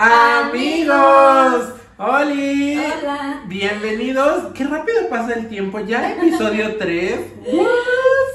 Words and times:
Amigos, 0.00 1.72
Oli, 1.98 2.78
Hola. 2.78 3.42
bienvenidos. 3.48 4.52
Qué 4.54 4.62
rápido 4.62 5.08
pasa 5.10 5.34
el 5.34 5.48
tiempo, 5.48 5.80
ya 5.80 6.12
episodio 6.12 6.76
3. 6.78 7.20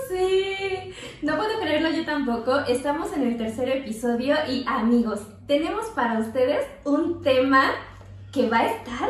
Sí, 0.10 0.94
no 1.22 1.38
puedo 1.38 1.58
creerlo 1.62 1.90
yo 1.92 2.04
tampoco. 2.04 2.60
Estamos 2.68 3.14
en 3.14 3.24
el 3.28 3.38
tercer 3.38 3.70
episodio 3.70 4.36
y 4.50 4.66
amigos, 4.68 5.22
tenemos 5.48 5.86
para 5.96 6.20
ustedes 6.20 6.66
un 6.84 7.22
tema 7.22 7.72
que 8.34 8.50
va 8.50 8.60
a 8.60 8.68
estar 8.68 9.10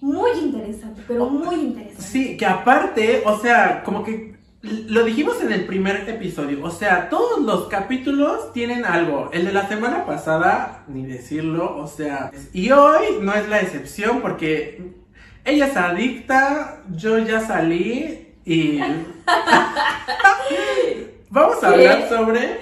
muy 0.00 0.30
interesante, 0.38 1.02
pero 1.08 1.28
muy 1.28 1.56
interesante. 1.56 2.02
Sí, 2.02 2.36
que 2.36 2.46
aparte, 2.46 3.24
o 3.26 3.36
sea, 3.40 3.82
como 3.82 4.04
que 4.04 4.36
lo 4.62 5.04
dijimos 5.04 5.40
en 5.40 5.52
el 5.52 5.64
primer 5.64 6.08
episodio, 6.08 6.62
o 6.62 6.70
sea, 6.70 7.08
todos 7.08 7.40
los 7.40 7.68
capítulos 7.68 8.52
tienen 8.52 8.84
algo. 8.84 9.30
El 9.32 9.46
de 9.46 9.52
la 9.52 9.66
semana 9.68 10.04
pasada, 10.04 10.84
ni 10.86 11.06
decirlo, 11.06 11.78
o 11.78 11.86
sea, 11.86 12.30
y 12.52 12.70
hoy 12.70 13.18
no 13.22 13.32
es 13.32 13.48
la 13.48 13.60
excepción 13.60 14.20
porque 14.20 14.92
ella 15.44 15.66
es 15.66 15.76
adicta, 15.76 16.82
yo 16.90 17.18
ya 17.18 17.40
salí 17.40 18.34
y 18.44 18.78
vamos 21.30 21.64
a 21.64 21.68
hablar 21.68 22.08
sobre 22.08 22.60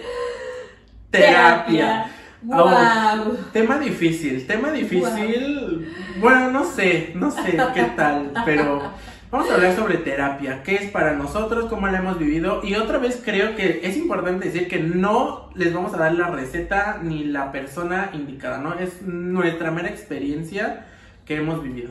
terapia. 1.11 2.13
Wow. 2.43 3.37
Tema 3.53 3.81
difícil, 3.81 4.47
tema 4.47 4.71
difícil. 4.71 5.93
Bueno, 6.21 6.53
no 6.53 6.65
sé, 6.65 7.11
no 7.17 7.33
sé 7.33 7.59
qué 7.75 7.83
tal, 7.97 8.31
pero 8.45 8.93
vamos 9.31 9.51
a 9.51 9.55
hablar 9.55 9.77
sobre 9.77 9.99
terapia, 9.99 10.63
qué 10.63 10.77
es 10.77 10.91
para 10.91 11.15
nosotros, 11.15 11.67
cómo 11.67 11.87
la 11.89 11.99
hemos 11.99 12.19
vivido. 12.19 12.61
Y 12.65 12.75
otra 12.75 12.99
vez 12.99 13.21
creo 13.25 13.57
que 13.57 13.81
es 13.83 13.97
importante 13.97 14.47
decir 14.47 14.69
que 14.69 14.79
no 14.79 15.51
les 15.55 15.73
vamos 15.73 15.95
a 15.95 15.99
dar 15.99 16.15
la 16.15 16.29
receta 16.29 17.01
ni 17.03 17.25
la 17.25 17.53
persona 17.53 18.11
indicada, 18.13 18.59
¿no? 18.59 18.75
Es 18.75 19.03
nuestra 19.03 19.71
mera 19.71 19.89
experiencia 19.89 20.87
que 21.25 21.37
hemos 21.37 21.63
vivido. 21.63 21.91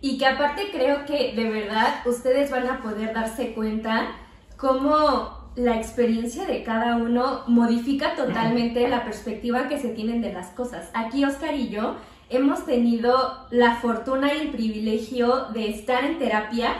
Y 0.00 0.18
que 0.18 0.26
aparte 0.26 0.70
creo 0.72 1.04
que 1.04 1.34
de 1.36 1.48
verdad 1.48 2.00
ustedes 2.06 2.50
van 2.50 2.66
a 2.66 2.82
poder 2.82 3.14
darse 3.14 3.52
cuenta 3.52 4.16
cómo 4.56 5.42
la 5.54 5.76
experiencia 5.76 6.46
de 6.46 6.64
cada 6.64 6.96
uno 6.96 7.42
modifica 7.46 8.14
totalmente 8.16 8.88
la 8.88 9.04
perspectiva 9.04 9.68
que 9.68 9.78
se 9.78 9.90
tienen 9.90 10.22
de 10.22 10.32
las 10.32 10.48
cosas. 10.48 10.90
Aquí 10.94 11.24
Oscar 11.24 11.54
y 11.54 11.68
yo 11.68 11.96
hemos 12.32 12.64
tenido 12.64 13.46
la 13.50 13.76
fortuna 13.76 14.34
y 14.34 14.40
el 14.40 14.50
privilegio 14.50 15.46
de 15.52 15.70
estar 15.70 16.04
en 16.04 16.18
terapia, 16.18 16.74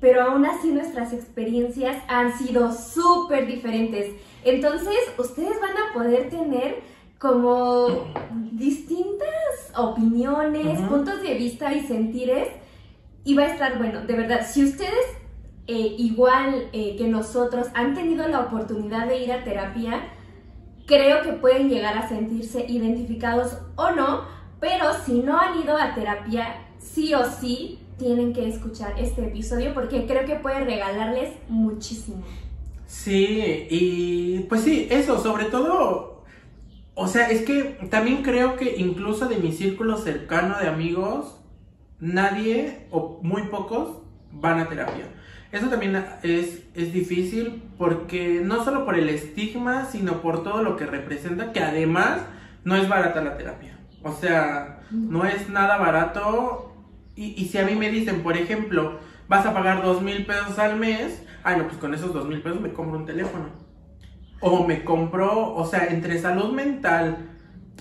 pero 0.00 0.22
aún 0.22 0.46
así 0.46 0.70
nuestras 0.70 1.12
experiencias 1.12 1.96
han 2.08 2.36
sido 2.38 2.72
súper 2.72 3.46
diferentes. 3.46 4.14
Entonces, 4.44 4.96
ustedes 5.18 5.60
van 5.60 5.76
a 5.76 5.92
poder 5.92 6.30
tener 6.30 6.82
como 7.18 8.06
distintas 8.52 9.72
opiniones, 9.76 10.80
puntos 10.82 11.20
de 11.20 11.34
vista 11.34 11.74
y 11.74 11.80
sentires. 11.80 12.48
Y 13.24 13.34
va 13.34 13.42
a 13.42 13.48
estar 13.48 13.76
bueno, 13.76 14.06
de 14.06 14.14
verdad, 14.14 14.46
si 14.48 14.64
ustedes 14.64 15.04
eh, 15.66 15.96
igual 15.98 16.68
eh, 16.72 16.96
que 16.96 17.08
nosotros 17.08 17.66
han 17.74 17.94
tenido 17.94 18.26
la 18.28 18.40
oportunidad 18.40 19.06
de 19.06 19.18
ir 19.18 19.32
a 19.32 19.44
terapia, 19.44 20.00
creo 20.86 21.22
que 21.22 21.32
pueden 21.32 21.68
llegar 21.68 21.98
a 21.98 22.08
sentirse 22.08 22.64
identificados 22.66 23.58
o 23.76 23.90
no, 23.90 24.22
pero 24.60 24.92
si 25.04 25.20
no 25.20 25.38
han 25.38 25.60
ido 25.60 25.76
a 25.76 25.94
terapia, 25.94 26.66
sí 26.78 27.14
o 27.14 27.24
sí 27.24 27.78
tienen 27.98 28.32
que 28.32 28.48
escuchar 28.48 28.94
este 28.98 29.26
episodio 29.26 29.74
porque 29.74 30.06
creo 30.06 30.24
que 30.24 30.36
puede 30.36 30.64
regalarles 30.64 31.32
muchísimo. 31.48 32.22
Sí, 32.86 33.66
y 33.70 34.40
pues 34.48 34.62
sí, 34.62 34.88
eso, 34.90 35.22
sobre 35.22 35.46
todo, 35.46 36.24
o 36.94 37.06
sea, 37.06 37.28
es 37.28 37.42
que 37.42 37.78
también 37.90 38.22
creo 38.22 38.56
que 38.56 38.76
incluso 38.78 39.26
de 39.26 39.36
mi 39.36 39.52
círculo 39.52 39.98
cercano 39.98 40.58
de 40.58 40.68
amigos, 40.68 41.36
nadie 42.00 42.86
o 42.90 43.20
muy 43.22 43.42
pocos 43.48 43.98
van 44.32 44.60
a 44.60 44.68
terapia. 44.68 45.04
Eso 45.50 45.68
también 45.68 46.04
es, 46.22 46.62
es 46.74 46.92
difícil 46.92 47.62
porque 47.78 48.40
no 48.42 48.64
solo 48.64 48.84
por 48.84 48.98
el 48.98 49.08
estigma, 49.08 49.86
sino 49.86 50.20
por 50.20 50.42
todo 50.42 50.62
lo 50.62 50.76
que 50.76 50.86
representa, 50.86 51.52
que 51.52 51.60
además 51.60 52.20
no 52.64 52.76
es 52.76 52.88
barata 52.88 53.22
la 53.22 53.36
terapia. 53.36 53.77
O 54.08 54.14
sea, 54.14 54.80
no 54.90 55.24
es 55.24 55.48
nada 55.48 55.76
barato. 55.76 56.74
Y, 57.14 57.34
y 57.40 57.46
si 57.46 57.58
a 57.58 57.64
mí 57.64 57.74
me 57.74 57.90
dicen, 57.90 58.22
por 58.22 58.36
ejemplo, 58.36 58.98
vas 59.28 59.44
a 59.46 59.54
pagar 59.54 59.82
dos 59.82 60.02
mil 60.02 60.24
pesos 60.24 60.58
al 60.58 60.76
mes, 60.76 61.22
ay 61.44 61.58
no, 61.58 61.66
pues 61.66 61.78
con 61.78 61.94
esos 61.94 62.12
dos 62.12 62.26
mil 62.26 62.40
pesos 62.40 62.60
me 62.60 62.72
compro 62.72 62.98
un 62.98 63.06
teléfono. 63.06 63.46
O 64.40 64.66
me 64.66 64.84
compro, 64.84 65.54
o 65.54 65.66
sea, 65.66 65.86
entre 65.86 66.18
salud 66.18 66.52
mental, 66.52 67.28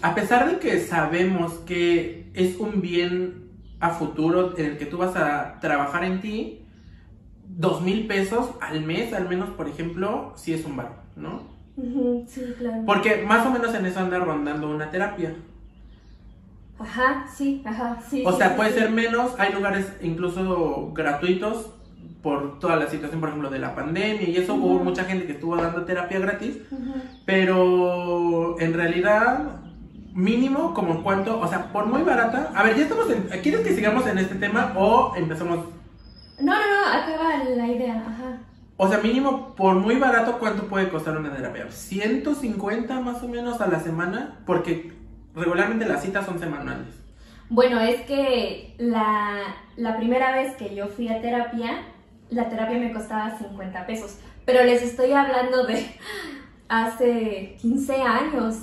a 0.01 0.15
pesar 0.15 0.49
de 0.49 0.59
que 0.59 0.79
sabemos 0.79 1.53
que 1.65 2.31
es 2.33 2.57
un 2.57 2.81
bien 2.81 3.51
a 3.79 3.91
futuro 3.91 4.57
en 4.57 4.65
el 4.65 4.77
que 4.77 4.85
tú 4.85 4.97
vas 4.97 5.15
a 5.15 5.59
trabajar 5.59 6.03
en 6.03 6.19
ti, 6.21 6.67
dos 7.47 7.81
mil 7.81 8.07
pesos 8.07 8.51
al 8.59 8.83
mes, 8.83 9.13
al 9.13 9.29
menos, 9.29 9.49
por 9.51 9.67
ejemplo, 9.67 10.33
sí 10.35 10.53
es 10.53 10.65
un 10.65 10.75
bar, 10.75 11.03
¿no? 11.15 11.55
Sí, 12.27 12.41
claro. 12.57 12.83
Porque 12.85 13.23
más 13.23 13.45
o 13.45 13.51
menos 13.51 13.73
en 13.75 13.85
eso 13.85 13.99
anda 13.99 14.17
rondando 14.19 14.69
una 14.69 14.89
terapia. 14.89 15.35
Ajá, 16.79 17.25
sí, 17.33 17.61
ajá, 17.65 17.99
sí. 18.07 18.23
O 18.25 18.31
sí, 18.31 18.37
sea, 18.37 18.49
sí, 18.49 18.53
puede 18.55 18.71
sí. 18.71 18.79
ser 18.79 18.91
menos, 18.91 19.31
hay 19.39 19.53
lugares 19.53 19.91
incluso 20.01 20.91
gratuitos 20.93 21.71
por 22.21 22.59
toda 22.59 22.75
la 22.75 22.87
situación, 22.87 23.19
por 23.19 23.29
ejemplo, 23.29 23.49
de 23.49 23.59
la 23.59 23.73
pandemia 23.73 24.27
y 24.27 24.35
eso, 24.37 24.55
hubo 24.55 24.83
mucha 24.83 25.05
gente 25.05 25.25
que 25.25 25.33
estuvo 25.33 25.55
dando 25.55 25.85
terapia 25.85 26.19
gratis, 26.19 26.57
pero 27.25 28.59
en 28.59 28.73
realidad 28.73 29.61
mínimo 30.13 30.73
como 30.73 30.93
en 30.93 31.03
cuanto, 31.03 31.39
o 31.39 31.47
sea, 31.47 31.71
por 31.71 31.85
muy 31.85 32.01
barata, 32.01 32.51
a 32.55 32.63
ver, 32.63 32.75
ya 32.75 32.83
estamos 32.83 33.09
en, 33.11 33.29
¿quieres 33.41 33.61
que 33.61 33.75
sigamos 33.75 34.05
en 34.07 34.17
este 34.17 34.35
tema 34.35 34.73
o 34.75 35.15
empezamos? 35.15 35.59
No, 36.39 36.53
no, 36.53 36.57
no, 36.57 36.87
acaba 36.87 37.43
la 37.43 37.67
idea, 37.67 37.95
ajá. 37.95 38.39
O 38.77 38.87
sea, 38.87 38.99
mínimo 38.99 39.55
por 39.55 39.75
muy 39.75 39.95
barato, 39.95 40.37
¿cuánto 40.39 40.67
puede 40.67 40.89
costar 40.89 41.17
una 41.17 41.33
terapia? 41.33 41.71
150 41.71 42.99
más 42.99 43.23
o 43.23 43.27
menos 43.27 43.61
a 43.61 43.67
la 43.67 43.79
semana, 43.79 44.39
porque 44.45 44.96
regularmente 45.37 45.85
las 45.85 46.01
citas 46.01 46.25
son 46.25 46.39
semanales. 46.39 46.87
Bueno, 47.49 47.79
es 47.79 48.01
que 48.01 48.75
la, 48.77 49.55
la 49.77 49.97
primera 49.97 50.33
vez 50.33 50.55
que 50.55 50.75
yo 50.75 50.87
fui 50.87 51.07
a 51.07 51.21
terapia, 51.21 51.83
la 52.29 52.49
terapia 52.49 52.77
me 52.77 52.91
costaba 52.91 53.37
50 53.37 53.85
pesos. 53.85 54.17
Pero 54.45 54.63
les 54.63 54.81
estoy 54.81 55.13
hablando 55.13 55.65
de 55.65 55.85
hace 56.69 57.57
15 57.61 58.01
años. 58.01 58.55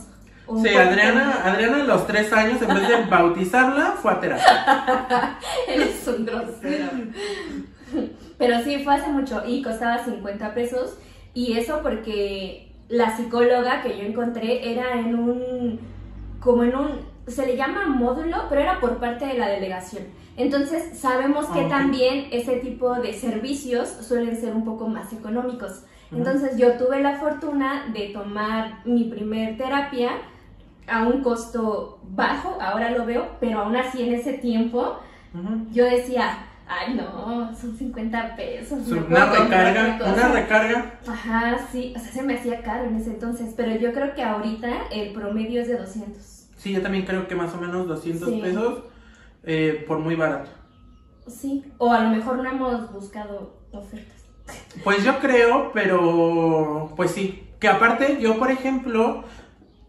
Sí, 0.62 0.68
Adriana. 0.74 1.40
Adriana 1.44 1.82
a 1.82 1.84
los 1.84 2.06
tres 2.06 2.30
años, 2.32 2.60
en 2.60 2.68
vez 2.68 2.88
de 2.88 3.04
bautizarla, 3.10 3.92
fue 3.92 4.12
a 4.12 4.20
terapia. 4.20 5.38
Eres 5.68 6.06
un 6.06 6.26
grosero. 6.26 6.90
Pero 8.36 8.62
sí, 8.62 8.84
fue 8.84 8.94
hace 8.94 9.08
mucho 9.08 9.42
y 9.46 9.62
costaba 9.62 10.04
50 10.04 10.52
pesos. 10.52 10.98
Y 11.32 11.56
eso 11.56 11.80
porque 11.82 12.72
la 12.88 13.16
psicóloga 13.16 13.82
que 13.82 13.96
yo 13.96 14.04
encontré 14.04 14.72
era 14.72 14.98
en 14.98 15.18
un, 15.18 15.80
como 16.44 16.62
en 16.62 16.76
un, 16.76 16.90
se 17.26 17.46
le 17.46 17.56
llama 17.56 17.86
módulo, 17.86 18.44
pero 18.50 18.60
era 18.60 18.78
por 18.78 18.98
parte 18.98 19.24
de 19.26 19.34
la 19.38 19.48
delegación. 19.48 20.04
Entonces 20.36 20.98
sabemos 20.98 21.46
que 21.46 21.60
Ah, 21.62 21.68
también 21.68 22.26
ese 22.30 22.56
tipo 22.56 22.94
de 22.94 23.12
servicios 23.14 23.88
suelen 23.88 24.36
ser 24.36 24.52
un 24.54 24.64
poco 24.64 24.86
más 24.88 25.12
económicos. 25.12 25.82
Entonces 26.12 26.56
yo 26.58 26.74
tuve 26.74 27.00
la 27.00 27.16
fortuna 27.16 27.86
de 27.92 28.10
tomar 28.10 28.80
mi 28.84 29.04
primer 29.04 29.56
terapia 29.56 30.10
a 30.86 31.04
un 31.08 31.22
costo 31.22 31.98
bajo, 32.10 32.58
ahora 32.60 32.90
lo 32.90 33.06
veo, 33.06 33.26
pero 33.40 33.60
aún 33.60 33.74
así 33.76 34.02
en 34.02 34.14
ese 34.14 34.34
tiempo 34.34 34.98
yo 35.72 35.84
decía, 35.84 36.38
ay 36.68 36.94
no, 36.94 37.56
son 37.56 37.76
50 37.76 38.36
pesos. 38.36 38.86
Una 38.88 39.26
recarga, 39.26 39.94
otra 39.94 39.98
cosa". 39.98 40.12
una 40.12 40.28
recarga. 40.40 40.94
Ajá, 41.08 41.58
sí, 41.72 41.94
o 41.96 41.98
sea, 41.98 42.12
se 42.12 42.22
me 42.22 42.34
hacía 42.34 42.62
caro 42.62 42.84
en 42.84 42.96
ese 42.96 43.10
entonces, 43.10 43.54
pero 43.56 43.74
yo 43.76 43.92
creo 43.92 44.14
que 44.14 44.22
ahorita 44.22 44.68
el 44.92 45.12
promedio 45.12 45.62
es 45.62 45.68
de 45.68 45.78
200. 45.78 46.33
Sí, 46.64 46.72
yo 46.72 46.80
también 46.80 47.04
creo 47.04 47.28
que 47.28 47.34
más 47.34 47.52
o 47.52 47.58
menos 47.58 47.86
200 47.86 48.26
Sí. 48.26 48.40
pesos 48.40 48.84
eh, 49.42 49.84
por 49.86 49.98
muy 49.98 50.14
barato. 50.14 50.48
Sí, 51.28 51.62
o 51.76 51.92
a 51.92 52.00
lo 52.00 52.08
mejor 52.08 52.38
no 52.38 52.48
hemos 52.50 52.90
buscado 52.90 53.60
ofertas. 53.70 54.24
Pues 54.82 55.04
yo 55.04 55.18
creo, 55.18 55.72
pero 55.74 56.90
pues 56.96 57.10
sí. 57.10 57.42
Que 57.60 57.68
aparte 57.68 58.16
yo, 58.18 58.38
por 58.38 58.50
ejemplo, 58.50 59.24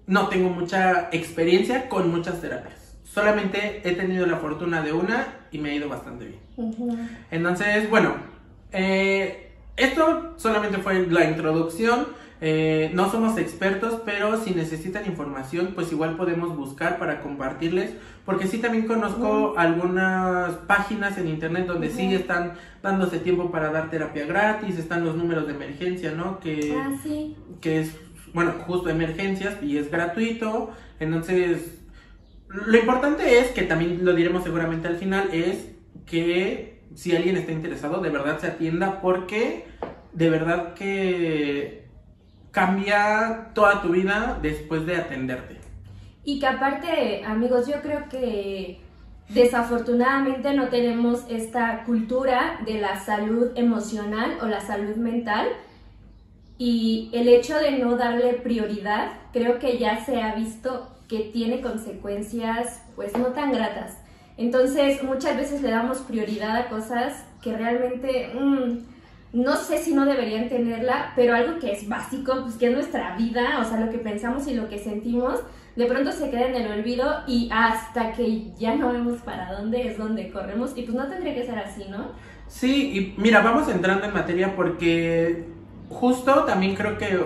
no 0.06 0.28
tengo 0.28 0.50
mucha 0.50 1.08
experiencia 1.14 1.88
con 1.88 2.12
muchas 2.12 2.42
terapias. 2.42 2.98
Solamente 3.06 3.82
he 3.88 3.94
tenido 3.96 4.26
la 4.26 4.36
fortuna 4.36 4.82
de 4.82 4.92
una 4.92 5.28
y 5.54 5.60
me 5.60 5.70
ha 5.72 5.76
ido 5.76 5.88
bastante 5.88 6.26
bien. 6.26 6.40
Entonces, 7.32 7.90
bueno, 7.90 8.16
eh, 8.74 9.54
esto 9.78 10.34
solamente 10.36 10.80
fue 10.80 11.08
la 11.08 11.24
introducción. 11.24 12.08
Eh, 12.48 12.92
no 12.94 13.10
somos 13.10 13.40
expertos, 13.40 14.02
pero 14.06 14.38
si 14.40 14.52
necesitan 14.52 15.08
información, 15.08 15.72
pues 15.74 15.92
igual 15.92 16.16
podemos 16.16 16.56
buscar 16.56 17.00
para 17.00 17.22
compartirles. 17.22 17.96
Porque 18.24 18.46
sí 18.46 18.60
también 18.60 18.86
conozco 18.86 19.56
algunas 19.58 20.54
páginas 20.68 21.18
en 21.18 21.28
internet 21.28 21.66
donde 21.66 21.90
sí 21.90 22.14
están 22.14 22.54
dándose 22.84 23.18
tiempo 23.18 23.50
para 23.50 23.72
dar 23.72 23.90
terapia 23.90 24.28
gratis, 24.28 24.78
están 24.78 25.04
los 25.04 25.16
números 25.16 25.48
de 25.48 25.54
emergencia, 25.54 26.12
¿no? 26.12 26.40
Que, 26.40 26.76
Ah, 26.78 26.92
sí. 27.02 27.36
que 27.62 27.80
es, 27.80 27.96
bueno, 28.32 28.52
justo 28.68 28.90
emergencias 28.90 29.56
y 29.64 29.78
es 29.80 29.90
gratuito. 29.90 30.70
Entonces, 31.00 31.80
Lo 32.48 32.78
importante 32.78 33.40
es, 33.40 33.48
que 33.48 33.64
también 33.64 34.06
lo 34.06 34.14
diremos 34.14 34.44
seguramente 34.44 34.88
al 34.88 34.98
final, 34.98 35.30
es 35.34 35.68
que 36.06 36.84
si 36.94 37.16
alguien 37.16 37.38
está 37.38 37.52
interesado, 37.52 38.02
de 38.02 38.10
verdad 38.12 38.40
se 38.40 38.46
atienda 38.48 39.02
porque 39.02 39.66
de 40.14 40.30
verdad 40.30 40.76
que 40.76 41.85
cambia 42.56 43.50
toda 43.54 43.82
tu 43.82 43.90
vida 43.90 44.40
después 44.42 44.86
de 44.86 44.96
atenderte. 44.96 45.58
Y 46.24 46.40
que 46.40 46.48
aparte, 46.48 47.24
amigos, 47.26 47.68
yo 47.68 47.82
creo 47.82 48.08
que 48.10 48.80
desafortunadamente 49.28 50.54
no 50.54 50.70
tenemos 50.70 51.26
esta 51.30 51.84
cultura 51.84 52.62
de 52.66 52.80
la 52.80 52.98
salud 53.02 53.52
emocional 53.56 54.38
o 54.42 54.46
la 54.46 54.62
salud 54.62 54.96
mental. 54.96 55.50
Y 56.58 57.10
el 57.12 57.28
hecho 57.28 57.58
de 57.58 57.74
no 57.74 57.98
darle 57.98 58.34
prioridad, 58.36 59.12
creo 59.34 59.60
que 59.60 59.78
ya 59.78 60.06
se 60.06 60.22
ha 60.22 60.34
visto 60.36 60.90
que 61.10 61.32
tiene 61.34 61.60
consecuencias 61.60 62.82
pues 62.96 63.18
no 63.18 63.28
tan 63.28 63.52
gratas. 63.52 63.98
Entonces 64.38 65.04
muchas 65.04 65.36
veces 65.36 65.62
le 65.62 65.72
damos 65.72 65.98
prioridad 66.00 66.56
a 66.56 66.70
cosas 66.70 67.26
que 67.42 67.56
realmente 67.56 68.32
mm, 68.34 68.95
no 69.36 69.58
sé 69.58 69.80
si 69.80 69.94
no 69.94 70.06
deberían 70.06 70.48
tenerla, 70.48 71.12
pero 71.16 71.36
algo 71.36 71.60
que 71.60 71.74
es 71.74 71.90
básico, 71.90 72.44
pues 72.44 72.56
que 72.56 72.68
es 72.68 72.74
nuestra 72.74 73.18
vida, 73.18 73.60
o 73.60 73.66
sea, 73.66 73.80
lo 73.82 73.92
que 73.92 73.98
pensamos 73.98 74.48
y 74.48 74.54
lo 74.54 74.70
que 74.70 74.80
sentimos, 74.80 75.42
de 75.76 75.86
pronto 75.88 76.14
se 76.14 76.30
queda 76.30 76.48
en 76.48 76.56
el 76.56 76.72
olvido 76.72 77.22
y 77.28 77.50
hasta 77.52 78.14
que 78.14 78.54
ya 78.58 78.76
no 78.76 78.94
vemos 78.94 79.22
para 79.22 79.52
dónde 79.52 79.90
es 79.90 79.98
donde 79.98 80.32
corremos 80.32 80.72
y 80.78 80.84
pues 80.84 80.96
no 80.96 81.08
tendría 81.08 81.36
que 81.36 81.46
ser 81.46 81.60
así, 81.60 81.84
¿no? 81.90 82.12
Sí, 82.48 83.16
y 83.18 83.22
mira, 83.22 83.42
vamos 83.42 83.68
entrando 83.68 84.06
en 84.06 84.14
materia 84.14 84.56
porque 84.56 85.44
justo 85.90 86.46
también 86.46 86.76
creo 86.76 86.98
que 86.98 87.20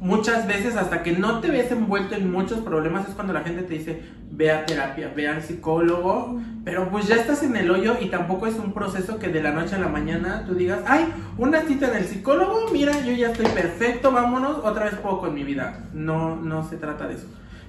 muchas 0.00 0.46
veces 0.46 0.76
hasta 0.76 1.02
que 1.02 1.12
no 1.12 1.40
te 1.40 1.50
ves 1.50 1.70
envuelto 1.72 2.14
en 2.14 2.30
muchos 2.30 2.60
problemas 2.60 3.08
es 3.08 3.14
cuando 3.14 3.32
la 3.32 3.40
gente 3.40 3.62
te 3.62 3.74
dice 3.74 4.02
ve 4.30 4.52
a 4.52 4.64
terapia, 4.64 5.12
ve 5.14 5.28
al 5.28 5.42
psicólogo, 5.42 6.40
pero 6.64 6.88
pues 6.90 7.08
ya 7.08 7.16
estás 7.16 7.42
en 7.42 7.56
el 7.56 7.70
hoyo 7.70 7.96
y 8.00 8.06
tampoco 8.06 8.46
es 8.46 8.54
un 8.54 8.72
proceso 8.72 9.18
que 9.18 9.28
de 9.28 9.42
la 9.42 9.50
noche 9.50 9.74
a 9.74 9.78
la 9.78 9.88
mañana 9.88 10.44
tú 10.46 10.54
digas, 10.54 10.80
ay, 10.86 11.12
una 11.36 11.62
cita 11.62 11.88
en 11.88 11.96
el 11.96 12.04
psicólogo, 12.04 12.68
mira, 12.72 12.92
yo 13.00 13.12
ya 13.12 13.32
estoy 13.32 13.46
perfecto, 13.46 14.12
vámonos, 14.12 14.58
otra 14.58 14.84
vez 14.84 14.94
poco 14.94 15.26
en 15.26 15.34
mi 15.34 15.42
vida. 15.42 15.86
No, 15.92 16.36
no 16.36 16.62
se 16.68 16.76
trata 16.76 17.08
de 17.08 17.14
eso. 17.14 17.26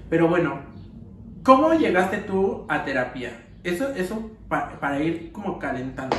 Pero 0.10 0.28
bueno, 0.28 0.60
¿cómo 1.44 1.74
llegaste 1.74 2.18
tú 2.18 2.66
a 2.70 2.86
terapia? 2.86 3.32
Eso, 3.64 3.90
eso 3.96 4.32
para 4.48 5.00
ir 5.02 5.32
como 5.32 5.58
calentando. 5.58 6.18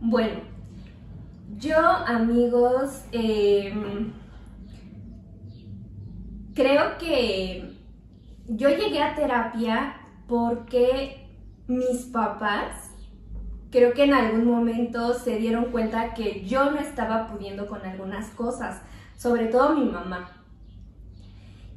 Bueno, 0.00 0.40
yo 1.58 1.78
amigos, 1.78 3.04
eh, 3.12 3.74
creo 6.60 6.98
que 6.98 7.74
yo 8.46 8.68
llegué 8.68 9.02
a 9.02 9.14
terapia 9.14 9.96
porque 10.28 11.26
mis 11.66 12.04
papás 12.12 12.90
creo 13.70 13.94
que 13.94 14.04
en 14.04 14.12
algún 14.12 14.44
momento 14.44 15.14
se 15.14 15.38
dieron 15.38 15.66
cuenta 15.66 16.12
que 16.12 16.44
yo 16.44 16.70
no 16.70 16.78
estaba 16.78 17.28
pudiendo 17.28 17.66
con 17.66 17.82
algunas 17.86 18.28
cosas, 18.30 18.82
sobre 19.16 19.46
todo 19.46 19.74
mi 19.74 19.86
mamá. 19.86 20.32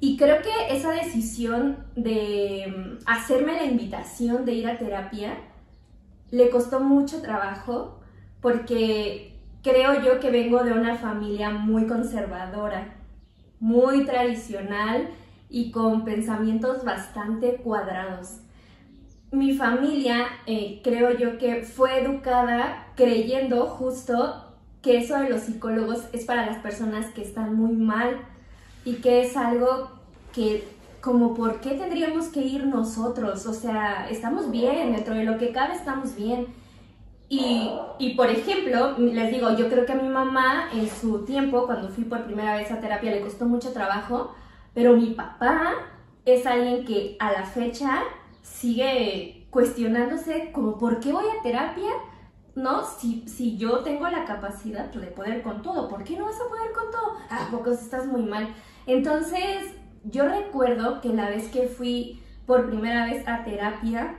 Y 0.02 0.18
creo 0.18 0.42
que 0.42 0.76
esa 0.76 0.92
decisión 0.92 1.78
de 1.96 2.66
mm, 2.68 3.04
hacerme 3.06 3.54
la 3.54 3.64
invitación 3.64 4.44
de 4.44 4.52
ir 4.52 4.68
a 4.68 4.78
terapia 4.78 5.38
le 6.30 6.50
costó 6.50 6.82
mucho 6.82 7.22
trabajo 7.22 8.02
porque 8.42 9.40
creo 9.62 10.02
yo 10.02 10.20
que 10.20 10.30
vengo 10.30 10.62
de 10.66 10.74
una 10.74 10.98
familia 10.98 11.52
muy 11.52 11.88
conservadora 11.88 12.93
muy 13.64 14.06
tradicional 14.06 15.08
y 15.50 15.72
con 15.72 16.04
pensamientos 16.04 16.84
bastante 16.84 17.56
cuadrados. 17.64 18.40
Mi 19.32 19.56
familia, 19.56 20.28
eh, 20.46 20.82
creo 20.84 21.18
yo 21.18 21.38
que 21.38 21.62
fue 21.62 22.02
educada 22.02 22.88
creyendo 22.98 23.68
justo 23.68 24.54
que 24.82 24.98
eso 24.98 25.18
de 25.18 25.30
los 25.30 25.44
psicólogos 25.44 26.04
es 26.12 26.26
para 26.26 26.46
las 26.46 26.58
personas 26.58 27.06
que 27.14 27.22
están 27.22 27.56
muy 27.56 27.72
mal 27.72 28.18
y 28.84 28.96
que 28.96 29.22
es 29.22 29.38
algo 29.38 29.92
que 30.34 30.68
como 31.00 31.34
por 31.34 31.62
qué 31.62 31.72
tendríamos 31.72 32.28
que 32.28 32.42
ir 32.42 32.66
nosotros, 32.66 33.46
o 33.46 33.54
sea, 33.54 34.10
estamos 34.10 34.52
bien, 34.52 34.92
dentro 34.92 35.14
de 35.16 35.24
lo 35.24 35.38
que 35.38 35.54
cabe 35.54 35.76
estamos 35.76 36.18
bien 36.18 36.48
y, 38.00 38.14
por 38.16 38.30
ejemplo, 38.30 38.98
les 38.98 39.32
digo, 39.32 39.56
yo 39.56 39.70
creo 39.70 39.86
que 39.86 39.94
a 39.94 39.96
mi 39.96 40.10
mamá 40.10 40.70
en 40.74 40.90
su 40.90 41.26
tiempo, 41.26 41.66
cuando 41.66 41.90
fui 41.90 42.04
por 42.04 42.26
primera 42.26 42.56
vez 42.56 42.72
a 42.72 42.80
terapia, 42.80 43.12
le 43.12 43.22
costó 43.22 43.46
mucho 43.46 43.72
trabajo, 43.72 44.34
pero 44.74 44.96
mi 44.96 45.12
papá 45.12 45.74
es 46.26 46.46
alguien 46.46 46.86
que 46.86 47.18
a 47.20 47.32
la 47.32 47.46
fecha 47.46 48.04
sigue 48.42 49.48
cuestionándose 49.50 50.52
como, 50.52 50.78
¿por 50.78 51.00
qué 51.00 51.12
voy 51.12 51.26
a 51.26 51.42
terapia? 51.42 51.92
¿no? 52.56 52.86
Si, 52.86 53.28
si 53.28 53.58
yo 53.58 53.80
tengo 53.80 54.08
la 54.08 54.26
capacidad 54.26 54.86
de 54.86 55.08
poder 55.08 55.42
con 55.42 55.62
todo, 55.62 55.90
¿por 55.90 56.04
qué 56.04 56.18
no 56.18 56.26
vas 56.26 56.40
a 56.40 56.50
poder 56.50 56.72
con 56.72 56.92
todo? 56.92 57.18
¿A 57.30 57.50
poco 57.50 57.72
estás 57.72 58.06
muy 58.06 58.24
mal? 58.24 58.54
Entonces, 58.86 59.74
yo 60.04 60.28
recuerdo 60.28 61.02
que 61.02 61.10
la 61.10 61.30
vez 61.30 61.50
que 61.50 61.68
fui 61.68 62.22
por 62.46 62.68
primera 62.68 63.06
vez 63.06 63.28
a 63.28 63.44
terapia, 63.44 64.16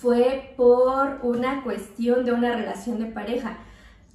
fue 0.00 0.54
por 0.56 1.18
una 1.22 1.62
cuestión 1.62 2.24
de 2.24 2.32
una 2.32 2.54
relación 2.54 2.98
de 2.98 3.06
pareja. 3.06 3.58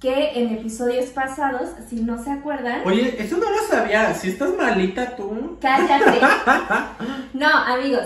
Que 0.00 0.32
en 0.34 0.54
episodios 0.54 1.06
pasados, 1.06 1.70
si 1.88 2.02
no 2.02 2.22
se 2.22 2.30
acuerdan. 2.30 2.82
Oye, 2.84 3.16
eso 3.18 3.38
no 3.38 3.50
lo 3.50 3.62
sabía. 3.66 4.12
Si 4.12 4.28
estás 4.28 4.54
malita 4.54 5.16
tú. 5.16 5.56
Cállate. 5.60 6.20
no, 7.32 7.48
amigos. 7.48 8.04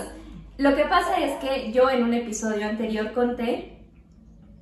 Lo 0.57 0.75
que 0.75 0.83
pasa 0.83 1.19
es 1.19 1.33
que 1.39 1.71
yo 1.73 1.89
en 1.89 2.03
un 2.03 2.13
episodio 2.13 2.67
anterior 2.67 3.11
conté 3.11 3.77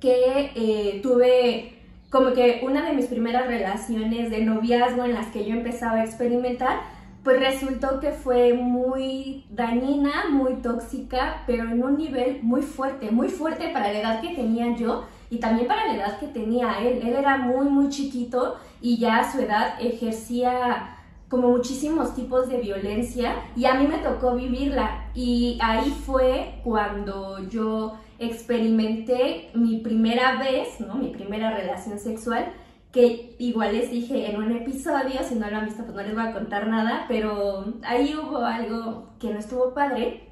que 0.00 0.50
eh, 0.56 1.00
tuve 1.02 1.76
como 2.10 2.32
que 2.32 2.60
una 2.64 2.84
de 2.84 2.94
mis 2.94 3.06
primeras 3.06 3.46
relaciones 3.46 4.30
de 4.30 4.44
noviazgo 4.44 5.04
en 5.04 5.14
las 5.14 5.26
que 5.28 5.44
yo 5.44 5.52
empezaba 5.52 5.98
a 5.98 6.04
experimentar 6.04 6.80
pues 7.22 7.38
resultó 7.38 8.00
que 8.00 8.12
fue 8.12 8.54
muy 8.54 9.44
dañina, 9.50 10.28
muy 10.30 10.54
tóxica, 10.56 11.42
pero 11.46 11.64
en 11.64 11.82
un 11.82 11.96
nivel 11.96 12.40
muy 12.42 12.62
fuerte, 12.62 13.10
muy 13.10 13.28
fuerte 13.28 13.68
para 13.68 13.92
la 13.92 14.00
edad 14.00 14.20
que 14.22 14.34
tenía 14.34 14.74
yo 14.76 15.04
y 15.28 15.38
también 15.38 15.68
para 15.68 15.86
la 15.86 15.96
edad 15.96 16.18
que 16.18 16.28
tenía 16.28 16.78
él. 16.80 17.00
Él 17.06 17.14
era 17.14 17.36
muy, 17.36 17.68
muy 17.68 17.88
chiquito 17.90 18.56
y 18.80 18.98
ya 18.98 19.18
a 19.18 19.32
su 19.32 19.40
edad 19.40 19.74
ejercía 19.80 20.96
como 21.28 21.48
muchísimos 21.48 22.14
tipos 22.14 22.48
de 22.48 22.58
violencia 22.58 23.34
y 23.54 23.66
a 23.66 23.74
mí 23.74 23.86
me 23.86 23.98
tocó 23.98 24.34
vivirla 24.34 25.10
y 25.14 25.58
ahí 25.62 25.90
fue 26.04 26.54
cuando 26.64 27.38
yo 27.48 27.98
experimenté 28.18 29.50
mi 29.54 29.78
primera 29.78 30.38
vez, 30.38 30.80
¿no? 30.80 30.96
Mi 30.96 31.08
primera 31.08 31.56
relación 31.56 31.98
sexual 31.98 32.52
que 32.92 33.36
igual 33.38 33.72
les 33.72 33.90
dije 33.90 34.30
en 34.30 34.42
un 34.42 34.52
episodio, 34.52 35.22
si 35.22 35.36
no 35.36 35.48
lo 35.48 35.58
han 35.58 35.66
visto 35.66 35.84
pues 35.84 35.94
no 35.94 36.02
les 36.02 36.14
voy 36.14 36.26
a 36.26 36.32
contar 36.32 36.66
nada, 36.66 37.04
pero 37.08 37.72
ahí 37.84 38.14
hubo 38.16 38.38
algo 38.38 39.10
que 39.18 39.32
no 39.32 39.38
estuvo 39.38 39.74
padre. 39.74 40.28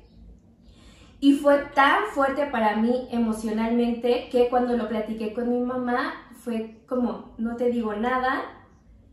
Y 1.20 1.34
fue 1.34 1.58
tan 1.74 2.04
fuerte 2.14 2.46
para 2.46 2.76
mí 2.76 3.08
emocionalmente 3.10 4.28
que 4.30 4.48
cuando 4.48 4.76
lo 4.76 4.88
platiqué 4.88 5.34
con 5.34 5.50
mi 5.50 5.60
mamá 5.60 6.14
fue 6.32 6.82
como, 6.88 7.34
no 7.38 7.56
te 7.56 7.70
digo 7.70 7.94
nada. 7.94 8.42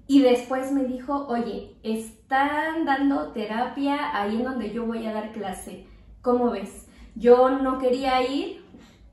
Y 0.07 0.21
después 0.21 0.71
me 0.71 0.83
dijo, 0.83 1.25
oye, 1.27 1.77
están 1.81 2.85
dando 2.85 3.31
terapia 3.31 4.15
ahí 4.19 4.35
en 4.35 4.43
donde 4.43 4.71
yo 4.71 4.85
voy 4.85 5.05
a 5.07 5.13
dar 5.13 5.31
clase. 5.31 5.87
¿Cómo 6.21 6.51
ves? 6.51 6.87
Yo 7.15 7.49
no 7.49 7.79
quería 7.79 8.21
ir, 8.21 8.63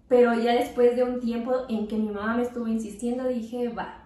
pero 0.08 0.34
ya 0.34 0.52
después 0.52 0.94
de 0.94 1.04
un 1.04 1.20
tiempo 1.20 1.54
en 1.70 1.88
que 1.88 1.96
mi 1.96 2.10
mamá 2.10 2.36
me 2.36 2.42
estuvo 2.42 2.68
insistiendo, 2.68 3.26
dije, 3.26 3.68
va, 3.70 4.01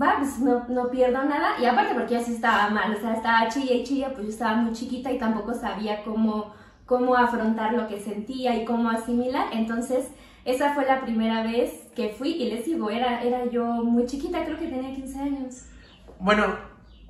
va, 0.00 0.16
pues 0.18 0.38
no, 0.38 0.66
no, 0.68 0.90
pierdo 0.90 1.24
nada. 1.24 1.52
Y 1.60 1.64
aparte 1.64 1.94
porque 1.94 2.14
ya 2.14 2.20
sí 2.20 2.34
estaba 2.34 2.70
mal, 2.70 2.94
o 2.94 3.00
sea, 3.00 3.14
estaba 3.14 3.48
chilla 3.48 3.74
y 3.74 3.84
chilla, 3.84 4.12
pues 4.12 4.26
yo 4.26 4.32
estaba 4.32 4.56
muy 4.56 4.72
chiquita 4.72 5.12
y 5.12 5.18
tampoco 5.18 5.54
sabía 5.54 6.02
cómo, 6.02 6.54
cómo 6.86 7.14
afrontar 7.16 7.74
lo 7.74 7.86
que 7.88 8.00
sentía 8.00 8.56
y 8.56 8.64
cómo 8.64 8.90
asimilar. 8.90 9.48
Entonces, 9.52 10.08
esa 10.44 10.74
fue 10.74 10.84
la 10.84 11.00
primera 11.00 11.42
vez 11.42 11.88
que 11.94 12.10
fui 12.10 12.32
y 12.32 12.50
les 12.50 12.66
digo, 12.66 12.90
era, 12.90 13.22
era 13.22 13.46
yo 13.46 13.64
muy 13.64 14.06
chiquita, 14.06 14.44
creo 14.44 14.58
que 14.58 14.68
tenía 14.68 14.94
15 14.94 15.18
años. 15.18 15.66
Bueno, 16.18 16.44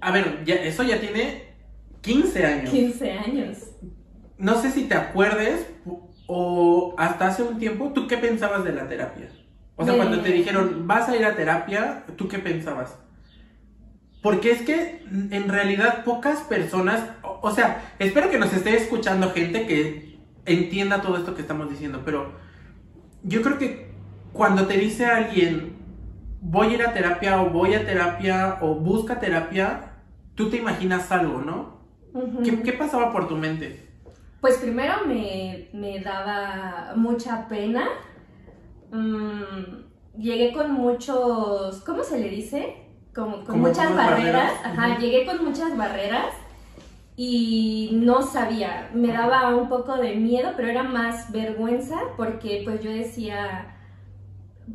a 0.00 0.10
ver, 0.10 0.44
ya, 0.44 0.54
eso 0.56 0.82
ya 0.82 1.00
tiene 1.00 1.54
15 2.02 2.46
años. 2.46 2.70
15 2.70 3.12
años. 3.12 3.58
No 4.36 4.60
sé 4.60 4.70
si 4.70 4.84
te 4.84 4.94
acuerdes 4.94 5.66
o 6.26 6.94
hasta 6.98 7.28
hace 7.28 7.42
un 7.42 7.58
tiempo, 7.58 7.92
¿tú 7.94 8.06
qué 8.06 8.18
pensabas 8.18 8.64
de 8.64 8.72
la 8.72 8.88
terapia? 8.88 9.28
O 9.76 9.84
sea, 9.84 9.96
cuando 9.96 10.20
te 10.20 10.30
dijeron, 10.30 10.86
vas 10.86 11.08
a 11.08 11.16
ir 11.16 11.24
a 11.24 11.34
terapia, 11.34 12.04
¿tú 12.16 12.28
qué 12.28 12.38
pensabas? 12.38 12.96
Porque 14.22 14.52
es 14.52 14.62
que 14.62 15.04
en 15.10 15.48
realidad 15.48 16.04
pocas 16.04 16.40
personas, 16.40 17.02
o, 17.22 17.50
sea, 17.50 17.94
espero 17.98 18.30
que 18.30 18.38
nos 18.38 18.52
esté 18.52 18.76
escuchando 18.76 19.32
gente 19.32 19.66
que 19.66 20.18
entienda 20.46 21.02
todo 21.02 21.16
esto 21.16 21.34
que 21.34 21.42
estamos 21.42 21.68
diciendo, 21.68 22.02
pero 22.04 22.32
yo 23.22 23.42
creo 23.42 23.58
que 23.58 23.92
cuando 24.32 24.66
te 24.66 24.78
dice 24.78 25.06
alguien, 25.06 25.76
voy 26.40 26.68
a 26.68 26.74
ir 26.74 26.82
a 26.82 26.92
terapia 26.92 27.42
o 27.42 27.50
voy 27.50 27.74
a 27.74 27.84
terapia 27.84 28.58
o 28.60 28.76
busca 28.76 29.18
terapia, 29.18 29.92
tú 30.34 30.50
te 30.50 30.58
imaginas 30.58 31.10
algo, 31.10 31.40
¿no? 31.40 31.80
¿Qué, 32.44 32.62
¿Qué 32.62 32.72
pasaba 32.72 33.12
por 33.12 33.26
tu 33.26 33.36
mente? 33.36 33.88
Pues 34.40 34.58
primero 34.58 35.06
me, 35.06 35.68
me 35.72 36.00
daba 36.00 36.92
mucha 36.96 37.48
pena. 37.48 37.88
Mm, 38.92 39.23
llegué 40.18 40.52
con 40.52 40.72
muchos, 40.72 41.80
¿cómo 41.80 42.02
se 42.02 42.18
le 42.18 42.28
dice? 42.28 42.76
Como, 43.14 43.44
con 43.44 43.60
muchas 43.60 43.94
barreras. 43.94 44.52
barreras. 44.52 44.52
Ajá, 44.64 44.98
llegué 44.98 45.26
con 45.26 45.44
muchas 45.44 45.76
barreras 45.76 46.34
y 47.16 47.90
no 47.92 48.22
sabía. 48.22 48.90
Me 48.94 49.08
daba 49.08 49.54
un 49.54 49.68
poco 49.68 49.96
de 49.96 50.16
miedo, 50.16 50.52
pero 50.56 50.68
era 50.68 50.82
más 50.82 51.30
vergüenza 51.32 51.96
porque 52.16 52.62
pues 52.64 52.82
yo 52.82 52.90
decía... 52.90 53.70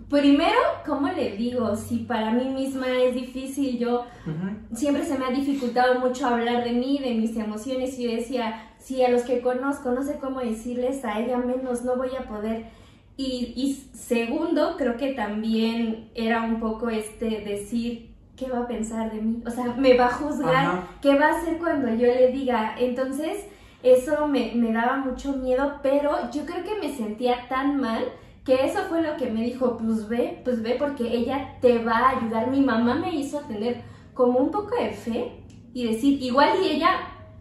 Primero, 0.08 0.60
¿cómo 0.86 1.08
le 1.08 1.36
digo? 1.36 1.76
Si 1.76 2.00
para 2.00 2.32
mí 2.32 2.46
misma 2.46 2.88
es 2.90 3.16
difícil, 3.16 3.80
yo 3.80 4.06
siempre 4.72 5.04
se 5.04 5.18
me 5.18 5.26
ha 5.26 5.32
dificultado 5.32 6.00
mucho 6.00 6.28
hablar 6.28 6.64
de 6.64 6.74
mí, 6.74 7.00
de 7.00 7.16
mis 7.16 7.36
emociones, 7.36 7.98
y 7.98 8.04
yo 8.04 8.12
decía, 8.16 8.70
si 8.78 9.04
a 9.04 9.10
los 9.10 9.24
que 9.24 9.42
conozco 9.42 9.90
no 9.90 10.04
sé 10.04 10.20
cómo 10.20 10.42
decirles, 10.42 11.04
a 11.04 11.20
ella 11.20 11.40
menos 11.40 11.84
no 11.84 11.96
voy 11.96 12.12
a 12.16 12.28
poder. 12.28 12.68
Y, 13.20 13.52
y 13.54 13.74
segundo, 13.98 14.76
creo 14.78 14.96
que 14.96 15.12
también 15.12 16.10
era 16.16 16.42
un 16.42 16.62
poco 16.62 16.90
este 16.90 17.42
decir, 17.42 18.12
¿qué 18.38 18.50
va 18.50 18.60
a 18.60 18.68
pensar 18.68 19.12
de 19.12 19.22
mí? 19.22 19.44
O 19.46 19.50
sea, 19.52 19.74
me 19.74 19.98
va 19.98 20.06
a 20.06 20.14
juzgar, 20.14 20.66
Ajá. 20.66 20.88
¿qué 21.02 21.20
va 21.20 21.26
a 21.26 21.38
hacer 21.38 21.58
cuando 21.58 21.90
yo 21.90 22.08
le 22.08 22.32
diga? 22.32 22.76
Entonces, 22.80 23.46
eso 23.84 24.26
me, 24.26 24.54
me 24.56 24.72
daba 24.72 25.00
mucho 25.00 25.34
miedo, 25.34 25.82
pero 25.84 26.32
yo 26.32 26.46
creo 26.46 26.64
que 26.64 26.80
me 26.80 26.96
sentía 26.96 27.50
tan 27.50 27.82
mal 27.82 28.06
que 28.46 28.66
eso 28.66 28.80
fue 28.88 29.02
lo 29.02 29.18
que 29.18 29.30
me 29.30 29.44
dijo, 29.44 29.78
pues 29.78 30.08
ve, 30.08 30.40
pues 30.46 30.64
ve, 30.64 30.78
porque 30.80 31.04
ella 31.04 31.58
te 31.60 31.84
va 31.84 31.98
a 31.98 32.18
ayudar. 32.20 32.50
Mi 32.50 32.62
mamá 32.62 32.96
me 32.96 33.14
hizo 33.14 33.40
tener 33.40 33.82
como 34.14 34.40
un 34.40 34.50
poco 34.50 34.76
de 34.82 34.92
fe 34.92 35.44
y 35.74 35.88
decir, 35.88 36.24
igual 36.24 36.52
y 36.64 36.70
ella 36.70 36.92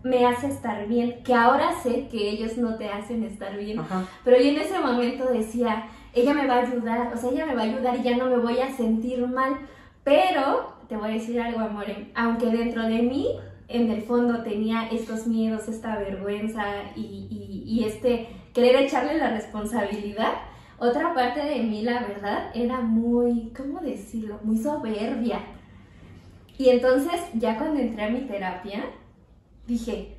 me 0.02 0.25
hace 0.26 0.47
estar 0.49 0.87
bien, 0.87 1.23
que 1.25 1.35
ahora 1.35 1.73
sé 1.83 2.09
que 2.09 2.31
ellos 2.31 2.57
no 2.57 2.76
te 2.76 2.88
hacen 2.88 3.25
estar 3.25 3.57
bien, 3.57 3.81
Ajá. 3.81 4.05
pero 4.25 4.37
yo 4.37 4.50
en 4.50 4.59
ese 4.59 4.78
momento 4.78 5.26
decía, 5.26 5.87
ella 6.14 6.33
me 6.35 6.47
va 6.47 6.55
a 6.57 6.62
ayudar, 6.62 7.12
o 7.12 7.17
sea, 7.17 7.31
ella 7.31 7.47
me 7.47 7.55
va 7.55 7.62
a 7.62 7.64
ayudar 7.64 7.97
y 7.97 8.02
ya 8.02 8.17
no 8.17 8.26
me 8.26 8.38
voy 8.38 8.59
a 8.61 8.73
sentir 8.75 9.26
mal, 9.26 9.57
pero 10.05 10.73
te 10.88 10.97
voy 10.97 11.11
a 11.11 11.14
decir 11.14 11.40
algo, 11.40 11.61
amore, 11.61 12.11
aunque 12.14 12.47
dentro 12.47 12.83
de 12.85 13.02
mí, 13.02 13.28
en 13.69 13.90
el 13.90 14.02
fondo 14.02 14.43
tenía 14.43 14.88
estos 14.88 15.26
miedos, 15.26 15.69
esta 15.69 15.99
vergüenza 15.99 16.64
y, 16.97 17.00
y- 17.31 17.64
y 17.67 17.85
este 17.85 18.28
querer 18.55 18.76
echarle 18.76 19.19
la 19.19 19.31
responsabilidad, 19.31 20.33
otra 20.78 21.12
parte 21.12 21.40
de 21.45 21.62
mí, 21.64 21.83
la 21.83 22.00
verdad, 22.00 22.50
era 22.55 22.81
muy, 22.81 23.52
¿cómo 23.55 23.81
decirlo? 23.81 24.38
Muy 24.45 24.57
soberbia. 24.57 25.40
Y 26.57 26.71
entonces, 26.71 27.21
ya 27.35 27.59
cuando 27.59 27.81
entré 27.81 28.05
a 28.05 28.09
mi 28.11 28.21
terapia, 28.23 28.85
dije, 29.68 30.16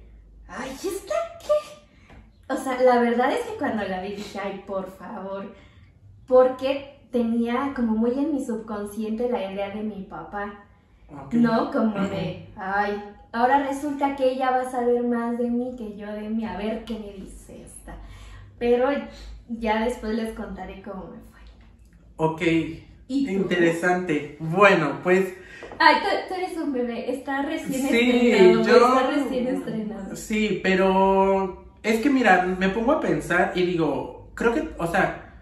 ay, 0.47 0.69
¿esta 0.71 1.15
qué? 1.41 2.53
O 2.53 2.57
sea, 2.57 2.81
la 2.81 2.99
verdad 2.99 3.31
es 3.33 3.41
que 3.45 3.57
cuando 3.57 3.83
la 3.83 4.01
vi 4.01 4.15
dije, 4.15 4.39
ay, 4.39 4.63
por 4.65 4.89
favor, 4.91 5.53
porque 6.27 6.99
tenía 7.11 7.73
como 7.75 7.93
muy 7.95 8.11
en 8.11 8.33
mi 8.33 8.45
subconsciente 8.45 9.29
la 9.29 9.51
idea 9.51 9.71
de 9.71 9.83
mi 9.83 10.03
papá, 10.03 10.63
Ok. 11.11 11.33
¿no? 11.33 11.71
Como 11.71 11.99
de, 11.99 12.47
ay, 12.55 13.03
ahora 13.31 13.65
resulta 13.67 14.15
que 14.15 14.31
ella 14.31 14.51
va 14.51 14.61
a 14.61 14.71
saber 14.71 15.03
más 15.03 15.37
de 15.37 15.49
mí 15.49 15.75
que 15.75 15.97
yo 15.97 16.07
de 16.11 16.29
mí, 16.29 16.45
a 16.45 16.55
ver 16.57 16.85
qué 16.85 16.93
me 16.99 17.13
dice 17.13 17.63
esta. 17.63 17.97
Pero 18.59 18.89
ya 19.47 19.83
después 19.85 20.13
les 20.15 20.33
contaré 20.35 20.81
cómo 20.83 21.05
me 21.05 21.19
fue. 21.31 21.39
Ok. 22.17 22.41
¿Y 23.09 23.27
tú? 23.31 23.31
Interesante. 23.31 24.37
Bueno, 24.39 24.99
pues 25.03 25.35
Ay, 25.77 25.95
tú, 26.01 26.07
tú 26.27 26.33
eres 26.35 26.57
un 26.57 26.73
bebé, 26.73 27.11
está 27.11 27.41
recién 27.43 27.89
sí, 27.89 28.31
estrenado, 28.31 28.61
yo. 28.61 28.75
está 28.77 29.07
recién 29.07 29.47
estrenado. 29.47 30.15
Sí, 30.15 30.59
pero 30.63 31.73
es 31.83 32.01
que 32.01 32.09
mira, 32.09 32.43
me 32.43 32.69
pongo 32.69 32.91
a 32.93 32.99
pensar 33.01 33.53
y 33.55 33.63
digo, 33.63 34.31
creo 34.35 34.53
que, 34.53 34.75
o 34.77 34.87
sea, 34.87 35.35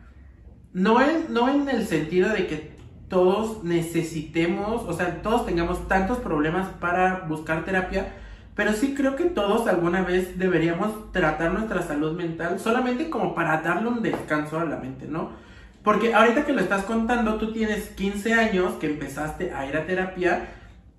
no 0.73 1.01
en, 1.01 1.33
no 1.33 1.49
en 1.49 1.69
el 1.69 1.87
sentido 1.87 2.29
de 2.31 2.47
que 2.47 2.77
todos 3.09 3.63
necesitemos, 3.63 4.83
o 4.85 4.93
sea, 4.93 5.21
todos 5.23 5.45
tengamos 5.45 5.87
tantos 5.87 6.19
problemas 6.19 6.69
para 6.79 7.21
buscar 7.27 7.65
terapia, 7.65 8.13
pero 8.55 8.73
sí 8.73 8.93
creo 8.95 9.15
que 9.15 9.25
todos 9.25 9.67
alguna 9.67 10.03
vez 10.03 10.37
deberíamos 10.37 11.11
tratar 11.11 11.51
nuestra 11.53 11.81
salud 11.83 12.13
mental 12.17 12.59
solamente 12.59 13.09
como 13.09 13.35
para 13.35 13.61
darle 13.61 13.89
un 13.89 14.01
descanso 14.03 14.59
a 14.59 14.65
la 14.65 14.77
mente, 14.77 15.07
¿no? 15.07 15.31
Porque 15.87 16.13
ahorita 16.13 16.45
que 16.45 16.51
lo 16.51 16.59
estás 16.59 16.83
contando, 16.83 17.35
tú 17.35 17.53
tienes 17.53 17.87
15 17.91 18.33
años 18.33 18.73
que 18.73 18.87
empezaste 18.87 19.53
a 19.53 19.65
ir 19.69 19.77
a 19.77 19.85
terapia, 19.85 20.49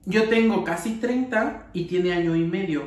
yo 0.07 0.30
tengo 0.30 0.64
casi 0.64 0.95
30 0.95 1.64
y 1.75 1.85
tiene 1.85 2.14
año 2.14 2.35
y 2.35 2.42
medio. 2.45 2.85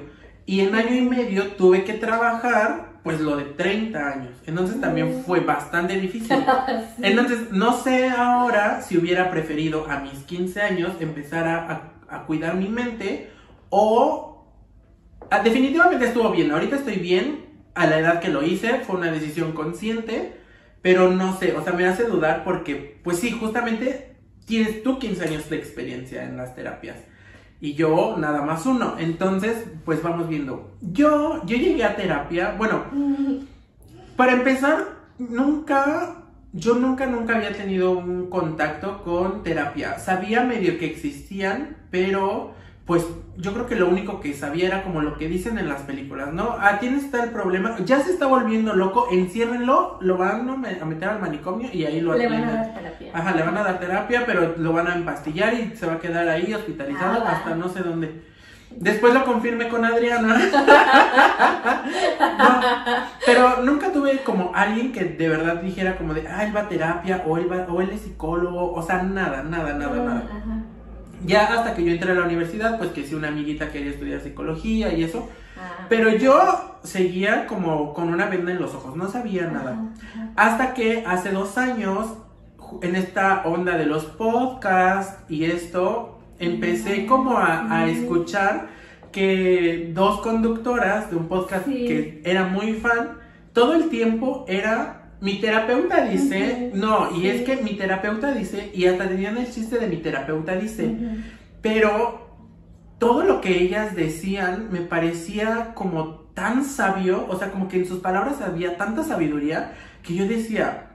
Y 0.48 0.62
en 0.62 0.74
año 0.74 0.96
y 0.96 1.02
medio 1.02 1.50
tuve 1.50 1.84
que 1.84 1.94
trabajar 1.94 2.94
pues 3.04 3.22
lo 3.22 3.38
de 3.38 3.44
30 3.44 4.00
años. 4.14 4.32
Entonces 4.48 4.82
también 4.82 5.22
fue 5.28 5.42
bastante 5.42 6.00
difícil. 6.00 6.38
Sí. 6.96 7.04
Entonces, 7.04 7.52
no 7.52 7.78
sé 7.78 8.10
ahora 8.10 8.82
si 8.82 8.98
hubiera 8.98 9.30
preferido 9.30 9.86
a 9.88 10.00
mis 10.00 10.24
15 10.24 10.60
años 10.60 10.94
empezar 11.02 11.48
a, 11.48 11.72
a- 11.72 12.16
a 12.16 12.26
cuidar 12.26 12.56
mi 12.56 12.68
mente 12.68 13.30
o... 13.70 14.48
ah, 15.30 15.42
definitivamente 15.44 16.06
estuvo 16.08 16.32
bien, 16.32 16.50
ahorita 16.52 16.78
estoy 16.78 16.96
bien, 16.96 17.46
a 17.76 17.86
la 17.86 18.00
edad 18.00 18.20
que 18.20 18.30
lo 18.30 18.42
hice, 18.42 18.80
fue 18.80 18.96
una 18.96 19.12
decisión 19.12 19.52
consciente, 19.52 20.41
pero 20.82 21.12
no 21.12 21.38
sé, 21.38 21.54
o 21.56 21.64
sea, 21.64 21.74
me 21.74 21.86
hace 21.86 22.06
dudar 22.06 22.44
porque, 22.44 23.00
pues 23.04 23.20
sí, 23.20 23.32
justamente 23.32 24.16
tienes 24.46 24.84
tú 24.84 25.00
15 25.00 25.24
años 25.24 25.50
de 25.50 25.58
experiencia 25.58 26.24
en 26.24 26.38
las 26.38 26.56
terapias 26.56 26.98
y 27.62 27.76
yo 27.76 28.16
nada 28.18 28.42
más 28.42 28.66
uno, 28.66 28.96
entonces, 28.98 29.66
pues 29.86 30.02
vamos 30.02 30.28
viendo. 30.28 30.72
Yo, 30.82 31.46
yo 31.46 31.58
llegué 31.58 31.84
a 31.84 31.96
terapia, 31.96 32.56
bueno, 32.58 32.86
para 34.16 34.34
empezar, 34.34 34.88
nunca, 35.20 36.24
yo 36.54 36.74
nunca, 36.74 37.06
nunca 37.06 37.36
había 37.36 37.54
tenido 37.54 37.92
un 37.92 38.32
contacto 38.32 39.04
con 39.04 39.44
terapia. 39.44 40.00
Sabía 40.00 40.44
medio 40.44 40.80
que 40.80 40.88
existían, 40.88 41.78
pero 41.92 42.56
pues 42.92 43.08
yo 43.38 43.54
creo 43.54 43.68
que 43.68 43.78
lo 43.78 43.88
único 43.88 44.20
que 44.20 44.34
sabía 44.34 44.68
era 44.68 44.84
como 44.84 45.00
lo 45.02 45.18
que 45.18 45.30
dicen 45.30 45.58
en 45.58 45.70
las 45.70 45.84
películas, 45.84 46.34
¿no? 46.34 46.58
Ah, 46.60 46.78
tienes 46.82 47.10
tal 47.10 47.30
problema, 47.30 47.78
ya 47.86 48.02
se 48.02 48.12
está 48.12 48.28
volviendo 48.28 48.74
loco, 48.76 49.08
enciérrenlo, 49.12 49.98
lo 50.02 50.18
van 50.18 50.50
a 50.50 50.58
me- 50.58 50.78
a 50.78 50.84
meter 50.84 51.08
al 51.08 51.22
manicomio 51.22 51.70
y 51.72 51.86
ahí 51.86 52.02
lo 52.02 52.14
Le 52.16 52.28
van 52.28 52.44
a 52.44 52.52
dar 52.52 52.74
terapia. 52.74 53.12
Ajá, 53.14 53.32
le 53.34 53.44
van 53.44 53.56
a 53.58 53.64
dar 53.64 53.80
terapia, 53.80 54.24
pero 54.26 54.56
lo 54.58 54.74
van 54.74 54.88
a 54.88 54.96
empastillar 54.96 55.54
y 55.54 55.74
se 55.78 55.86
va 55.86 55.94
a 55.94 56.00
quedar 56.00 56.28
ahí 56.28 56.54
hospitalizado 56.54 57.24
Ah, 57.26 57.32
hasta 57.32 57.56
no 57.56 57.70
sé 57.70 57.80
dónde. 57.80 58.24
Después 58.72 59.14
lo 59.14 59.24
confirmé 59.24 59.70
con 59.70 59.86
Adriana. 59.86 60.36
No, 62.38 62.62
pero 63.26 63.62
nunca 63.64 63.92
tuve 63.94 64.20
como 64.24 64.52
alguien 64.54 64.92
que 64.92 65.06
de 65.06 65.30
verdad 65.30 65.56
dijera 65.62 65.96
como 65.98 66.14
de, 66.14 66.28
ah, 66.28 66.44
él 66.44 66.54
va 66.56 66.62
a 66.62 66.68
terapia 66.70 67.24
o 67.26 67.38
él, 67.38 67.50
va, 67.52 67.66
o 67.72 67.82
él 67.82 67.90
es 67.92 68.02
psicólogo, 68.02 68.74
o 68.74 68.82
sea, 68.82 69.02
nada, 69.04 69.44
nada, 69.44 69.74
nada, 69.74 69.96
nada. 69.96 70.24
Ajá. 70.30 70.58
Ya 71.26 71.46
hasta 71.46 71.74
que 71.76 71.84
yo 71.84 71.92
entré 71.92 72.12
a 72.12 72.16
la 72.16 72.26
universidad, 72.26 72.78
pues 72.78 72.92
que 72.92 73.06
sí, 73.06 73.14
una 73.16 73.28
amiguita 73.30 73.72
quería 73.72 73.92
estudiar 73.92 74.22
psicología 74.22 74.94
y 74.94 75.04
eso, 75.04 75.30
Ah. 75.58 75.86
pero 75.90 76.10
yo 76.16 76.80
seguía 76.84 77.46
como 77.46 77.94
con 77.94 78.10
una 78.12 78.26
venda 78.28 78.52
en 78.52 78.60
los 78.60 78.74
ojos, 78.74 78.96
no 78.96 79.08
sabía 79.10 79.48
nada. 79.48 79.72
Ajá, 79.74 79.84
ajá. 80.14 80.30
Hasta 80.36 80.74
que 80.74 81.04
hace 81.06 81.32
dos 81.32 81.58
años, 81.58 82.08
en 82.82 82.96
esta 82.96 83.44
onda 83.46 83.78
de 83.78 83.86
los 83.86 84.06
podcasts 84.06 85.20
y 85.30 85.44
esto, 85.46 86.20
empecé 86.40 87.06
como 87.06 87.38
a, 87.38 87.68
a 87.82 87.88
escuchar 87.88 88.70
que 89.12 89.92
dos 89.94 90.22
conductoras 90.22 91.12
de 91.12 91.18
un 91.18 91.28
podcast 91.28 91.66
Sí. 91.66 91.86
que 91.86 92.22
era 92.26 92.46
muy 92.46 92.74
fan, 92.74 93.18
todo 93.54 93.74
el 93.76 93.90
tiempo 93.90 94.46
era... 94.48 95.01
Mi 95.22 95.40
terapeuta 95.40 96.04
dice, 96.06 96.72
no, 96.74 97.16
y 97.16 97.22
sí. 97.22 97.28
es 97.30 97.42
que 97.44 97.58
mi 97.58 97.76
terapeuta 97.76 98.34
dice, 98.34 98.72
y 98.74 98.86
hasta 98.86 99.08
tenían 99.08 99.38
el 99.38 99.52
chiste 99.52 99.78
de 99.78 99.88
mi 99.88 99.98
terapeuta 99.98 100.56
dice, 100.56 100.96
pero 101.62 102.28
todo 102.98 103.24
lo 103.24 103.40
que 103.40 103.62
ellas 103.62 103.96
decían 103.96 104.70
me 104.72 104.82
parecía 104.82 105.74
como 105.76 106.22
tan 106.34 106.66
sabio, 106.66 107.26
o 107.30 107.38
sea, 107.38 107.52
como 107.52 107.68
que 107.68 107.78
en 107.78 107.86
sus 107.86 108.00
palabras 108.00 108.42
había 108.42 108.78
tanta 108.78 109.04
sabiduría 109.04 109.74
que 110.02 110.16
yo 110.16 110.28
decía, 110.28 110.88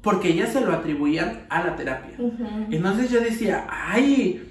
porque 0.00 0.28
ellas 0.28 0.52
se 0.52 0.60
lo 0.60 0.72
atribuían 0.72 1.40
a 1.48 1.64
la 1.64 1.76
terapia. 1.76 2.16
Entonces 2.70 3.10
yo 3.10 3.20
decía, 3.20 3.66
ay, 3.68 4.48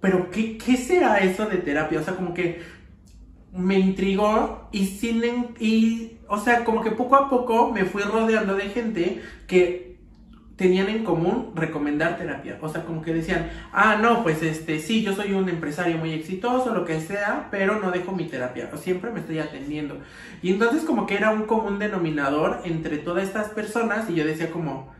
pero 0.00 0.30
¿qué, 0.30 0.58
qué 0.58 0.76
será 0.76 1.18
eso 1.18 1.46
de 1.46 1.58
terapia? 1.58 2.00
O 2.00 2.02
sea, 2.02 2.14
como 2.14 2.34
que 2.34 2.60
me 3.54 3.78
intrigó 3.78 4.68
y 4.72 4.86
sin 4.86 5.22
y 5.60 6.18
o 6.28 6.38
sea, 6.38 6.64
como 6.64 6.82
que 6.82 6.90
poco 6.90 7.16
a 7.16 7.28
poco 7.28 7.70
me 7.70 7.84
fui 7.84 8.02
rodeando 8.02 8.56
de 8.56 8.68
gente 8.70 9.22
que 9.46 9.94
tenían 10.56 10.88
en 10.88 11.04
común 11.04 11.52
recomendar 11.54 12.16
terapia. 12.16 12.58
O 12.60 12.68
sea, 12.68 12.84
como 12.84 13.02
que 13.02 13.12
decían, 13.12 13.50
ah, 13.72 13.98
no, 14.00 14.22
pues 14.22 14.42
este, 14.42 14.78
sí, 14.78 15.02
yo 15.02 15.14
soy 15.14 15.32
un 15.32 15.48
empresario 15.48 15.98
muy 15.98 16.12
exitoso, 16.12 16.72
lo 16.72 16.84
que 16.84 17.00
sea, 17.00 17.48
pero 17.50 17.80
no 17.80 17.90
dejo 17.90 18.12
mi 18.12 18.26
terapia, 18.26 18.70
o 18.72 18.76
siempre 18.76 19.10
me 19.10 19.20
estoy 19.20 19.40
atendiendo. 19.40 19.98
Y 20.42 20.52
entonces 20.52 20.82
como 20.82 21.06
que 21.06 21.16
era 21.16 21.30
un 21.30 21.44
común 21.44 21.78
denominador 21.78 22.60
entre 22.64 22.98
todas 22.98 23.24
estas 23.24 23.48
personas 23.48 24.08
y 24.08 24.14
yo 24.14 24.24
decía 24.24 24.50
como, 24.50 24.92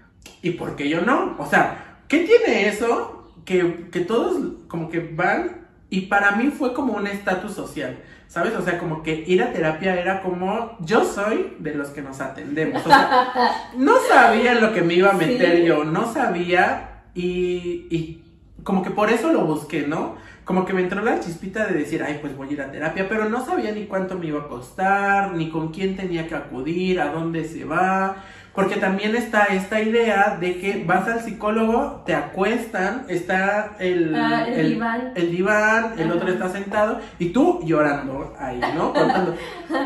¿y 0.43 0.51
por 0.51 0.77
qué 0.77 0.89
yo 0.89 1.03
no? 1.03 1.37
O 1.39 1.47
sea, 1.47 1.99
¿qué 2.09 2.21
tiene 2.21 2.69
eso 2.69 3.33
que, 3.45 3.89
que 3.93 4.01
todos 4.01 4.37
como 4.69 4.89
que 4.89 5.01
van 5.01 5.65
y 5.91 6.03
para 6.03 6.33
mí 6.33 6.49
fue 6.51 6.75
como 6.75 6.95
un 6.95 7.07
estatus 7.07 7.53
social, 7.53 7.99
¿sabes? 8.35 8.53
O 8.57 8.63
sea, 8.63 8.79
como 8.81 9.05
que 9.05 9.23
ir 9.29 9.41
a 9.45 9.53
terapia 9.53 9.95
era 9.95 10.21
como, 10.21 10.77
yo 10.81 11.05
soy 11.05 11.55
de 11.61 11.73
los 11.73 11.91
que 11.91 12.03
nos 12.03 12.21
atendemos. 12.21 12.85
O 12.85 12.89
sea, 12.89 13.33
no 13.79 13.95
sabía 14.09 14.57
lo 14.57 14.75
que 14.75 14.83
me 14.83 14.95
iba 14.95 15.11
a 15.11 15.13
meter 15.13 15.59
Sí. 15.59 15.65
yo, 15.65 15.85
no 15.85 16.13
sabía 16.13 17.05
y, 17.15 17.87
y 17.91 18.25
como 18.65 18.83
que 18.83 18.91
por 18.91 19.11
eso 19.11 19.33
lo 19.33 19.45
busqué, 19.45 19.87
¿no? 19.87 20.17
Como 20.45 20.65
que 20.67 20.73
me 20.73 20.83
entró 20.83 21.01
la 21.01 21.21
chispita 21.21 21.65
de 21.67 21.79
decir, 21.79 22.03
ay, 22.03 22.19
pues 22.21 22.37
voy 22.37 22.49
a 22.49 22.53
ir 22.55 22.63
a 22.63 22.73
terapia, 22.73 23.09
pero 23.09 23.29
no 23.29 23.47
sabía 23.47 23.71
ni 23.71 23.85
cuánto 23.85 24.19
me 24.19 24.27
iba 24.27 24.41
a 24.41 24.49
costar, 24.49 25.33
ni 25.35 25.49
con 25.49 25.69
quién 25.69 25.95
tenía 25.95 26.27
que 26.27 26.35
acudir, 26.35 27.01
a 27.01 27.13
dónde 27.13 27.45
se 27.45 27.65
va. 27.65 28.17
Porque 28.55 28.77
también 28.77 29.17
está 29.17 29.45
esta 29.47 29.81
idea 29.81 30.37
de 30.39 30.59
que 30.61 30.85
vas 30.87 31.09
al 31.09 31.21
psicólogo, 31.23 32.03
te 32.07 32.15
acuestan, 32.15 33.05
está 33.09 33.73
el, 33.81 34.15
Ah, 34.15 34.47
el 34.47 34.75
diván. 34.75 35.13
el 35.17 35.31
diván, 35.33 35.95
el 35.99 36.13
otro 36.13 36.29
está 36.29 36.49
sentado 36.49 37.01
y 37.19 37.31
tú 37.31 37.61
llorando 37.65 38.33
ahí, 38.39 38.61
¿no? 38.77 38.93
Contando. 38.95 39.37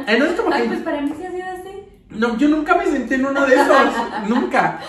Entonces 0.07 0.39
como 0.41 0.53
Ay, 0.55 0.63
que 0.63 0.69
pues 0.69 0.81
para 0.81 1.01
mí 1.01 1.13
sí 1.17 1.25
ha 1.25 1.31
sido 1.31 1.47
así. 1.47 1.83
no, 2.11 2.37
yo 2.37 2.49
nunca 2.49 2.75
me 2.77 2.85
senté 2.87 3.15
en 3.15 3.25
uno 3.27 3.47
de 3.47 3.55
esos, 3.55 3.77
nunca. 4.29 4.81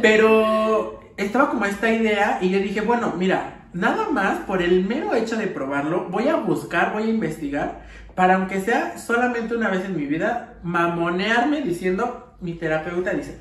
Pero 0.00 1.00
estaba 1.16 1.50
como 1.50 1.64
esta 1.64 1.90
idea 1.90 2.38
y 2.40 2.50
yo 2.50 2.58
dije, 2.60 2.82
bueno, 2.82 3.14
mira, 3.18 3.66
nada 3.72 4.08
más 4.10 4.38
por 4.46 4.62
el 4.62 4.84
mero 4.84 5.14
hecho 5.14 5.36
de 5.36 5.48
probarlo, 5.48 6.06
voy 6.08 6.28
a 6.28 6.36
buscar, 6.36 6.92
voy 6.92 7.04
a 7.04 7.08
investigar, 7.08 7.82
para 8.14 8.36
aunque 8.36 8.60
sea 8.60 8.96
solamente 8.96 9.56
una 9.56 9.70
vez 9.70 9.84
en 9.84 9.96
mi 9.96 10.06
vida, 10.06 10.54
mamonearme 10.62 11.62
diciendo, 11.62 12.23
mi 12.40 12.54
terapeuta 12.54 13.12
dice, 13.12 13.40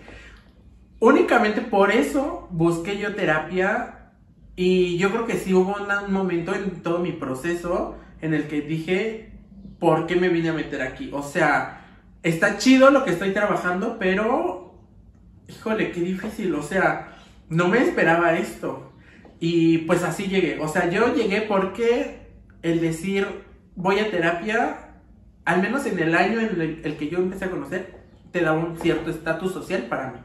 únicamente 1.00 1.62
por 1.62 1.92
eso 1.92 2.48
busqué 2.52 2.98
yo 2.98 3.16
terapia 3.16 4.12
y 4.56 4.98
yo 4.98 5.10
creo 5.12 5.26
que 5.26 5.38
sí 5.38 5.54
hubo 5.54 5.76
un 5.76 6.14
momento 6.14 6.54
en 6.54 6.82
todo 6.82 7.00
mi 7.00 7.12
proceso 7.12 7.98
en 8.22 8.34
el 8.34 8.48
que 8.48 8.62
dije, 8.62 9.32
¿por 9.80 10.08
qué 10.08 10.16
me 10.16 10.30
vine 10.30 10.50
a 10.50 10.54
meter 10.54 10.82
aquí? 10.82 11.10
O 11.12 11.24
sea, 11.24 11.82
está 12.22 12.58
chido 12.58 12.90
lo 12.90 13.04
que 13.04 13.12
estoy 13.12 13.32
trabajando, 13.32 13.98
pero, 14.00 14.80
híjole, 15.50 15.92
qué 15.92 16.00
difícil, 16.02 16.54
o 16.56 16.64
sea, 16.64 17.18
no 17.50 17.68
me 17.68 17.80
esperaba 17.80 18.38
esto. 18.38 18.94
Y 19.40 19.80
pues 19.80 20.04
así 20.04 20.28
llegué, 20.28 20.60
o 20.62 20.70
sea, 20.70 20.90
yo 20.90 21.14
llegué 21.14 21.42
porque 21.42 22.30
el 22.62 22.80
decir, 22.80 23.28
voy 23.76 24.00
a 24.00 24.10
terapia, 24.10 25.02
al 25.44 25.62
menos 25.62 25.86
en 25.86 26.00
el 26.00 26.16
año 26.16 26.40
en 26.40 26.80
el 26.84 26.96
que 26.96 27.10
yo 27.10 27.18
empecé 27.18 27.46
a 27.46 27.52
conocer, 27.52 28.03
te 28.34 28.42
da 28.42 28.52
un 28.52 28.78
cierto 28.78 29.12
estatus 29.12 29.54
social 29.54 29.84
para 29.84 30.12
mí. 30.12 30.20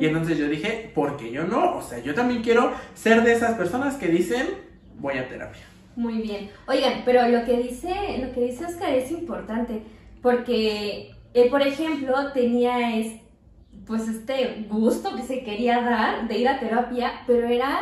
Y 0.00 0.06
entonces 0.06 0.36
yo 0.38 0.48
dije, 0.48 0.90
¿por 0.94 1.16
qué 1.16 1.30
yo 1.30 1.44
no? 1.44 1.76
O 1.76 1.82
sea, 1.82 1.98
yo 2.00 2.14
también 2.14 2.42
quiero 2.42 2.72
ser 2.94 3.22
de 3.22 3.32
esas 3.32 3.56
personas 3.56 3.96
que 3.96 4.08
dicen, 4.08 4.46
voy 4.98 5.18
a 5.18 5.28
terapia. 5.28 5.62
Muy 5.94 6.22
bien. 6.22 6.50
Oigan, 6.66 7.02
pero 7.04 7.28
lo 7.28 7.44
que 7.44 7.58
dice, 7.58 8.18
lo 8.18 8.32
que 8.32 8.40
dice 8.40 8.64
Oscar 8.64 8.92
es 8.94 9.10
importante, 9.10 9.82
porque 10.22 11.14
él, 11.34 11.50
por 11.50 11.62
ejemplo, 11.62 12.32
tenía 12.32 12.96
es, 12.96 13.20
pues 13.86 14.08
este 14.08 14.66
gusto 14.68 15.14
que 15.14 15.22
se 15.22 15.44
quería 15.44 15.82
dar 15.82 16.28
de 16.28 16.38
ir 16.38 16.48
a 16.48 16.58
terapia, 16.58 17.22
pero 17.26 17.46
era 17.48 17.80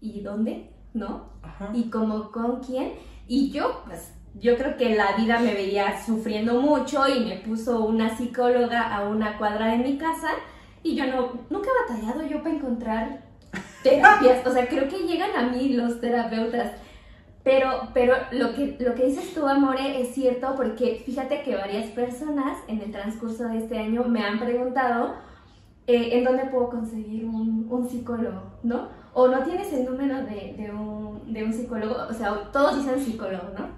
¿y 0.00 0.20
dónde? 0.20 0.70
¿No? 0.94 1.30
Ajá. 1.42 1.70
y 1.74 1.90
como 1.90 2.30
con 2.30 2.60
quién. 2.60 2.92
Y 3.26 3.50
yo, 3.50 3.82
pues, 3.86 4.14
yo 4.40 4.56
creo 4.56 4.76
que 4.76 4.94
la 4.94 5.16
vida 5.16 5.38
me 5.40 5.54
veía 5.54 6.00
sufriendo 6.04 6.60
mucho 6.60 7.08
y 7.08 7.24
me 7.24 7.36
puso 7.36 7.84
una 7.84 8.16
psicóloga 8.16 8.94
a 8.94 9.08
una 9.08 9.36
cuadra 9.38 9.68
de 9.68 9.78
mi 9.78 9.98
casa 9.98 10.28
y 10.82 10.94
yo 10.94 11.06
no, 11.06 11.32
nunca 11.50 11.68
he 11.68 11.92
batallado 11.92 12.26
yo 12.26 12.42
para 12.42 12.54
encontrar 12.54 13.22
terapias. 13.82 14.46
O 14.46 14.52
sea, 14.52 14.68
creo 14.68 14.88
que 14.88 15.06
llegan 15.06 15.30
a 15.36 15.48
mí 15.50 15.70
los 15.70 16.00
terapeutas. 16.00 16.72
Pero, 17.42 17.88
pero 17.94 18.14
lo, 18.32 18.54
que, 18.54 18.76
lo 18.78 18.94
que 18.94 19.06
dices 19.06 19.32
tú, 19.32 19.46
Amore, 19.46 20.02
es 20.02 20.14
cierto 20.14 20.54
porque 20.54 21.02
fíjate 21.06 21.42
que 21.42 21.56
varias 21.56 21.86
personas 21.90 22.58
en 22.68 22.82
el 22.82 22.92
transcurso 22.92 23.48
de 23.48 23.58
este 23.58 23.78
año 23.78 24.04
me 24.04 24.22
han 24.22 24.38
preguntado 24.38 25.14
eh, 25.86 26.18
en 26.18 26.24
dónde 26.24 26.44
puedo 26.46 26.68
conseguir 26.68 27.24
un, 27.24 27.66
un 27.70 27.88
psicólogo, 27.88 28.42
¿no? 28.62 28.88
O 29.14 29.28
no 29.28 29.42
tienes 29.44 29.72
el 29.72 29.86
número 29.86 30.16
de, 30.26 30.54
de 30.58 30.70
un, 30.70 31.32
de 31.32 31.44
un 31.44 31.52
psicólogo, 31.52 31.96
o 32.10 32.12
sea, 32.12 32.50
todos 32.52 32.76
dicen 32.76 33.02
psicólogo, 33.02 33.48
¿no? 33.58 33.77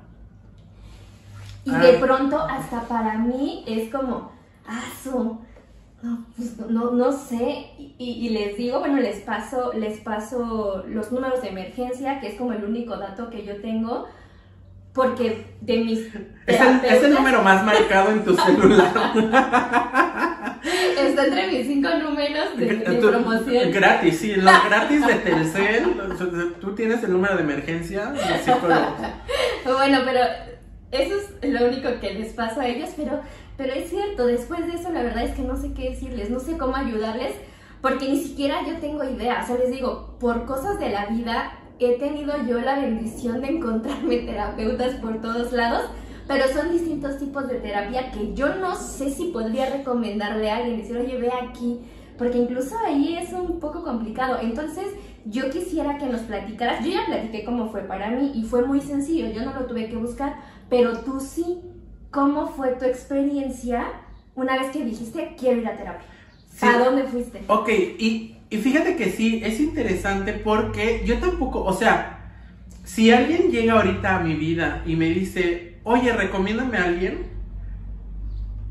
Y 1.71 1.75
de 1.81 1.97
Ah. 1.97 2.01
pronto 2.01 2.39
hasta 2.41 2.83
para 2.83 3.15
mí 3.19 3.65
es 3.67 3.91
como, 3.91 4.33
ah, 4.67 4.83
su, 5.03 5.39
no, 6.03 6.25
pues 6.37 6.57
no, 6.59 6.67
no, 6.69 6.91
no 6.93 7.13
sé, 7.13 7.67
y, 7.79 7.95
y 7.99 8.29
les 8.31 8.57
digo, 8.57 8.81
bueno, 8.81 8.97
les 8.99 9.19
paso, 9.21 9.73
les 9.75 10.01
paso 10.01 10.85
los 10.89 11.13
números 11.13 11.43
de 11.43 11.49
emergencia, 11.51 12.21
que 12.21 12.29
es 12.29 12.35
como 12.37 12.53
el 12.53 12.65
único 12.65 12.97
dato 12.97 13.29
que 13.31 13.45
yo 13.45 13.61
tengo, 13.61 14.07
porque 14.93 15.47
de 15.61 15.77
mis 15.85 15.99
Es 16.47 16.61
el, 16.61 16.85
es 16.85 17.03
el 17.05 17.15
número 17.15 17.43
más 17.43 17.65
marcado 17.65 18.11
en 18.11 18.25
tu 18.25 18.35
celular. 18.35 18.91
Está 20.99 21.27
entre 21.27 21.47
mis 21.49 21.67
cinco 21.67 21.89
números 22.03 22.57
de, 22.57 22.67
de 22.67 22.97
Tú- 22.97 23.09
promoción. 23.09 23.71
Gratis, 23.73 24.19
sí, 24.19 24.35
los 24.37 24.53
gratis 24.69 25.07
de 25.07 25.15
Telcel. 25.15 25.85
Tú 26.61 26.75
tienes 26.75 27.03
el 27.05 27.13
número 27.13 27.37
de 27.37 27.43
emergencia. 27.43 28.13
Bueno, 29.65 29.99
pero 30.05 30.21
eso 30.91 31.15
es 31.41 31.53
lo 31.53 31.67
único 31.67 31.89
que 32.01 32.15
les 32.15 32.33
pasa 32.33 32.63
a 32.63 32.69
ellos, 32.69 32.91
pero, 32.97 33.21
pero 33.57 33.73
es 33.73 33.91
cierto, 33.91 34.27
después 34.27 34.67
de 34.67 34.75
eso 34.75 34.91
la 34.91 35.03
verdad 35.03 35.25
es 35.25 35.35
que 35.35 35.43
no 35.43 35.57
sé 35.57 35.73
qué 35.73 35.91
decirles, 35.91 36.31
no 36.31 36.41
sé 36.41 36.59
cómo 36.59 36.77
ayudarles, 36.77 37.35
porque 37.81 38.09
ni 38.09 38.21
siquiera 38.23 38.67
yo 38.67 38.79
tengo 38.79 39.05
idea, 39.05 39.41
o 39.43 39.47
sea, 39.47 39.57
les 39.57 39.71
digo, 39.71 40.17
por 40.19 40.45
cosas 40.45 40.79
de 40.79 40.91
la 40.91 41.07
vida 41.07 41.53
he 41.79 41.99
tenido 41.99 42.35
yo 42.47 42.61
la 42.61 42.79
bendición 42.79 43.41
de 43.41 43.49
encontrarme 43.49 44.19
terapeutas 44.27 44.97
por 44.97 45.21
todos 45.21 45.53
lados, 45.53 45.85
pero 46.27 46.47
son 46.49 46.71
distintos 46.71 47.19
tipos 47.19 47.49
de 47.49 47.57
terapia 47.57 48.11
que 48.13 48.35
yo 48.35 48.55
no 48.57 48.77
sé 48.77 49.11
si 49.11 49.27
podría 49.27 49.71
recomendarle 49.71 50.51
a 50.51 50.59
alguien, 50.59 50.79
decir, 50.79 50.97
oye, 50.97 51.17
ve 51.17 51.31
aquí, 51.33 51.81
porque 52.19 52.39
incluso 52.39 52.77
ahí 52.87 53.17
es 53.17 53.33
un 53.33 53.59
poco 53.59 53.83
complicado. 53.83 54.39
Entonces, 54.41 54.87
yo 55.25 55.51
quisiera 55.51 55.99
que 55.99 56.07
nos 56.07 56.21
platicaras, 56.21 56.85
yo 56.85 56.93
ya 56.93 57.07
platiqué 57.07 57.45
cómo 57.45 57.71
fue 57.71 57.81
para 57.81 58.11
mí 58.11 58.33
y 58.35 58.45
fue 58.45 58.65
muy 58.65 58.81
sencillo, 58.81 59.31
yo 59.31 59.45
no 59.45 59.55
lo 59.55 59.67
tuve 59.67 59.89
que 59.89 59.97
buscar, 59.97 60.37
pero 60.71 61.01
tú 61.01 61.21
sí, 61.21 61.61
¿cómo 62.11 62.49
fue 62.49 62.71
tu 62.77 62.87
experiencia 62.87 63.85
una 64.35 64.57
vez 64.59 64.71
que 64.71 64.85
dijiste 64.85 65.35
quiero 65.39 65.61
ir 65.61 65.69
a 65.69 65.77
terapia? 65.77 66.07
Sí. 66.49 66.67
¿A 66.67 66.79
dónde 66.79 67.05
fuiste? 67.05 67.43
Ok, 67.49 67.69
y, 67.69 68.37
y 68.49 68.57
fíjate 68.59 68.97
que 68.97 69.11
sí, 69.11 69.43
es 69.45 69.61
interesante 69.61 70.33
porque 70.33 71.03
yo 71.05 71.19
tampoco, 71.19 71.65
o 71.65 71.73
sea, 71.73 72.17
si 72.85 73.11
alguien 73.13 73.51
llega 73.51 73.75
ahorita 73.75 74.17
a 74.17 74.21
mi 74.21 74.35
vida 74.35 74.83
y 74.87 74.97
me 74.97 75.11
dice, 75.11 75.79
oye, 75.85 76.13
recomiéndame 76.13 76.79
a 76.79 76.85
alguien, 76.85 77.27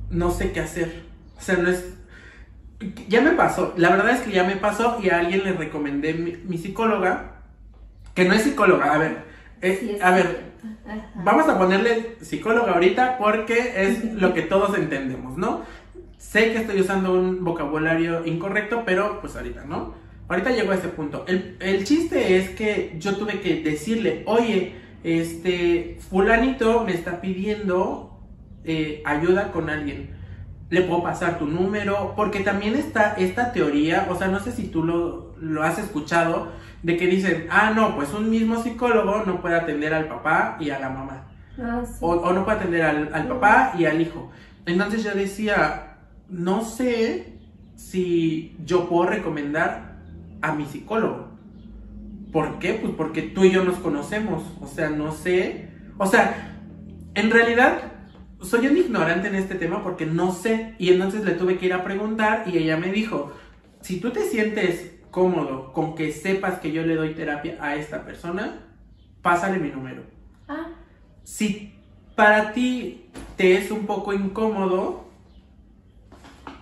no 0.09 0.31
sé 0.31 0.51
qué 0.51 0.61
hacer. 0.61 1.03
O 1.37 1.41
sea, 1.41 1.57
no 1.57 1.69
es... 1.69 1.93
Ya 3.09 3.21
me 3.21 3.31
pasó, 3.31 3.73
la 3.75 3.89
verdad 3.89 4.11
es 4.11 4.21
que 4.21 4.31
ya 4.31 4.45
me 4.45 4.55
pasó 4.55 4.99
y 5.03 5.09
a 5.09 5.19
alguien 5.19 5.43
le 5.43 5.51
recomendé 5.51 6.13
mi, 6.13 6.37
mi 6.47 6.57
psicóloga, 6.57 7.41
que 8.15 8.23
no 8.23 8.33
es 8.33 8.43
psicóloga, 8.43 8.93
a 8.93 8.97
ver, 8.97 9.28
eh, 9.61 9.99
a 10.01 10.11
ver. 10.11 10.49
Vamos 11.15 11.47
a 11.47 11.57
ponerle 11.57 12.15
psicóloga 12.21 12.73
ahorita 12.73 13.17
porque 13.17 13.73
es 13.77 14.03
lo 14.13 14.33
que 14.33 14.41
todos 14.41 14.77
entendemos, 14.77 15.37
¿no? 15.37 15.61
Sé 16.17 16.51
que 16.51 16.57
estoy 16.57 16.81
usando 16.81 17.13
un 17.13 17.43
vocabulario 17.43 18.25
incorrecto, 18.25 18.83
pero 18.85 19.21
pues 19.21 19.35
ahorita, 19.35 19.65
¿no? 19.65 19.93
Ahorita 20.27 20.51
llego 20.51 20.71
a 20.71 20.75
ese 20.75 20.89
punto. 20.89 21.25
El, 21.27 21.57
el 21.59 21.83
chiste 21.85 22.37
es 22.37 22.49
que 22.49 22.95
yo 22.99 23.15
tuve 23.15 23.39
que 23.39 23.61
decirle, 23.63 24.23
oye, 24.25 24.75
este, 25.03 25.97
fulanito 26.09 26.83
me 26.83 26.93
está 26.93 27.21
pidiendo 27.21 28.19
eh, 28.63 29.01
ayuda 29.05 29.51
con 29.51 29.69
alguien. 29.69 30.11
Le 30.69 30.81
puedo 30.81 31.01
pasar 31.01 31.39
tu 31.39 31.47
número, 31.47 32.13
porque 32.15 32.41
también 32.41 32.75
está 32.75 33.13
esta 33.13 33.51
teoría, 33.51 34.07
o 34.09 34.15
sea, 34.15 34.27
no 34.27 34.39
sé 34.39 34.51
si 34.51 34.67
tú 34.67 34.83
lo, 34.83 35.35
lo 35.39 35.63
has 35.63 35.79
escuchado, 35.79 36.51
de 36.83 36.97
que 36.97 37.07
dicen, 37.07 37.47
ah, 37.49 37.71
no, 37.75 37.95
pues 37.95 38.13
un 38.13 38.29
mismo 38.29 38.61
psicólogo 38.61 39.23
no 39.25 39.41
puede 39.41 39.55
atender 39.55 39.93
al 39.93 40.07
papá 40.07 40.57
y 40.59 40.69
a 40.69 40.79
la 40.79 40.89
mamá. 40.89 41.25
Ah, 41.61 41.83
sí. 41.85 41.97
O, 42.01 42.11
o 42.11 42.33
no 42.33 42.45
puede 42.45 42.57
atender 42.57 42.83
al, 42.83 43.13
al 43.13 43.27
papá 43.27 43.73
y 43.77 43.85
al 43.85 43.99
hijo. 44.01 44.31
Entonces 44.65 45.03
yo 45.03 45.13
decía, 45.13 45.97
no 46.29 46.63
sé 46.63 47.39
si 47.75 48.55
yo 48.65 48.87
puedo 48.87 49.09
recomendar 49.09 49.97
a 50.41 50.53
mi 50.53 50.65
psicólogo. 50.65 51.29
¿Por 52.31 52.59
qué? 52.59 52.73
Pues 52.73 52.93
porque 52.95 53.23
tú 53.23 53.43
y 53.43 53.51
yo 53.51 53.63
nos 53.63 53.77
conocemos. 53.79 54.43
O 54.61 54.67
sea, 54.67 54.89
no 54.89 55.11
sé. 55.11 55.69
O 55.97 56.05
sea, 56.05 56.55
en 57.15 57.31
realidad 57.31 57.79
soy 58.41 58.67
un 58.67 58.77
ignorante 58.77 59.27
en 59.27 59.35
este 59.35 59.55
tema 59.55 59.83
porque 59.83 60.05
no 60.05 60.31
sé. 60.33 60.75
Y 60.77 60.89
entonces 60.89 61.25
le 61.25 61.31
tuve 61.31 61.57
que 61.57 61.65
ir 61.65 61.73
a 61.73 61.83
preguntar 61.83 62.43
y 62.47 62.57
ella 62.57 62.77
me 62.77 62.91
dijo, 62.91 63.33
si 63.81 63.99
tú 63.99 64.11
te 64.11 64.21
sientes 64.21 64.98
cómodo 65.11 65.73
con 65.73 65.95
que 65.95 66.11
sepas 66.11 66.59
que 66.59 66.71
yo 66.71 66.83
le 66.85 66.95
doy 66.95 67.13
terapia 67.13 67.57
a 67.59 67.75
esta 67.75 68.03
persona, 68.05 68.59
pásale 69.21 69.59
mi 69.59 69.69
número. 69.69 70.03
Ah, 70.47 70.67
Si 71.23 71.73
para 72.15 72.53
ti 72.53 73.05
te 73.37 73.57
es 73.57 73.71
un 73.71 73.85
poco 73.85 74.13
incómodo, 74.13 75.09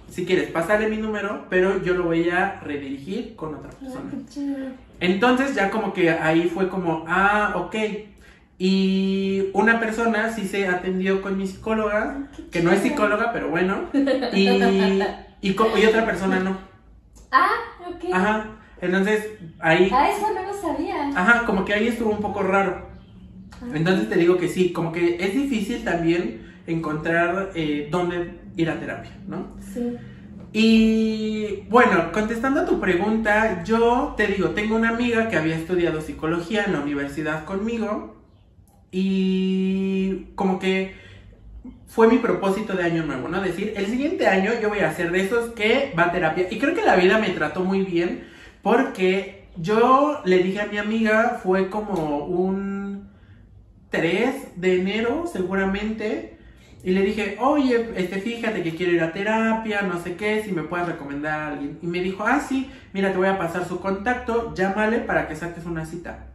si 0.10 0.26
quieres, 0.26 0.52
pásale 0.52 0.88
mi 0.90 0.98
número, 0.98 1.46
pero 1.50 1.84
yo 1.84 1.94
lo 1.94 2.04
voy 2.06 2.30
a 2.30 2.60
redirigir 2.62 3.36
con 3.36 3.56
otra 3.56 3.70
ah, 3.72 3.80
persona. 3.80 4.74
Entonces 5.00 5.56
ya 5.56 5.70
como 5.70 5.94
que 5.94 6.10
ahí 6.10 6.50
fue 6.54 6.70
como, 6.70 7.06
ah, 7.08 7.54
ok. 7.56 7.76
Y 8.60 9.50
una 9.54 9.80
persona 9.80 10.34
sí 10.34 10.48
se 10.48 10.68
atendió 10.68 11.22
con 11.22 11.38
mi 11.38 11.46
psicóloga, 11.46 12.30
que 12.52 12.64
no 12.64 12.72
es 12.72 12.82
psicóloga, 12.82 13.32
pero 13.32 13.50
bueno. 13.50 13.90
Y, 14.34 14.48
y, 15.50 15.50
y 15.52 15.86
otra 15.86 16.06
persona 16.06 16.40
no. 16.40 16.58
Ah, 17.32 17.52
ok. 17.96 18.14
Ajá. 18.14 18.46
Entonces, 18.82 19.28
ahí. 19.60 19.90
Ah, 19.92 20.10
eso 20.10 20.28
no 20.34 20.44
lo 20.44 20.54
sabía. 20.54 21.10
Ajá, 21.16 21.46
como 21.46 21.66
que 21.66 21.74
ahí 21.74 21.88
estuvo 21.88 22.12
un 22.12 22.22
poco 22.22 22.44
raro. 22.44 22.88
Entonces 23.74 24.08
te 24.10 24.16
digo 24.18 24.38
que 24.38 24.48
sí, 24.48 24.72
como 24.72 24.92
que 24.92 25.18
es 25.20 25.34
difícil 25.34 25.84
también 25.84 26.62
encontrar 26.68 27.52
eh, 27.56 27.88
dónde 27.90 28.40
ir 28.56 28.70
a 28.70 28.80
terapia, 28.80 29.12
¿no? 29.28 29.56
Sí. 29.60 29.98
Y 30.54 31.64
bueno, 31.70 32.12
contestando 32.12 32.62
a 32.62 32.66
tu 32.66 32.80
pregunta, 32.80 33.64
yo 33.64 34.14
te 34.16 34.28
digo, 34.28 34.50
tengo 34.50 34.76
una 34.76 34.90
amiga 34.90 35.28
que 35.30 35.38
había 35.38 35.56
estudiado 35.56 36.02
psicología 36.02 36.64
en 36.66 36.74
la 36.74 36.80
universidad 36.82 37.46
conmigo 37.46 38.16
y 38.92 40.28
como 40.36 40.60
que 40.60 40.96
fue 41.88 42.08
mi 42.08 42.18
propósito 42.18 42.74
de 42.74 42.84
año 42.84 43.04
nuevo, 43.04 43.28
¿no? 43.30 43.42
Decir, 43.42 43.74
el 43.76 43.88
siguiente 43.88 44.28
año 44.28 44.52
yo 44.62 44.70
voy 44.70 44.80
a 44.80 44.94
ser 44.94 45.12
de 45.12 45.22
esos 45.22 45.52
que 45.54 45.94
va 45.98 46.06
a 46.06 46.12
terapia. 46.12 46.48
Y 46.52 46.60
creo 46.60 46.76
que 46.76 46.84
la 46.84 46.96
vida 46.96 47.18
me 47.18 47.30
trató 47.30 47.62
muy 47.62 47.84
bien 47.84 48.28
porque 48.62 49.48
yo 49.56 50.22
le 50.26 50.40
dije 50.40 50.62
a 50.62 50.68
mi 50.68 50.78
amiga, 50.78 51.40
fue 51.42 51.70
como 51.70 52.26
un 52.26 53.10
3 53.90 54.60
de 54.60 54.82
enero 54.82 55.26
seguramente. 55.32 56.38
Y 56.84 56.92
le 56.92 57.02
dije, 57.02 57.38
oye, 57.40 57.90
este, 57.96 58.20
fíjate 58.20 58.62
que 58.64 58.76
quiero 58.76 58.92
ir 58.92 59.02
a 59.02 59.12
terapia, 59.12 59.82
no 59.82 60.00
sé 60.02 60.16
qué, 60.16 60.44
si 60.44 60.52
me 60.52 60.64
puedes 60.64 60.88
recomendar 60.88 61.40
a 61.40 61.48
alguien. 61.48 61.80
Y 61.82 61.88
me 61.88 62.02
dijo, 62.02 62.24
ah, 62.26 62.40
sí, 62.40 62.70
mira, 62.94 63.12
te 63.12 63.18
voy 63.18 63.28
a 63.28 63.38
pasar 63.38 63.66
su 63.66 63.80
contacto, 63.80 64.54
llámale 64.54 65.00
para 65.00 65.28
que 65.28 65.36
saques 65.36 65.66
una 65.66 65.86
cita. 65.86 66.28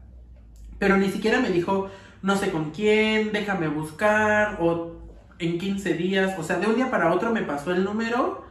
Pero 0.78 0.96
ni 0.96 1.10
siquiera 1.10 1.40
me 1.40 1.50
dijo, 1.50 1.90
no 2.22 2.36
sé 2.36 2.50
con 2.50 2.70
quién, 2.70 3.32
déjame 3.32 3.68
buscar, 3.68 4.58
o 4.60 5.01
en 5.42 5.58
15 5.58 5.94
días. 5.94 6.38
O 6.38 6.42
sea, 6.42 6.58
de 6.58 6.66
un 6.68 6.76
día 6.76 6.90
para 6.90 7.12
otro 7.12 7.32
me 7.32 7.42
pasó 7.42 7.72
el 7.72 7.84
número 7.84 8.46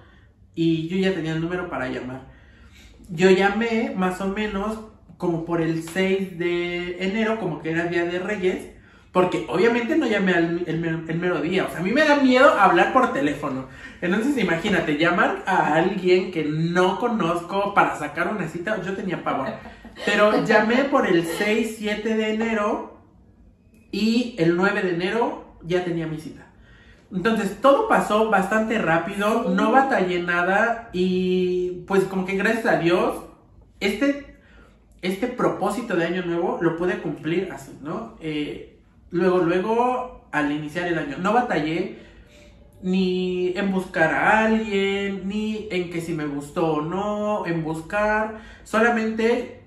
y 0.54 0.88
yo 0.88 0.98
ya 0.98 1.14
tenía 1.14 1.34
el 1.34 1.42
número 1.42 1.70
para 1.70 1.88
llamar. 1.88 2.28
Yo 3.10 3.30
llamé 3.30 3.94
más 3.96 4.22
o 4.22 4.28
menos 4.28 4.80
como 5.18 5.46
por 5.46 5.62
el 5.62 5.84
6 5.84 6.38
de 6.38 7.06
enero, 7.06 7.40
como 7.40 7.62
que 7.62 7.72
era 7.72 7.86
Día 7.86 8.06
de 8.06 8.20
Reyes. 8.20 8.68
Porque 9.12 9.46
obviamente 9.50 9.98
no 9.98 10.08
llamé 10.08 10.34
al, 10.34 10.64
el, 10.68 11.06
el 11.08 11.20
mero 11.20 11.42
día. 11.42 11.66
O 11.66 11.70
sea, 11.70 11.80
a 11.80 11.84
mí 11.84 11.92
me 11.92 12.06
da 12.06 12.16
miedo 12.18 12.50
hablar 12.50 12.94
por 12.94 13.12
teléfono. 13.12 13.68
Entonces 14.02 14.38
imagínate, 14.38 14.98
llamar 14.98 15.44
a 15.46 15.76
alguien 15.76 16.32
que 16.32 16.46
no 16.46 16.98
conozco 16.98 17.74
para 17.74 17.98
sacar 17.98 18.34
una 18.34 18.48
cita, 18.48 18.82
yo 18.82 18.94
tenía 18.96 19.22
pavor. 19.22 19.50
Pero 20.06 20.46
llamé 20.46 20.86
por 20.86 21.06
el 21.08 21.26
6, 21.26 21.76
7 21.78 22.16
de 22.16 22.34
enero 22.34 23.02
y 23.92 24.36
el 24.40 24.56
9 24.56 24.82
de 24.82 24.94
enero 24.94 25.58
ya 25.64 25.84
tenía 25.84 26.08
mi 26.08 26.18
cita. 26.18 26.51
Entonces 27.14 27.60
todo 27.62 27.90
pasó 27.90 28.30
bastante 28.30 28.78
rápido, 28.78 29.50
no 29.50 29.72
batallé 29.72 30.24
nada 30.24 30.90
y 30.94 31.84
pues 31.88 32.06
como 32.06 32.26
que 32.26 32.38
gracias 32.38 32.66
a 32.66 32.78
Dios, 32.78 33.16
este, 33.82 34.38
este 35.02 35.28
propósito 35.28 35.96
de 35.96 36.06
año 36.06 36.26
nuevo 36.26 36.60
lo 36.62 36.78
pude 36.78 37.00
cumplir 37.00 37.52
así, 37.52 37.78
¿no? 37.82 38.16
Eh, 38.22 38.80
luego, 39.10 39.40
luego, 39.40 40.30
al 40.32 40.52
iniciar 40.54 40.88
el 40.88 40.98
año, 40.98 41.18
no 41.18 41.34
batallé 41.34 42.00
ni 42.82 43.50
en 43.58 43.72
buscar 43.72 44.14
a 44.14 44.46
alguien, 44.46 45.28
ni 45.28 45.68
en 45.70 45.90
que 45.92 46.02
si 46.02 46.14
me 46.14 46.26
gustó 46.26 46.76
o 46.76 46.82
no, 46.82 47.46
en 47.46 47.64
buscar, 47.64 48.40
solamente 48.64 49.64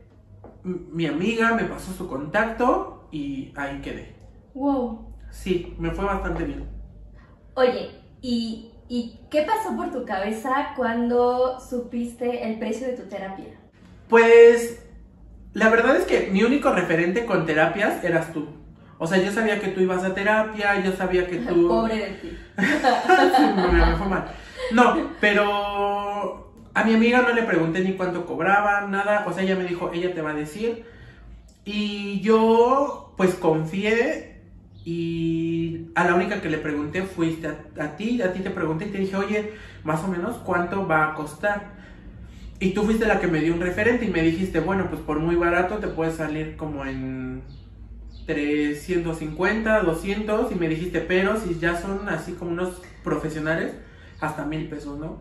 mi 0.65 1.07
amiga 1.07 1.55
me 1.55 1.65
pasó 1.65 1.93
su 1.93 2.09
contacto 2.09 3.09
y 3.13 3.53
ahí 3.55 3.81
quedé. 3.83 4.15
Wow. 4.55 5.15
Sí, 5.31 5.75
me 5.79 5.91
fue 5.91 6.05
bastante 6.05 6.45
bien. 6.45 6.74
Oye, 7.55 7.91
¿y, 8.21 8.73
¿y 8.89 9.21
qué 9.31 9.43
pasó 9.43 9.77
por 9.77 9.91
tu 9.91 10.05
cabeza 10.05 10.75
cuando 10.77 11.61
supiste 11.61 12.49
el 12.49 12.59
precio 12.59 12.87
de 12.89 12.95
tu 12.95 13.09
terapia? 13.09 13.55
Pues 14.09 14.85
la 15.53 15.69
verdad 15.71 15.97
es 15.97 16.05
que 16.05 16.31
mi 16.31 16.43
único 16.43 16.73
referente 16.73 17.27
con 17.27 17.47
terapias 17.47 18.03
eras 18.03 18.33
tú. 18.33 18.49
O 18.99 19.07
sea, 19.07 19.19
yo 19.19 19.31
sabía 19.33 19.61
que 19.61 19.69
tú 19.69 19.81
ibas 19.81 20.03
a 20.05 20.15
terapia, 20.15 20.81
yo 20.85 20.93
sabía 20.93 21.27
que 21.27 21.37
tú... 21.49 21.69
Pobre 21.69 21.97
de 21.97 22.11
ti. 22.15 22.39
me, 22.57 23.87
me 23.87 23.97
fue 23.97 24.09
mal. 24.09 24.25
No, 24.73 25.11
pero 25.21 26.53
a 26.75 26.85
mi 26.85 26.95
amiga 26.95 27.23
no 27.23 27.33
le 27.33 27.43
pregunté 27.43 27.81
ni 27.81 27.93
cuánto 27.93 28.27
cobraba, 28.27 28.83
nada. 28.83 29.25
O 29.29 29.33
sea, 29.33 29.45
ella 29.45 29.55
me 29.55 29.65
dijo, 29.65 29.93
ella 29.93 30.13
te 30.13 30.23
va 30.23 30.31
a 30.31 30.35
decir. 30.35 30.85
Y 31.65 32.21
yo, 32.21 33.15
pues 33.17 33.35
confié. 33.35 34.34
Y 34.85 35.87
a 35.95 36.05
la 36.05 36.15
única 36.15 36.43
que 36.43 36.51
le 36.51 36.59
pregunté 36.59 37.03
fuiste 37.03 37.49
a, 37.49 37.57
a 37.81 37.97
ti. 37.97 38.21
A 38.21 38.33
ti 38.33 38.41
te 38.41 38.51
pregunté 38.51 38.87
y 38.87 38.91
te 38.91 38.99
dije, 38.99 39.17
oye, 39.17 39.53
más 39.83 40.05
o 40.05 40.09
menos 40.09 40.37
cuánto 40.39 40.87
va 40.87 41.11
a 41.11 41.15
costar. 41.15 41.75
Y 42.61 42.71
tú 42.71 42.83
fuiste 42.83 43.07
la 43.07 43.21
que 43.21 43.27
me 43.27 43.41
dio 43.41 43.55
un 43.55 43.61
referente 43.61 44.05
y 44.05 44.11
me 44.11 44.23
dijiste, 44.23 44.61
bueno, 44.61 44.89
pues 44.89 45.01
por 45.01 45.19
muy 45.19 45.37
barato 45.37 45.79
te 45.79 45.89
puede 45.89 46.13
salir 46.13 46.57
como 46.57 46.85
en 46.85 47.43
350, 48.27 49.83
200 49.83 50.53
y 50.53 50.55
me 50.55 50.69
dijiste, 50.69 51.01
pero 51.01 51.39
si 51.39 51.59
ya 51.59 51.81
son 51.81 52.09
así 52.09 52.33
como 52.33 52.53
unos 52.53 52.81
profesionales, 53.03 53.75
hasta 54.21 54.45
mil 54.45 54.69
pesos, 54.69 54.99
¿no? 54.99 55.19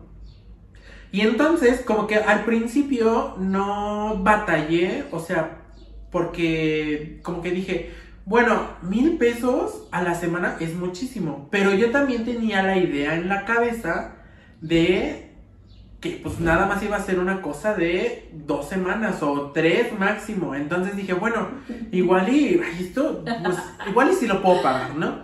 Y 1.12 1.20
entonces, 1.20 1.80
como 1.82 2.06
que 2.06 2.16
al 2.16 2.44
principio 2.44 3.36
no 3.38 4.20
batallé, 4.22 5.04
o 5.12 5.20
sea, 5.20 5.58
porque 6.10 7.20
como 7.22 7.42
que 7.42 7.50
dije, 7.50 7.92
bueno, 8.26 8.68
mil 8.82 9.18
pesos 9.18 9.86
a 9.90 10.02
la 10.02 10.14
semana 10.14 10.56
es 10.60 10.74
muchísimo, 10.74 11.48
pero 11.50 11.74
yo 11.74 11.90
también 11.90 12.24
tenía 12.24 12.62
la 12.62 12.78
idea 12.78 13.14
en 13.14 13.28
la 13.28 13.44
cabeza 13.44 14.16
de 14.60 15.24
que 16.00 16.20
pues 16.22 16.38
nada 16.38 16.66
más 16.66 16.82
iba 16.82 16.96
a 16.96 17.02
ser 17.02 17.18
una 17.18 17.40
cosa 17.40 17.74
de 17.74 18.30
dos 18.32 18.68
semanas 18.68 19.22
o 19.22 19.52
tres 19.52 19.98
máximo. 19.98 20.54
Entonces 20.54 20.96
dije, 20.96 21.14
bueno, 21.14 21.48
igual 21.92 22.28
y 22.28 22.60
esto, 22.78 23.24
pues 23.42 23.56
igual 23.88 24.10
y 24.10 24.14
si 24.14 24.26
lo 24.26 24.42
puedo 24.42 24.62
pagar, 24.62 24.94
¿no? 24.96 25.22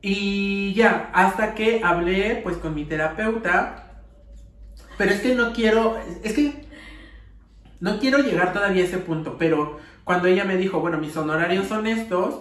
Y 0.00 0.74
ya, 0.74 1.10
hasta 1.12 1.54
que 1.54 1.80
hablé 1.82 2.40
pues 2.42 2.56
con 2.58 2.74
mi 2.74 2.84
terapeuta, 2.84 4.02
pero 4.96 5.10
es 5.10 5.20
que 5.20 5.34
no 5.34 5.52
quiero, 5.52 5.98
es 6.22 6.32
que 6.34 6.68
no 7.80 7.98
quiero 7.98 8.18
llegar 8.18 8.52
todavía 8.52 8.82
a 8.82 8.86
ese 8.86 8.98
punto, 8.98 9.36
pero 9.38 9.78
cuando 10.08 10.26
ella 10.26 10.46
me 10.46 10.56
dijo, 10.56 10.80
bueno, 10.80 10.96
mis 10.96 11.14
honorarios 11.18 11.66
son 11.66 11.86
estos, 11.86 12.40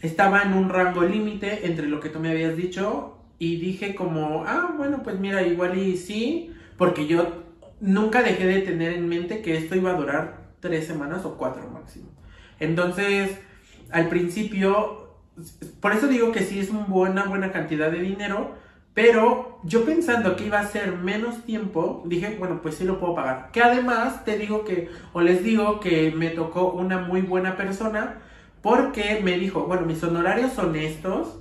estaba 0.00 0.44
en 0.44 0.54
un 0.54 0.70
rango 0.70 1.02
límite 1.02 1.66
entre 1.66 1.86
lo 1.86 2.00
que 2.00 2.08
tú 2.08 2.18
me 2.20 2.30
habías 2.30 2.56
dicho 2.56 3.18
y 3.38 3.56
dije 3.56 3.94
como, 3.94 4.44
ah, 4.46 4.72
bueno, 4.78 5.02
pues 5.02 5.20
mira, 5.20 5.42
igual 5.42 5.76
y 5.76 5.98
sí, 5.98 6.54
porque 6.78 7.06
yo 7.06 7.44
nunca 7.80 8.22
dejé 8.22 8.46
de 8.46 8.62
tener 8.62 8.94
en 8.94 9.10
mente 9.10 9.42
que 9.42 9.58
esto 9.58 9.76
iba 9.76 9.90
a 9.90 9.96
durar 9.96 10.54
tres 10.60 10.86
semanas 10.86 11.26
o 11.26 11.36
cuatro 11.36 11.68
máximo. 11.68 12.08
Entonces, 12.58 13.38
al 13.90 14.08
principio, 14.08 15.10
por 15.82 15.92
eso 15.92 16.08
digo 16.08 16.32
que 16.32 16.40
sí 16.40 16.60
es 16.60 16.70
una 16.70 16.86
buena, 16.86 17.24
buena 17.24 17.52
cantidad 17.52 17.90
de 17.90 18.00
dinero, 18.00 18.54
pero 18.94 19.58
yo 19.64 19.84
pensando 19.84 20.36
que 20.36 20.46
iba 20.46 20.60
a 20.60 20.66
ser 20.66 20.96
menos 20.96 21.44
tiempo, 21.44 22.02
dije, 22.04 22.36
bueno, 22.38 22.60
pues 22.62 22.76
sí 22.76 22.84
lo 22.84 23.00
puedo 23.00 23.14
pagar. 23.14 23.50
Que 23.52 23.62
además 23.62 24.24
te 24.24 24.36
digo 24.36 24.64
que, 24.64 24.90
o 25.12 25.20
les 25.20 25.42
digo 25.42 25.80
que 25.80 26.12
me 26.14 26.30
tocó 26.30 26.72
una 26.72 26.98
muy 26.98 27.22
buena 27.22 27.56
persona, 27.56 28.18
porque 28.60 29.20
me 29.22 29.38
dijo, 29.38 29.62
bueno, 29.62 29.86
mis 29.86 30.02
honorarios 30.02 30.52
son 30.52 30.76
estos, 30.76 31.38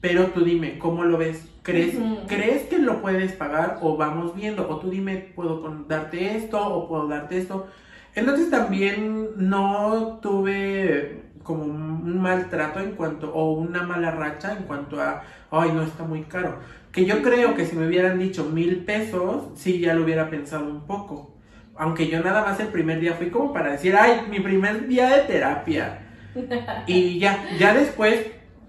pero 0.00 0.26
tú 0.26 0.44
dime, 0.44 0.78
¿cómo 0.78 1.04
lo 1.04 1.18
ves? 1.18 1.48
¿Crees. 1.62 1.96
¿Crees 2.26 2.62
que 2.64 2.78
lo 2.78 3.02
puedes 3.02 3.32
pagar 3.32 3.78
o 3.82 3.96
vamos 3.96 4.34
viendo? 4.34 4.68
O 4.68 4.78
tú 4.78 4.90
dime, 4.90 5.32
¿puedo 5.34 5.84
darte 5.88 6.36
esto 6.36 6.58
o 6.58 6.88
puedo 6.88 7.06
darte 7.06 7.38
esto? 7.38 7.66
Entonces 8.14 8.50
también 8.50 9.28
no 9.36 10.18
tuve 10.20 11.22
como 11.42 11.64
un 11.64 12.20
maltrato 12.20 12.80
en 12.80 12.92
cuanto, 12.92 13.32
o 13.32 13.52
una 13.52 13.82
mala 13.82 14.10
racha 14.10 14.52
en 14.52 14.64
cuanto 14.64 15.00
a, 15.00 15.22
ay, 15.50 15.72
no 15.72 15.82
está 15.82 16.04
muy 16.04 16.22
caro. 16.22 16.58
Que 16.92 17.04
yo 17.04 17.22
creo 17.22 17.54
que 17.54 17.64
si 17.64 17.76
me 17.76 17.86
hubieran 17.86 18.18
dicho 18.18 18.44
mil 18.44 18.84
pesos, 18.84 19.48
sí 19.54 19.80
ya 19.80 19.94
lo 19.94 20.04
hubiera 20.04 20.28
pensado 20.28 20.66
un 20.66 20.86
poco. 20.86 21.36
Aunque 21.76 22.08
yo 22.08 22.22
nada 22.22 22.42
más 22.42 22.60
el 22.60 22.68
primer 22.68 23.00
día 23.00 23.14
fui 23.14 23.30
como 23.30 23.52
para 23.52 23.72
decir, 23.72 23.96
ay, 23.96 24.22
mi 24.28 24.40
primer 24.40 24.86
día 24.86 25.08
de 25.08 25.22
terapia. 25.22 26.06
Y 26.86 27.18
ya, 27.18 27.44
ya 27.58 27.74
después, 27.74 28.26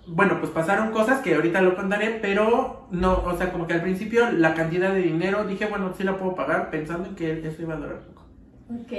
bueno, 0.07 0.39
pues 0.39 0.51
pasaron 0.51 0.91
cosas 0.91 1.21
que 1.21 1.35
ahorita 1.35 1.61
lo 1.61 1.75
contaré, 1.75 2.19
pero 2.21 2.87
no, 2.91 3.23
o 3.23 3.37
sea, 3.37 3.51
como 3.51 3.67
que 3.67 3.73
al 3.73 3.81
principio 3.81 4.31
la 4.31 4.53
cantidad 4.53 4.93
de 4.93 5.01
dinero 5.01 5.45
dije, 5.45 5.65
bueno, 5.65 5.93
sí 5.97 6.03
la 6.03 6.17
puedo 6.17 6.35
pagar 6.35 6.69
pensando 6.69 7.09
en 7.09 7.15
que 7.15 7.47
eso 7.47 7.61
iba 7.61 7.75
a 7.75 7.77
durar 7.77 7.99
poco. 7.99 8.25
Ok. 8.69 8.93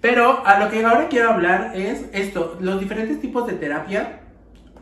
Pero 0.00 0.46
a 0.46 0.60
lo 0.60 0.70
que 0.70 0.84
ahora 0.84 1.08
quiero 1.08 1.30
hablar 1.30 1.72
es 1.74 2.08
esto, 2.12 2.56
los 2.60 2.78
diferentes 2.78 3.20
tipos 3.20 3.46
de 3.46 3.54
terapia 3.54 4.20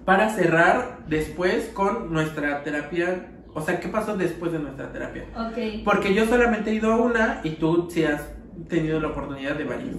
para 0.05 0.29
cerrar 0.31 0.99
después 1.09 1.71
con 1.73 2.13
nuestra 2.13 2.63
terapia, 2.63 3.27
o 3.55 3.61
sea, 3.61 3.79
¿qué 3.79 3.89
pasó 3.89 4.17
después 4.17 4.53
de 4.53 4.59
nuestra 4.59 4.93
terapia? 4.93 5.25
Ok. 5.37 5.85
Porque 5.85 6.13
yo 6.13 6.27
solamente 6.27 6.71
he 6.71 6.75
ido 6.75 6.93
a 6.93 6.97
una 6.97 7.41
y 7.45 7.51
tú 7.51 7.89
sí 7.91 8.05
has 8.05 8.29
tenido 8.69 9.01
la 9.01 9.09
oportunidad 9.09 9.55
de 9.55 9.65
varias. 9.65 9.97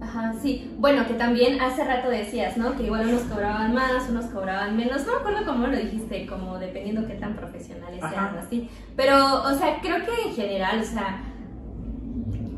Ajá, 0.00 0.32
sí. 0.40 0.74
Bueno, 0.78 1.06
que 1.06 1.14
también 1.14 1.60
hace 1.60 1.84
rato 1.84 2.08
decías, 2.08 2.56
¿no? 2.56 2.76
Que 2.76 2.84
igual 2.84 3.06
unos 3.08 3.22
cobraban 3.22 3.74
más, 3.74 4.08
unos 4.08 4.26
cobraban 4.26 4.76
menos. 4.76 5.04
No 5.06 5.12
me 5.14 5.18
acuerdo 5.18 5.44
cómo 5.44 5.66
lo 5.66 5.76
dijiste, 5.76 6.26
como 6.26 6.58
dependiendo 6.58 7.06
qué 7.06 7.14
tan 7.14 7.34
profesionales 7.34 8.02
Ajá. 8.02 8.14
sean, 8.14 8.38
así. 8.38 8.70
Pero, 8.96 9.42
o 9.42 9.54
sea, 9.54 9.80
creo 9.82 9.96
que 10.04 10.28
en 10.28 10.34
general, 10.34 10.80
o 10.80 10.84
sea, 10.84 11.20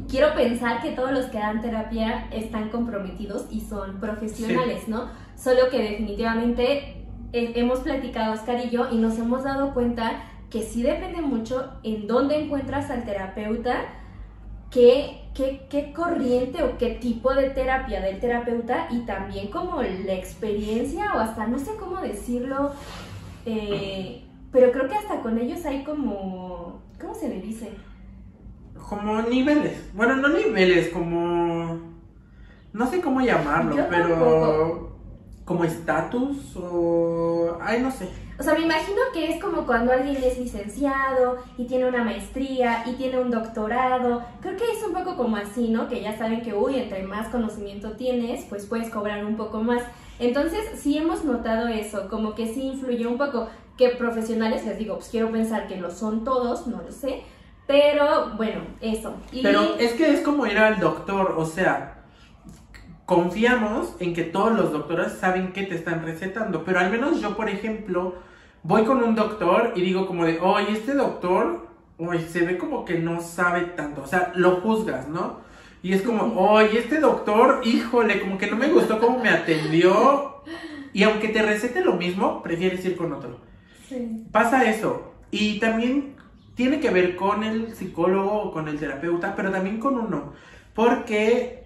quiero 0.08 0.34
pensar 0.34 0.82
que 0.82 0.90
todos 0.90 1.12
los 1.12 1.26
que 1.26 1.38
dan 1.38 1.60
terapia 1.60 2.26
están 2.30 2.68
comprometidos 2.68 3.46
y 3.50 3.62
son 3.62 3.98
profesionales, 4.00 4.86
¿no? 4.86 5.08
Solo 5.36 5.70
que 5.70 5.78
definitivamente 5.78 6.99
eh, 7.32 7.52
hemos 7.56 7.80
platicado 7.80 8.34
Oscar 8.34 8.64
y 8.64 8.70
yo 8.70 8.88
y 8.90 8.98
nos 8.98 9.18
hemos 9.18 9.44
dado 9.44 9.72
cuenta 9.74 10.22
que 10.50 10.62
sí 10.62 10.82
depende 10.82 11.20
mucho 11.20 11.70
en 11.84 12.06
dónde 12.06 12.42
encuentras 12.42 12.90
al 12.90 13.04
terapeuta, 13.04 13.84
qué, 14.70 15.22
qué, 15.34 15.66
qué 15.70 15.92
corriente 15.92 16.62
o 16.64 16.76
qué 16.78 16.90
tipo 16.90 17.34
de 17.34 17.50
terapia 17.50 18.00
del 18.00 18.18
terapeuta 18.20 18.88
y 18.90 19.00
también 19.00 19.48
como 19.50 19.80
la 19.82 20.14
experiencia 20.14 21.12
o 21.14 21.18
hasta 21.18 21.46
no 21.46 21.58
sé 21.58 21.72
cómo 21.78 22.00
decirlo, 22.00 22.72
eh, 23.46 24.24
pero 24.52 24.72
creo 24.72 24.88
que 24.88 24.94
hasta 24.96 25.20
con 25.20 25.38
ellos 25.38 25.64
hay 25.66 25.84
como, 25.84 26.82
¿cómo 27.00 27.14
se 27.14 27.28
le 27.28 27.40
dice? 27.40 27.70
Como 28.88 29.22
niveles. 29.22 29.90
Bueno, 29.94 30.16
no 30.16 30.28
niveles, 30.28 30.88
como. 30.88 31.78
No 32.72 32.86
sé 32.90 33.00
cómo 33.00 33.20
llamarlo, 33.20 33.76
Yo 33.76 33.88
pero. 33.88 34.08
tampoco. 34.08 34.99
Como 35.50 35.64
estatus 35.64 36.54
o. 36.54 37.58
Ay, 37.60 37.82
no 37.82 37.90
sé. 37.90 38.08
O 38.38 38.42
sea, 38.44 38.54
me 38.54 38.60
imagino 38.60 39.00
que 39.12 39.32
es 39.32 39.42
como 39.42 39.66
cuando 39.66 39.90
alguien 39.90 40.14
es 40.22 40.38
licenciado 40.38 41.38
y 41.58 41.64
tiene 41.64 41.88
una 41.88 42.04
maestría 42.04 42.84
y 42.86 42.92
tiene 42.92 43.18
un 43.18 43.32
doctorado. 43.32 44.22
Creo 44.40 44.56
que 44.56 44.62
es 44.62 44.80
un 44.86 44.94
poco 44.94 45.16
como 45.16 45.36
así, 45.36 45.70
¿no? 45.70 45.88
Que 45.88 46.02
ya 46.02 46.16
saben 46.16 46.42
que, 46.42 46.54
uy, 46.54 46.76
entre 46.76 47.02
más 47.02 47.26
conocimiento 47.30 47.96
tienes, 47.96 48.44
pues 48.44 48.64
puedes 48.66 48.90
cobrar 48.90 49.24
un 49.24 49.36
poco 49.36 49.60
más. 49.60 49.82
Entonces, 50.20 50.60
sí 50.76 50.96
hemos 50.96 51.24
notado 51.24 51.66
eso, 51.66 52.08
como 52.08 52.36
que 52.36 52.46
sí 52.54 52.68
influye 52.68 53.08
un 53.08 53.18
poco. 53.18 53.48
Que 53.76 53.88
profesionales, 53.88 54.64
les 54.64 54.78
digo, 54.78 54.94
pues 54.98 55.08
quiero 55.08 55.32
pensar 55.32 55.66
que 55.66 55.78
lo 55.78 55.90
son 55.90 56.22
todos, 56.22 56.68
no 56.68 56.80
lo 56.80 56.92
sé. 56.92 57.24
Pero, 57.66 58.36
bueno, 58.36 58.60
eso. 58.80 59.14
Y... 59.32 59.42
Pero 59.42 59.74
es 59.80 59.94
que 59.94 60.14
es 60.14 60.20
como 60.20 60.46
ir 60.46 60.58
al 60.58 60.78
doctor, 60.78 61.34
o 61.36 61.44
sea. 61.44 61.99
Confiamos 63.10 63.96
en 63.98 64.14
que 64.14 64.22
todos 64.22 64.52
los 64.52 64.70
doctores 64.70 65.14
saben 65.14 65.52
qué 65.52 65.64
te 65.64 65.74
están 65.74 66.04
recetando, 66.04 66.62
pero 66.62 66.78
al 66.78 66.92
menos 66.92 67.20
yo, 67.20 67.36
por 67.36 67.48
ejemplo, 67.48 68.14
voy 68.62 68.84
con 68.84 69.02
un 69.02 69.16
doctor 69.16 69.72
y 69.74 69.80
digo 69.80 70.06
como 70.06 70.24
de, 70.24 70.38
oye, 70.38 70.74
este 70.74 70.94
doctor, 70.94 71.66
oye, 71.98 72.20
se 72.28 72.46
ve 72.46 72.56
como 72.56 72.84
que 72.84 73.00
no 73.00 73.20
sabe 73.20 73.62
tanto, 73.62 74.02
o 74.02 74.06
sea, 74.06 74.30
lo 74.36 74.60
juzgas, 74.60 75.08
¿no? 75.08 75.40
Y 75.82 75.92
es 75.92 76.02
como, 76.02 76.40
oye, 76.40 76.78
este 76.78 77.00
doctor, 77.00 77.62
híjole, 77.64 78.20
como 78.20 78.38
que 78.38 78.48
no 78.48 78.54
me 78.56 78.68
gustó 78.68 79.00
cómo 79.00 79.18
me 79.18 79.30
atendió, 79.30 80.44
y 80.92 81.02
aunque 81.02 81.30
te 81.30 81.42
recete 81.42 81.80
lo 81.80 81.94
mismo, 81.94 82.44
prefieres 82.44 82.84
ir 82.84 82.96
con 82.96 83.12
otro. 83.12 83.38
Sí. 83.88 84.24
Pasa 84.30 84.70
eso. 84.70 85.14
Y 85.32 85.58
también 85.58 86.14
tiene 86.54 86.78
que 86.78 86.90
ver 86.90 87.16
con 87.16 87.42
el 87.42 87.74
psicólogo 87.74 88.34
o 88.34 88.52
con 88.52 88.68
el 88.68 88.78
terapeuta, 88.78 89.34
pero 89.34 89.50
también 89.50 89.80
con 89.80 89.98
uno. 89.98 90.32
Porque 90.74 91.59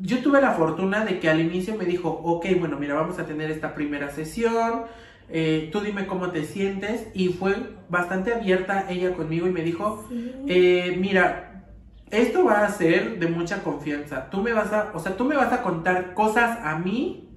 yo 0.00 0.18
tuve 0.22 0.40
la 0.40 0.52
fortuna 0.52 1.04
de 1.04 1.18
que 1.20 1.28
al 1.28 1.40
inicio 1.40 1.74
me 1.76 1.84
dijo, 1.84 2.08
ok, 2.08 2.46
bueno, 2.58 2.78
mira, 2.78 2.94
vamos 2.94 3.18
a 3.18 3.26
tener 3.26 3.50
esta 3.50 3.74
primera 3.74 4.10
sesión, 4.10 4.82
eh, 5.28 5.68
tú 5.72 5.80
dime 5.80 6.06
cómo 6.06 6.30
te 6.30 6.44
sientes. 6.44 7.08
Y 7.14 7.28
fue 7.28 7.54
bastante 7.88 8.34
abierta 8.34 8.86
ella 8.88 9.12
conmigo 9.14 9.46
y 9.46 9.52
me 9.52 9.62
dijo, 9.62 10.04
Sí. 10.08 10.32
eh, 10.48 10.96
mira, 10.98 11.64
esto 12.10 12.44
va 12.44 12.64
a 12.64 12.68
ser 12.70 13.18
de 13.18 13.26
mucha 13.28 13.62
confianza. 13.62 14.30
Tú 14.30 14.42
me 14.42 14.52
vas 14.52 14.72
a, 14.72 14.90
o 14.94 14.98
sea, 14.98 15.16
tú 15.16 15.24
me 15.24 15.36
vas 15.36 15.52
a 15.52 15.62
contar 15.62 16.14
cosas 16.14 16.58
a 16.62 16.76
mí 16.78 17.28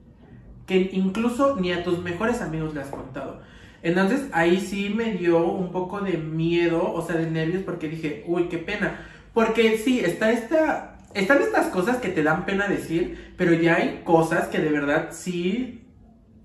que 0.66 0.90
incluso 0.94 1.58
ni 1.60 1.72
a 1.72 1.84
tus 1.84 2.02
mejores 2.02 2.42
amigos 2.42 2.74
le 2.74 2.82
has 2.82 2.88
contado. 2.88 3.42
Entonces 3.84 4.28
ahí 4.32 4.60
sí 4.62 4.90
me 4.96 5.12
dio 5.14 5.46
un 5.46 5.72
poco 5.72 6.00
de 6.00 6.18
miedo, 6.18 6.92
o 6.94 7.06
sea, 7.06 7.18
de 7.18 7.30
nervios, 7.30 7.64
porque 7.64 7.90
dije, 7.90 8.24
uy, 8.28 8.46
qué 8.46 8.58
pena. 8.58 9.02
Porque 9.34 9.78
sí, 9.78 10.00
está 10.00 10.32
esta, 10.32 10.93
están 11.14 11.42
estas 11.42 11.68
cosas 11.68 11.98
que 11.98 12.10
te 12.10 12.24
dan 12.24 12.46
pena 12.46 12.68
decir, 12.68 13.34
pero 13.38 13.54
ya 13.54 13.76
hay 13.76 14.02
cosas 14.04 14.48
que 14.48 14.60
de 14.60 14.70
verdad 14.70 15.10
sí, 15.12 15.82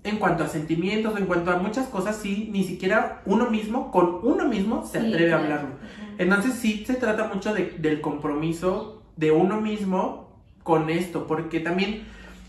en 0.03 0.17
cuanto 0.17 0.43
a 0.43 0.47
sentimientos, 0.47 1.17
en 1.19 1.25
cuanto 1.25 1.51
a 1.51 1.57
muchas 1.57 1.87
cosas, 1.87 2.17
sí, 2.17 2.49
ni 2.51 2.63
siquiera 2.63 3.21
uno 3.25 3.49
mismo, 3.49 3.91
con 3.91 4.19
uno 4.23 4.47
mismo, 4.47 4.85
se 4.85 5.01
Sí, 5.01 5.07
atreve 5.07 5.33
a 5.33 5.37
hablarlo. 5.37 5.69
Entonces 6.17 6.53
sí 6.53 6.83
se 6.85 6.93
trata 6.95 7.25
mucho 7.33 7.53
de- 7.53 7.75
del 7.79 8.01
compromiso 8.01 9.03
de 9.17 9.31
uno 9.31 9.59
mismo 9.59 10.29
con 10.63 10.89
esto, 10.89 11.27
porque 11.27 11.59
también 11.59 12.03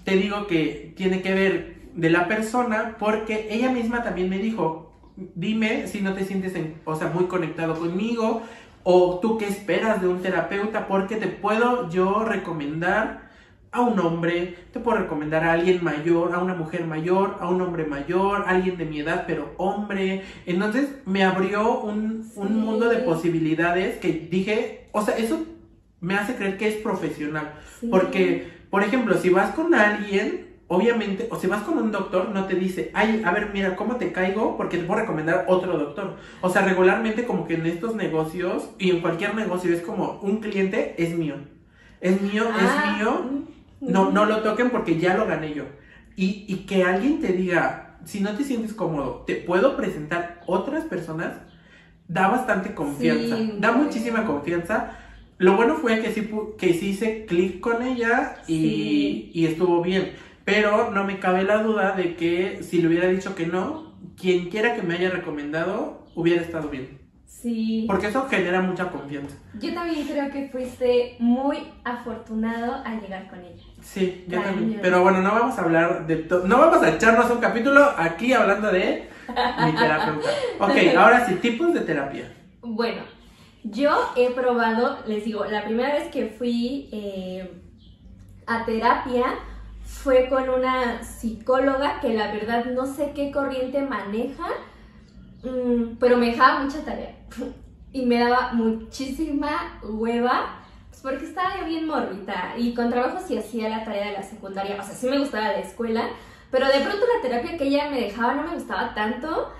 te 0.05 0.17
digo 0.17 0.47
que 0.47 0.93
tiene 0.97 1.23
que 1.23 1.35
ver 1.35 1.81
de 1.95 2.11
la 2.11 2.29
persona, 2.29 2.97
porque 2.99 3.49
ella 3.51 3.71
misma 3.71 4.03
también 4.05 4.29
me 4.31 4.39
dijo, 4.39 4.93
dime 5.35 5.87
si 5.89 6.01
no 6.01 6.15
te 6.15 6.25
sientes, 6.25 6.55
en- 6.55 6.77
o 6.85 6.95
sea, 6.97 7.09
muy 7.09 7.25
conectado 7.25 7.75
conmigo, 7.79 8.43
o 8.83 9.19
tú 9.21 9.37
qué 9.39 9.47
esperas 9.47 10.01
de 10.01 10.09
un 10.09 10.23
terapeuta, 10.23 10.87
porque 10.89 11.17
te 11.17 11.27
puedo 11.27 11.89
yo 11.91 12.25
recomendar 12.25 13.29
a 13.73 13.83
un 13.83 13.99
hombre, 14.01 14.57
te 14.73 14.81
puedo 14.81 14.99
recomendar 14.99 15.45
a 15.45 15.53
alguien 15.53 15.85
mayor, 15.85 16.35
a 16.35 16.41
una 16.41 16.55
mujer 16.55 16.87
mayor, 16.87 17.37
a 17.41 17.49
un 17.49 17.61
hombre 17.61 17.85
mayor, 17.85 18.43
a 18.47 18.51
alguien 18.51 18.77
de 18.77 18.85
mi 18.85 18.99
edad, 19.01 19.25
pero 19.29 19.55
hombre. 19.59 20.23
Entonces 20.47 20.89
me 21.07 21.23
abrió 21.25 21.79
un, 21.81 22.29
un 22.35 22.49
Sí. 22.49 22.53
mundo 22.55 22.89
de 22.89 22.97
posibilidades 22.99 23.99
que 23.99 24.27
dije, 24.29 24.89
o 24.93 25.03
sea, 25.03 25.17
eso 25.17 25.45
me 26.01 26.15
hace 26.17 26.35
creer 26.35 26.57
que 26.59 26.67
es 26.67 26.77
profesional. 26.77 27.53
Sí. 27.79 27.87
Porque, 27.91 28.49
por 28.71 28.83
ejemplo, 28.83 29.15
si 29.19 29.29
vas 29.31 29.55
con 29.55 29.73
alguien, 29.75 30.50
obviamente, 30.73 31.27
o 31.33 31.37
si 31.37 31.49
vas 31.49 31.63
con 31.65 31.79
un 31.79 31.91
doctor, 31.91 32.29
no 32.29 32.45
te 32.47 32.55
dice, 32.55 32.93
ay, 32.95 33.23
a 33.25 33.33
ver, 33.33 33.51
mira, 33.53 33.75
¿cómo 33.75 33.97
te 33.97 34.13
caigo? 34.13 34.57
Porque 34.57 34.79
te 34.79 34.85
puedo 34.85 35.01
recomendar 35.01 35.45
otro 35.49 35.77
doctor. 35.77 36.17
O 36.43 36.49
sea, 36.49 36.63
regularmente 36.63 37.25
como 37.27 37.45
que 37.49 37.55
en 37.55 37.67
estos 37.67 37.97
negocios 37.97 38.71
y 38.79 38.91
en 38.91 39.01
cualquier 39.01 39.35
negocio 39.35 39.75
es 39.75 39.81
como, 39.83 40.21
un 40.23 40.37
cliente 40.39 40.95
es 40.97 41.17
mío. 41.19 41.35
Es 42.01 42.23
mío, 42.23 42.45
Ah, 42.53 42.95
es 42.95 42.99
mío. 42.99 43.25
mm, 43.81 43.91
No, 43.93 44.13
no 44.13 44.27
lo 44.27 44.43
toquen 44.43 44.71
porque 44.71 44.97
ya 45.01 45.17
lo 45.17 45.27
gané 45.27 45.55
yo. 45.55 45.65
Y, 46.15 46.45
y 46.47 46.59
que 46.67 46.85
alguien 46.85 47.21
te 47.21 47.33
diga, 47.33 47.99
si 48.05 48.21
no 48.21 48.31
te 48.37 48.45
sientes 48.45 48.73
cómodo, 48.73 49.25
te 49.27 49.35
puedo 49.37 49.77
presentar 49.77 50.41
otras 50.47 50.85
personas, 50.85 51.33
da 52.07 52.29
bastante 52.29 52.75
confianza. 52.75 53.37
Sí, 53.39 53.55
da 53.59 53.73
muchísima 53.73 54.25
confianza. 54.25 54.93
Lo 55.39 55.57
bueno 55.57 55.75
fue 55.77 56.01
que 56.01 56.13
sí, 56.13 56.31
que 56.59 56.75
sí 56.75 56.91
hice 56.91 57.25
clic 57.27 57.59
con 57.61 57.83
ella 57.83 58.37
y, 58.47 58.55
Sí. 58.55 59.31
y 59.35 59.47
estuvo 59.47 59.83
bien. 59.83 60.13
Pero 60.51 60.91
no 60.91 61.05
me 61.05 61.19
cabe 61.19 61.45
la 61.45 61.63
duda 61.63 61.93
de 61.93 62.17
que 62.17 62.63
si 62.63 62.81
le 62.81 62.89
hubiera 62.89 63.09
dicho 63.09 63.35
que 63.35 63.47
no, 63.47 63.95
quien 64.21 64.51
quiera 64.51 64.75
que 64.75 64.83
me 64.83 64.95
haya 64.95 65.11
recomendado, 65.11 66.07
hubiera 66.15 66.43
estado 66.43 66.69
bien. 66.69 66.99
Sí. 67.27 67.85
Porque 67.87 68.09
eso 68.09 68.29
genera 68.29 68.61
mucha 68.61 68.91
confianza. 68.91 69.37
Yo 69.59 69.73
también 69.73 70.07
creo 70.07 70.31
que 70.31 70.49
fuiste 70.49 71.17
muy 71.21 71.59
afortunado 71.85 72.83
al 72.85 73.01
llegar 73.01 73.31
con 73.31 73.39
ella. 73.39 73.63
Sí, 73.81 74.27
yo 74.29 74.43
también. 74.43 74.79
Pero 74.83 75.03
bueno, 75.03 75.23
no 75.23 75.31
vamos 75.31 75.59
a 75.59 75.63
hablar 75.63 76.07
de 76.07 76.17
todo. 76.17 76.47
No 76.47 76.59
vamos 76.59 76.83
a 76.83 76.95
echarnos 76.95 77.31
un 77.31 77.39
capítulo 77.39 77.83
aquí 77.97 78.33
hablando 78.33 78.71
de 78.71 79.09
mi 79.65 79.73
terapeuta. 79.73 80.29
Ok, 80.59 80.97
ahora 80.97 81.27
sí, 81.27 81.37
tipos 81.37 81.73
de 81.73 81.81
terapia. 81.81 82.31
Bueno, 82.61 83.03
yo 83.63 84.13
he 84.17 84.31
probado, 84.31 84.99
les 85.07 85.25
digo, 85.25 85.45
la 85.47 85.65
primera 85.65 85.95
vez 85.95 86.09
que 86.09 86.27
fui 86.27 86.91
eh, 86.93 87.51
a 88.47 88.67
terapia 88.67 89.25
fue 89.91 90.29
con 90.29 90.49
una 90.49 91.03
psicóloga 91.03 92.01
que 92.01 92.15
la 92.15 92.33
verdad 92.33 92.65
no 92.67 92.87
sé 92.87 93.13
qué 93.15 93.31
corriente 93.31 93.83
maneja, 93.83 94.47
mm, 95.43 95.97
pero 95.99 96.17
me 96.17 96.27
dejaba 96.27 96.61
mucha 96.61 96.83
tarea 96.85 97.17
y 97.93 98.07
me 98.07 98.19
daba 98.19 98.53
muchísima 98.53 99.81
hueva. 99.83 100.63
pues 100.89 101.03
Porque 101.03 101.27
estaba 101.27 101.65
bien 101.65 101.87
mórbida 101.87 102.55
y 102.57 102.73
con 102.73 102.89
trabajo 102.89 103.19
sí 103.27 103.37
hacía 103.37 103.69
la 103.69 103.85
tarea 103.85 104.07
de 104.07 104.13
la 104.13 104.23
secundaria, 104.23 104.77
o 104.81 104.83
sea, 104.83 104.95
sí 104.95 105.09
me 105.09 105.19
gustaba 105.19 105.49
la 105.49 105.61
escuela, 105.61 106.09
pero 106.51 106.67
de 106.67 106.81
pronto 106.81 107.05
la 107.15 107.23
terapia 107.23 107.59
que 107.59 107.65
ella 107.65 107.91
me 107.91 108.01
dejaba 108.01 108.35
no 108.35 108.45
me 108.45 108.55
gustaba 108.55 108.95
tanto 108.95 109.53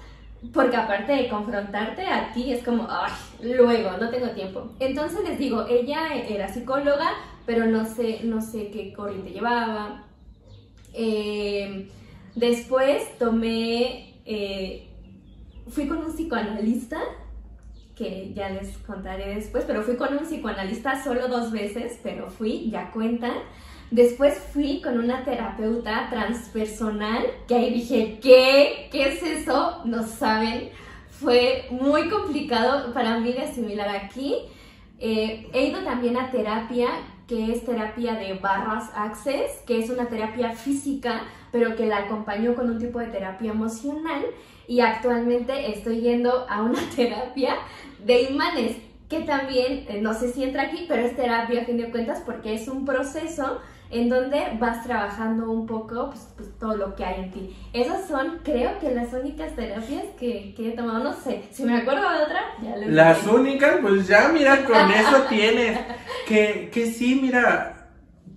porque 0.55 0.77
aparte 0.77 1.13
de 1.13 1.29
confrontarte 1.29 2.07
a 2.07 2.33
ti, 2.33 2.53
es 2.53 2.65
como, 2.65 2.87
ay, 2.89 3.13
luego, 3.43 3.91
no 3.99 4.09
tengo 4.09 4.31
tiempo. 4.31 4.71
Entonces 4.81 5.23
les 5.29 5.39
digo, 5.39 5.67
ella 5.69 6.15
era 6.15 6.49
psicóloga, 6.49 7.11
pero 7.45 7.67
no 7.67 7.85
sé, 7.85 8.21
no 8.25 8.41
sé 8.41 8.71
qué 8.71 8.95
corriente 8.95 9.33
llevaba. 9.33 10.07
Eh, 11.03 11.89
después 12.35 13.17
tomé, 13.19 14.21
eh, 14.27 14.87
fui 15.69 15.89
con 15.89 15.97
un 15.97 16.13
psicoanalista, 16.13 17.01
que 17.97 18.33
ya 18.35 18.51
les 18.51 18.77
contaré 18.79 19.35
después, 19.35 19.65
pero 19.67 19.83
fui 19.83 19.97
con 19.97 20.13
un 20.13 20.25
psicoanalista 20.25 21.03
solo 21.03 21.29
dos 21.29 21.53
veces, 21.53 21.99
pero 22.03 22.29
fui, 22.29 22.71
ya 22.71 22.91
cuentan. 22.91 23.33
Después 23.91 24.39
fui 24.53 24.83
con 24.83 24.99
una 24.99 25.25
terapeuta 25.25 26.09
transpersonal, 26.11 27.25
que 27.49 27.55
ahí 27.55 27.73
dije, 27.73 28.19
¿qué? 28.23 28.89
¿Qué 28.93 29.09
es 29.09 29.23
eso? 29.23 29.81
No 29.87 30.07
saben. 30.07 30.69
Fue 31.09 31.67
muy 31.71 32.11
complicado 32.11 32.93
para 32.93 33.19
mí 33.21 33.33
de 33.33 33.41
asimilar 33.41 33.89
aquí. 33.89 34.35
Eh, 34.99 35.49
he 35.55 35.67
ido 35.69 35.83
también 35.83 36.19
a 36.19 36.31
terapia, 36.31 36.89
que 37.31 37.53
es 37.53 37.65
terapia 37.65 38.15
de 38.15 38.35
barras 38.35 38.91
access, 38.93 39.63
que 39.65 39.79
es 39.79 39.89
una 39.89 40.09
terapia 40.09 40.51
física, 40.51 41.23
pero 41.53 41.77
que 41.77 41.87
la 41.87 41.99
acompañó 41.99 42.57
con 42.57 42.69
un 42.69 42.81
tipo 42.81 42.99
de 42.99 43.07
terapia 43.07 43.53
emocional. 43.53 44.27
Y 44.67 44.81
actualmente 44.81 45.71
estoy 45.71 46.01
yendo 46.01 46.45
a 46.49 46.63
una 46.63 46.81
terapia 46.97 47.55
de 48.05 48.23
imanes, 48.23 48.79
que 49.09 49.21
también, 49.21 49.87
eh, 49.89 50.01
no 50.03 50.13
sé 50.13 50.33
si 50.33 50.43
entra 50.43 50.65
aquí, 50.65 50.87
pero 50.89 51.03
es 51.03 51.15
terapia 51.15 51.63
a 51.63 51.65
fin 51.65 51.77
de 51.77 51.93
cuentas 51.93 52.21
porque 52.27 52.53
es 52.55 52.67
un 52.67 52.85
proceso 52.85 53.61
en 53.91 54.09
donde 54.09 54.57
vas 54.59 54.85
trabajando 54.85 55.51
un 55.51 55.67
poco 55.67 56.11
pues, 56.11 56.29
pues, 56.37 56.49
todo 56.59 56.77
lo 56.77 56.95
que 56.95 57.05
hay 57.05 57.25
en 57.25 57.31
ti. 57.33 57.57
Esas 57.73 58.07
son, 58.07 58.39
creo 58.45 58.79
que 58.79 58.95
las 58.95 59.13
únicas 59.13 59.55
terapias 59.57 60.05
que, 60.19 60.55
que 60.57 60.69
he 60.69 60.77
tomado, 60.77 61.03
no 61.03 61.13
sé, 61.13 61.43
si 61.51 61.65
me 61.65 61.77
acuerdo 61.77 62.03
de 62.03 62.23
otra, 62.23 62.41
ya 62.63 62.77
lo 62.77 62.89
Las 62.89 63.27
únicas, 63.27 63.79
pues 63.83 64.07
ya, 64.07 64.31
mira, 64.33 64.65
con 64.65 64.91
eso 64.91 65.25
tienes. 65.29 65.79
Que, 66.27 66.71
que 66.73 66.87
sí, 66.87 67.19
mira, 67.21 67.89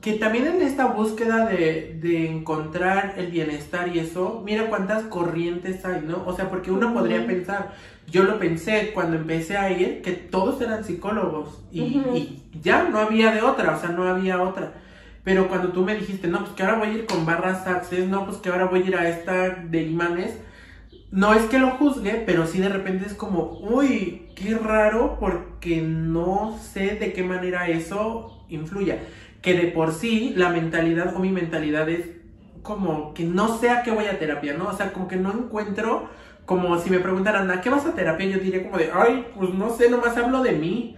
que 0.01 0.13
también 0.13 0.47
en 0.47 0.61
esta 0.63 0.87
búsqueda 0.87 1.45
de, 1.45 1.99
de, 2.01 2.29
encontrar 2.29 3.13
el 3.17 3.27
bienestar 3.27 3.95
y 3.95 3.99
eso, 3.99 4.41
mira 4.43 4.67
cuántas 4.69 5.03
corrientes 5.03 5.85
hay, 5.85 6.01
¿no? 6.01 6.23
O 6.25 6.35
sea, 6.35 6.49
porque 6.49 6.71
uno 6.71 6.93
podría 6.93 7.25
pensar, 7.27 7.73
yo 8.07 8.23
lo 8.23 8.39
pensé 8.39 8.91
cuando 8.93 9.17
empecé 9.17 9.55
a 9.55 9.71
ir, 9.71 10.01
que 10.01 10.11
todos 10.11 10.59
eran 10.61 10.83
psicólogos 10.83 11.63
y, 11.71 11.81
y 11.81 12.43
ya 12.59 12.89
no 12.89 12.97
había 12.97 13.31
de 13.31 13.43
otra, 13.43 13.77
o 13.77 13.79
sea, 13.79 13.89
no 13.89 14.03
había 14.03 14.41
otra. 14.41 14.73
Pero 15.23 15.47
cuando 15.47 15.69
tú 15.69 15.83
me 15.83 15.95
dijiste, 15.95 16.27
no, 16.27 16.39
pues 16.39 16.51
que 16.51 16.63
ahora 16.63 16.79
voy 16.79 16.87
a 16.89 16.93
ir 16.93 17.05
con 17.05 17.25
barras 17.25 17.65
access, 17.65 18.07
no, 18.07 18.25
pues 18.25 18.37
que 18.37 18.49
ahora 18.49 18.65
voy 18.65 18.81
a 18.83 18.85
ir 18.85 18.95
a 18.95 19.07
esta 19.07 19.49
de 19.49 19.83
imanes, 19.83 20.37
no 21.11 21.33
es 21.33 21.43
que 21.43 21.59
lo 21.59 21.71
juzgue, 21.71 22.23
pero 22.25 22.47
sí 22.47 22.59
de 22.59 22.69
repente 22.69 23.05
es 23.05 23.13
como, 23.13 23.59
uy, 23.59 24.29
qué 24.35 24.55
raro 24.57 25.17
porque 25.19 25.81
no 25.81 26.57
sé 26.59 26.95
de 26.95 27.13
qué 27.13 27.23
manera 27.23 27.69
eso 27.69 28.43
influya. 28.49 28.99
Que 29.41 29.53
de 29.53 29.67
por 29.67 29.93
sí 29.93 30.33
la 30.35 30.49
mentalidad 30.49 31.15
o 31.15 31.19
mi 31.19 31.29
mentalidad 31.29 31.87
es 31.87 32.09
como 32.63 33.13
que 33.13 33.25
no 33.25 33.57
sé 33.59 33.69
a 33.69 33.83
qué 33.83 33.91
voy 33.91 34.05
a 34.05 34.17
terapia, 34.17 34.55
¿no? 34.55 34.69
O 34.69 34.73
sea, 34.73 34.91
como 34.91 35.07
que 35.07 35.17
no 35.17 35.31
encuentro, 35.31 36.09
como 36.45 36.79
si 36.79 36.89
me 36.89 36.99
preguntaran, 36.99 37.51
¿a 37.51 37.61
qué 37.61 37.69
vas 37.69 37.85
a 37.85 37.93
terapia? 37.93 38.25
Yo 38.25 38.39
diría 38.39 38.63
como 38.63 38.77
de, 38.77 38.89
ay, 38.91 39.27
pues 39.37 39.53
no 39.53 39.69
sé, 39.69 39.89
nomás 39.89 40.17
hablo 40.17 40.41
de 40.41 40.53
mí. 40.53 40.95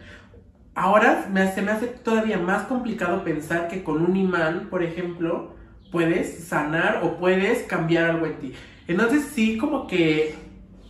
Ahora 0.75 1.27
me, 1.31 1.49
se 1.53 1.61
me 1.61 1.71
hace 1.71 1.87
todavía 1.87 2.37
más 2.37 2.63
complicado 2.67 3.23
pensar 3.23 3.69
que 3.69 3.81
con 3.83 4.03
un 4.03 4.15
imán, 4.17 4.67
por 4.69 4.83
ejemplo, 4.83 5.55
puedes 5.89 6.43
sanar 6.43 6.99
o 7.03 7.17
puedes 7.17 7.63
cambiar 7.63 8.09
algo 8.09 8.25
en 8.25 8.35
ti. 8.39 8.53
Entonces 8.87 9.29
sí, 9.33 9.57
como 9.57 9.87
que, 9.87 10.35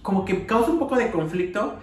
como 0.01 0.25
que 0.25 0.47
causa 0.47 0.71
un 0.71 0.79
poco 0.79 0.95
de 0.95 1.11
conflicto, 1.11 1.75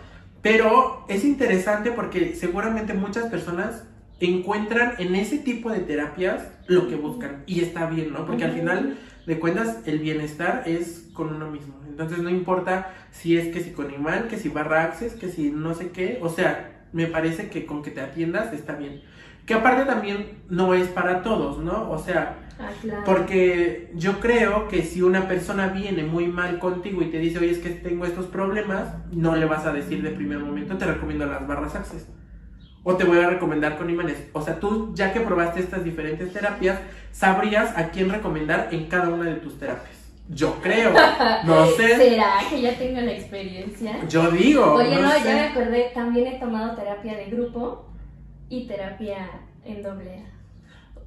pero 0.42 1.04
es 1.08 1.24
interesante 1.24 1.92
porque 1.92 2.34
seguramente 2.34 2.92
muchas 2.92 3.26
personas 3.26 3.84
encuentran 4.18 4.94
en 4.98 5.14
ese 5.14 5.38
tipo 5.38 5.70
de 5.70 5.80
terapias 5.80 6.48
lo 6.66 6.88
que 6.88 6.96
buscan 6.96 7.44
y 7.46 7.60
está 7.60 7.86
bien, 7.86 8.12
¿no? 8.12 8.26
Porque 8.26 8.44
al 8.44 8.52
final 8.52 8.98
de 9.26 9.38
cuentas 9.38 9.78
el 9.86 10.00
bienestar 10.00 10.64
es 10.66 11.08
con 11.12 11.32
uno 11.34 11.48
mismo. 11.50 11.80
Entonces 11.88 12.18
no 12.18 12.30
importa 12.30 12.92
si 13.12 13.36
es 13.36 13.54
que 13.54 13.60
si 13.60 13.70
con 13.70 13.92
imán, 13.92 14.26
que 14.26 14.38
si 14.38 14.48
barra 14.48 14.82
access, 14.82 15.14
que 15.14 15.28
si 15.28 15.50
no 15.52 15.74
sé 15.74 15.90
qué, 15.90 16.18
o 16.20 16.28
sea, 16.28 16.71
me 16.92 17.07
parece 17.07 17.48
que 17.48 17.66
con 17.66 17.83
que 17.83 17.90
te 17.90 18.00
atiendas 18.00 18.52
está 18.52 18.74
bien. 18.74 19.02
Que 19.46 19.55
aparte 19.55 19.85
también 19.85 20.38
no 20.48 20.72
es 20.74 20.87
para 20.88 21.22
todos, 21.22 21.59
¿no? 21.59 21.90
O 21.90 21.98
sea, 21.98 22.38
Ah, 22.61 22.70
claro. 22.81 23.02
porque 23.05 23.90
yo 23.94 24.20
creo 24.20 24.68
que 24.68 24.83
si 24.83 25.02
una 25.02 25.26
persona 25.26 25.68
viene 25.68 26.05
muy 26.05 26.28
mal 26.28 26.59
contigo 26.61 27.02
y 27.02 27.07
te 27.07 27.18
dice, 27.18 27.38
oye, 27.38 27.50
es 27.50 27.59
que 27.59 27.70
tengo 27.70 28.05
estos 28.05 28.26
problemas, 28.26 28.94
no 29.11 29.35
le 29.35 29.46
vas 29.46 29.66
a 29.66 29.72
decir 29.72 30.00
de 30.02 30.11
primer 30.11 30.38
momento, 30.38 30.76
te 30.78 30.85
recomiendo 30.87 31.26
las 31.26 31.44
barras 31.46 31.74
access. 31.74 32.07
O 32.85 32.96
te 32.96 33.05
voy 33.05 33.18
a 33.18 33.28
recomendar 33.31 33.78
con 33.78 33.90
imanes. 33.90 34.28
O 34.33 34.42
sea, 34.42 34.61
tú 34.61 34.92
ya 34.94 35.12
que 35.12 35.20
probaste 35.20 35.61
estas 35.61 35.83
diferentes 35.83 36.33
terapias, 36.33 36.78
sabrías 37.11 37.76
a 37.76 37.88
quién 37.90 38.11
recomendar 38.11 38.68
en 38.70 38.87
cada 38.87 39.09
una 39.09 39.24
de 39.24 39.37
tus 39.37 39.59
terapias. 39.59 40.01
Yo 40.28 40.61
creo. 40.62 40.92
No 41.44 41.66
sé. 41.66 41.96
¿Será 41.96 42.35
que 42.48 42.61
ya 42.61 42.76
tengo 42.76 43.00
la 43.00 43.12
experiencia? 43.12 44.06
Yo 44.08 44.30
digo. 44.30 44.74
Oye, 44.74 45.00
no, 45.00 45.11
sé. 45.12 45.24
ya 45.24 45.35
me 45.35 45.40
acordé, 45.40 45.90
también 45.94 46.26
he 46.26 46.38
tomado 46.38 46.76
terapia 46.76 47.16
de 47.16 47.26
grupo 47.26 47.88
y 48.48 48.66
terapia 48.66 49.28
en 49.64 49.82
doble 49.82 50.18
A. 50.18 50.32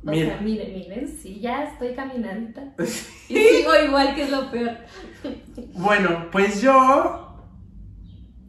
O 0.08 0.12
Mira. 0.12 0.34
sea, 0.34 0.42
miren, 0.42 0.74
miren, 0.74 1.08
sí, 1.08 1.40
ya 1.40 1.64
estoy 1.64 1.94
caminando. 1.94 2.62
Y 3.28 3.36
sigo 3.36 3.72
igual, 3.88 4.14
que 4.14 4.24
es 4.24 4.30
lo 4.30 4.52
peor. 4.52 4.78
Bueno, 5.74 6.28
pues 6.32 6.62
yo 6.62 7.40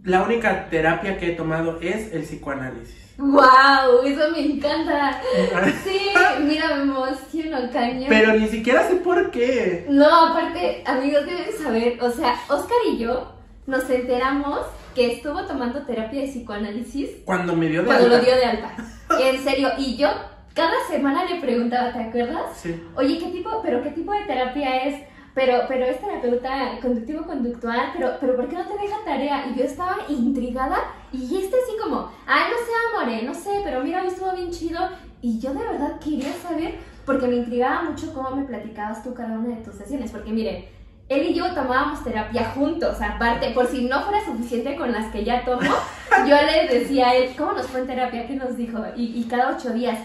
la 0.04 0.22
única 0.22 0.68
terapia 0.68 1.16
que 1.16 1.32
he 1.32 1.34
tomado 1.34 1.80
es 1.80 2.12
el 2.12 2.22
psicoanálisis. 2.22 3.05
¡Wow! 3.18 4.02
Eso 4.04 4.30
me 4.30 4.40
encanta. 4.40 5.20
Sí, 5.84 6.10
mira, 6.40 6.76
me 6.76 6.82
emociono, 6.82 7.70
cañón. 7.72 8.06
Pero 8.08 8.34
ni 8.34 8.48
siquiera 8.48 8.86
sé 8.88 8.96
por 8.96 9.30
qué. 9.30 9.86
No, 9.88 10.26
aparte, 10.26 10.82
amigos, 10.86 11.24
deben 11.24 11.56
saber, 11.56 11.98
o 12.02 12.10
sea, 12.10 12.34
Oscar 12.48 12.76
y 12.90 12.98
yo 12.98 13.32
nos 13.66 13.88
enteramos 13.90 14.60
que 14.94 15.12
estuvo 15.12 15.44
tomando 15.44 15.82
terapia 15.84 16.22
de 16.22 16.28
psicoanálisis 16.28 17.10
Cuando 17.24 17.54
me 17.54 17.68
dio 17.68 17.82
de 17.82 17.86
cuando 17.86 18.08
lo 18.08 18.18
dio 18.18 18.34
de 18.34 18.44
alta. 18.44 18.74
En 19.20 19.42
serio, 19.44 19.70
y 19.78 19.96
yo 19.96 20.08
cada 20.52 20.74
semana 20.88 21.24
le 21.26 21.40
preguntaba, 21.40 21.92
¿te 21.92 22.00
acuerdas? 22.00 22.56
Sí. 22.56 22.82
Oye, 22.96 23.18
¿qué 23.18 23.26
tipo, 23.26 23.60
pero 23.62 23.82
qué 23.82 23.90
tipo 23.90 24.12
de 24.12 24.24
terapia 24.24 24.84
es? 24.84 25.02
Pero, 25.36 25.64
pero 25.68 25.84
es 25.84 26.00
terapeuta 26.00 26.78
conductivo-conductual, 26.80 27.90
pero, 27.92 28.16
pero 28.18 28.36
¿por 28.36 28.48
qué 28.48 28.56
no 28.56 28.64
te 28.64 28.82
deja 28.82 28.96
tarea? 29.04 29.46
Y 29.48 29.58
yo 29.58 29.64
estaba 29.64 29.98
intrigada 30.08 30.78
y 31.12 31.36
este 31.36 31.56
así 31.62 31.76
como, 31.78 32.10
ay, 32.26 32.44
no 32.50 32.56
sé, 32.56 32.72
amore, 32.88 33.22
no 33.22 33.34
sé, 33.34 33.60
pero 33.62 33.84
mira, 33.84 34.00
hoy 34.00 34.08
estuvo 34.08 34.32
bien 34.32 34.50
chido. 34.50 34.80
Y 35.20 35.38
yo 35.38 35.52
de 35.52 35.58
verdad 35.58 36.00
quería 36.00 36.32
saber, 36.32 36.76
porque 37.04 37.26
me 37.26 37.36
intrigaba 37.36 37.82
mucho 37.82 38.14
cómo 38.14 38.30
me 38.30 38.46
platicabas 38.46 39.04
tú 39.04 39.12
cada 39.12 39.38
una 39.38 39.56
de 39.56 39.62
tus 39.62 39.74
sesiones, 39.74 40.10
porque 40.10 40.30
miren, 40.30 40.64
él 41.10 41.26
y 41.26 41.34
yo 41.34 41.52
tomábamos 41.52 42.02
terapia 42.02 42.52
juntos, 42.54 42.96
aparte, 43.02 43.50
por 43.50 43.66
si 43.66 43.84
no 43.84 44.04
fuera 44.04 44.24
suficiente 44.24 44.74
con 44.74 44.90
las 44.90 45.12
que 45.12 45.22
ya 45.22 45.44
tomo, 45.44 45.60
yo 46.26 46.36
le 46.46 46.78
decía 46.78 47.08
a 47.08 47.14
él, 47.14 47.34
¿cómo 47.36 47.52
nos 47.52 47.66
fue 47.66 47.80
en 47.80 47.88
terapia? 47.88 48.26
¿Qué 48.26 48.36
nos 48.36 48.56
dijo? 48.56 48.78
Y, 48.96 49.20
y 49.20 49.24
cada 49.24 49.54
ocho 49.54 49.74
días. 49.74 49.98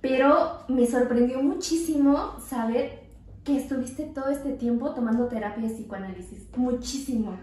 Pero 0.00 0.60
me 0.68 0.86
sorprendió 0.86 1.42
muchísimo 1.42 2.36
saber 2.40 2.97
que 3.48 3.56
estuviste 3.56 4.02
todo 4.04 4.28
este 4.28 4.50
tiempo 4.50 4.90
tomando 4.90 5.26
terapia 5.26 5.66
de 5.66 5.74
psicoanálisis. 5.74 6.46
Muchísimo. 6.54 7.38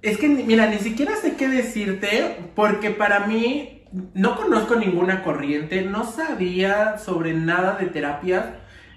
Es 0.00 0.16
que, 0.16 0.28
mira, 0.28 0.66
ni 0.66 0.78
siquiera 0.78 1.14
sé 1.16 1.36
qué 1.36 1.46
decirte, 1.46 2.50
porque 2.54 2.88
para 2.88 3.26
mí 3.26 3.82
no 4.14 4.34
conozco 4.34 4.76
ninguna 4.76 5.22
corriente, 5.22 5.82
no 5.82 6.04
sabía 6.04 6.96
sobre 6.96 7.34
nada 7.34 7.76
de 7.76 7.86
terapias 7.86 8.46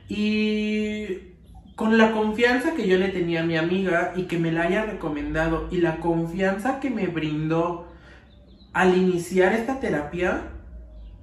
y 0.08 1.34
con 1.76 1.98
la 1.98 2.14
confianza 2.14 2.74
que 2.74 2.88
yo 2.88 2.98
le 2.98 3.10
tenía 3.10 3.42
a 3.42 3.46
mi 3.46 3.58
amiga 3.58 4.14
y 4.16 4.24
que 4.24 4.40
me 4.40 4.54
la 4.54 4.64
haya 4.64 4.86
recomendado 4.86 5.68
y 5.72 5.82
la 5.82 5.98
confianza 5.98 6.80
que 6.80 6.90
me 6.90 7.08
brindó 7.08 7.90
al 8.72 8.98
iniciar 8.98 9.52
esta 9.52 9.82
terapia, 9.82 10.54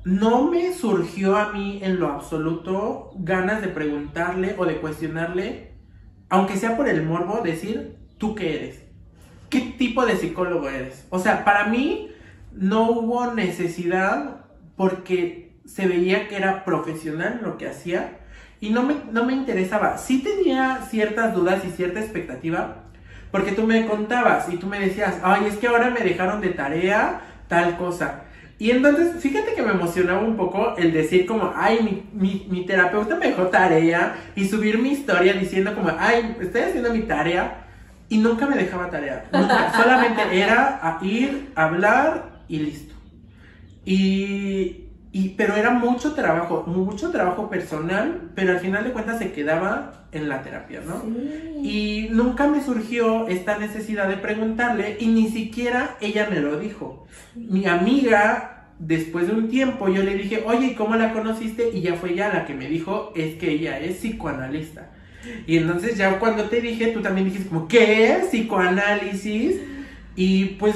no 0.04 0.50
me 0.50 0.72
surgió 0.74 1.36
a 1.36 1.52
mí 1.52 1.80
en 1.82 1.98
lo 1.98 2.08
absoluto 2.08 3.12
ganas 3.16 3.62
de 3.62 3.68
preguntarle 3.68 4.54
o 4.58 4.66
de 4.66 4.76
cuestionarle, 4.76 5.72
aunque 6.28 6.56
sea 6.56 6.76
por 6.76 6.88
el 6.88 7.02
morbo, 7.02 7.40
decir, 7.42 7.96
¿tú 8.18 8.34
qué 8.34 8.56
eres? 8.56 8.82
¿Qué 9.48 9.60
tipo 9.78 10.04
de 10.04 10.16
psicólogo 10.16 10.68
eres? 10.68 11.06
O 11.10 11.18
sea, 11.18 11.44
para 11.44 11.66
mí 11.66 12.10
no 12.52 12.90
hubo 12.90 13.32
necesidad 13.32 14.46
porque 14.76 15.56
se 15.64 15.86
veía 15.86 16.28
que 16.28 16.36
era 16.36 16.64
profesional 16.64 17.40
lo 17.42 17.56
que 17.56 17.68
hacía 17.68 18.20
y 18.60 18.70
no 18.70 18.82
me, 18.82 18.96
no 19.10 19.24
me 19.24 19.32
interesaba. 19.32 19.96
Sí 19.96 20.22
tenía 20.22 20.82
ciertas 20.90 21.34
dudas 21.34 21.64
y 21.64 21.70
cierta 21.70 22.00
expectativa 22.00 22.84
porque 23.30 23.52
tú 23.52 23.66
me 23.66 23.86
contabas 23.86 24.48
y 24.52 24.58
tú 24.58 24.66
me 24.66 24.78
decías, 24.78 25.16
ay, 25.22 25.46
es 25.46 25.56
que 25.56 25.66
ahora 25.66 25.90
me 25.90 26.00
dejaron 26.00 26.40
de 26.40 26.50
tarea 26.50 27.22
tal 27.48 27.76
cosa. 27.76 28.24
Y 28.58 28.70
entonces, 28.70 29.20
fíjate 29.20 29.54
que 29.54 29.62
me 29.62 29.72
emocionaba 29.72 30.20
un 30.20 30.36
poco 30.36 30.76
el 30.76 30.92
decir 30.92 31.26
como, 31.26 31.52
ay, 31.56 31.80
mi, 31.82 32.20
mi, 32.20 32.46
mi 32.48 32.64
terapeuta 32.64 33.16
me 33.16 33.26
dejó 33.26 33.48
tarea 33.48 34.14
y 34.36 34.46
subir 34.46 34.78
mi 34.78 34.90
historia 34.90 35.32
diciendo 35.32 35.74
como, 35.74 35.90
ay, 35.98 36.36
estoy 36.40 36.62
haciendo 36.62 36.92
mi 36.92 37.02
tarea 37.02 37.64
y 38.08 38.18
nunca 38.18 38.46
me 38.46 38.56
dejaba 38.56 38.90
tarea. 38.90 39.24
Nunca. 39.32 39.72
Solamente 39.76 40.22
era 40.32 40.98
ir, 41.02 41.50
hablar 41.56 42.40
y 42.48 42.58
listo. 42.58 42.94
Y, 43.84 44.83
y, 45.14 45.28
pero 45.36 45.54
era 45.54 45.70
mucho 45.70 46.12
trabajo, 46.14 46.64
mucho 46.66 47.12
trabajo 47.12 47.48
personal, 47.48 48.32
pero 48.34 48.50
al 48.50 48.58
final 48.58 48.82
de 48.82 48.90
cuentas 48.90 49.20
se 49.20 49.30
quedaba 49.30 50.08
en 50.10 50.28
la 50.28 50.42
terapia, 50.42 50.80
¿no? 50.84 51.02
Sí. 51.02 51.60
Y 51.62 52.08
nunca 52.10 52.48
me 52.48 52.60
surgió 52.60 53.28
esta 53.28 53.56
necesidad 53.56 54.08
de 54.08 54.16
preguntarle 54.16 54.96
y 54.98 55.06
ni 55.06 55.28
siquiera 55.28 55.96
ella 56.00 56.26
me 56.28 56.40
lo 56.40 56.58
dijo. 56.58 57.06
Mi 57.36 57.64
amiga, 57.66 58.66
después 58.80 59.28
de 59.28 59.34
un 59.34 59.48
tiempo, 59.48 59.88
yo 59.88 60.02
le 60.02 60.16
dije, 60.16 60.42
oye, 60.46 60.66
¿y 60.66 60.74
cómo 60.74 60.96
la 60.96 61.12
conociste? 61.12 61.70
Y 61.72 61.80
ya 61.80 61.94
fue 61.94 62.10
ella 62.10 62.34
la 62.34 62.44
que 62.44 62.54
me 62.54 62.68
dijo, 62.68 63.12
es 63.14 63.36
que 63.36 63.52
ella 63.52 63.78
es 63.78 63.98
psicoanalista. 63.98 64.90
Y 65.46 65.58
entonces 65.58 65.96
ya 65.96 66.18
cuando 66.18 66.46
te 66.46 66.60
dije, 66.60 66.88
tú 66.88 67.02
también 67.02 67.28
dijiste 67.28 67.50
como, 67.50 67.68
¿qué 67.68 68.10
es 68.10 68.26
psicoanálisis? 68.30 69.60
Y 70.16 70.56
pues, 70.58 70.74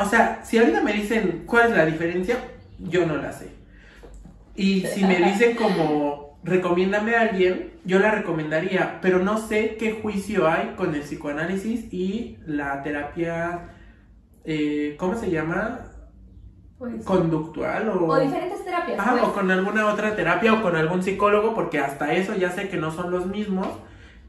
o 0.00 0.08
sea, 0.08 0.42
si 0.44 0.58
ahorita 0.58 0.80
me 0.80 0.92
dicen 0.92 1.42
cuál 1.44 1.70
es 1.70 1.76
la 1.76 1.86
diferencia, 1.86 2.38
yo 2.78 3.04
no 3.04 3.16
la 3.16 3.32
sé. 3.32 3.53
Y 4.56 4.82
si 4.82 5.04
me 5.04 5.16
dicen 5.16 5.56
como, 5.56 6.38
recomiéndame 6.44 7.16
a 7.16 7.22
alguien, 7.22 7.72
yo 7.84 7.98
la 7.98 8.10
recomendaría, 8.10 8.98
pero 9.02 9.18
no 9.18 9.38
sé 9.38 9.76
qué 9.78 9.92
juicio 10.00 10.48
hay 10.48 10.74
con 10.76 10.94
el 10.94 11.02
psicoanálisis 11.02 11.92
y 11.92 12.38
la 12.46 12.82
terapia, 12.82 13.70
eh, 14.44 14.96
¿cómo 14.98 15.16
se 15.16 15.30
llama? 15.30 15.90
Pues, 16.78 17.04
Conductual 17.04 17.88
o... 17.88 18.06
o 18.06 18.20
diferentes 18.20 18.64
terapias. 18.64 19.00
Pues. 19.02 19.22
o 19.22 19.32
con 19.32 19.50
alguna 19.50 19.86
otra 19.86 20.14
terapia 20.14 20.54
o 20.54 20.62
con 20.62 20.76
algún 20.76 21.02
psicólogo, 21.02 21.54
porque 21.54 21.78
hasta 21.78 22.12
eso 22.12 22.34
ya 22.34 22.50
sé 22.50 22.68
que 22.68 22.76
no 22.76 22.90
son 22.90 23.10
los 23.10 23.26
mismos. 23.26 23.68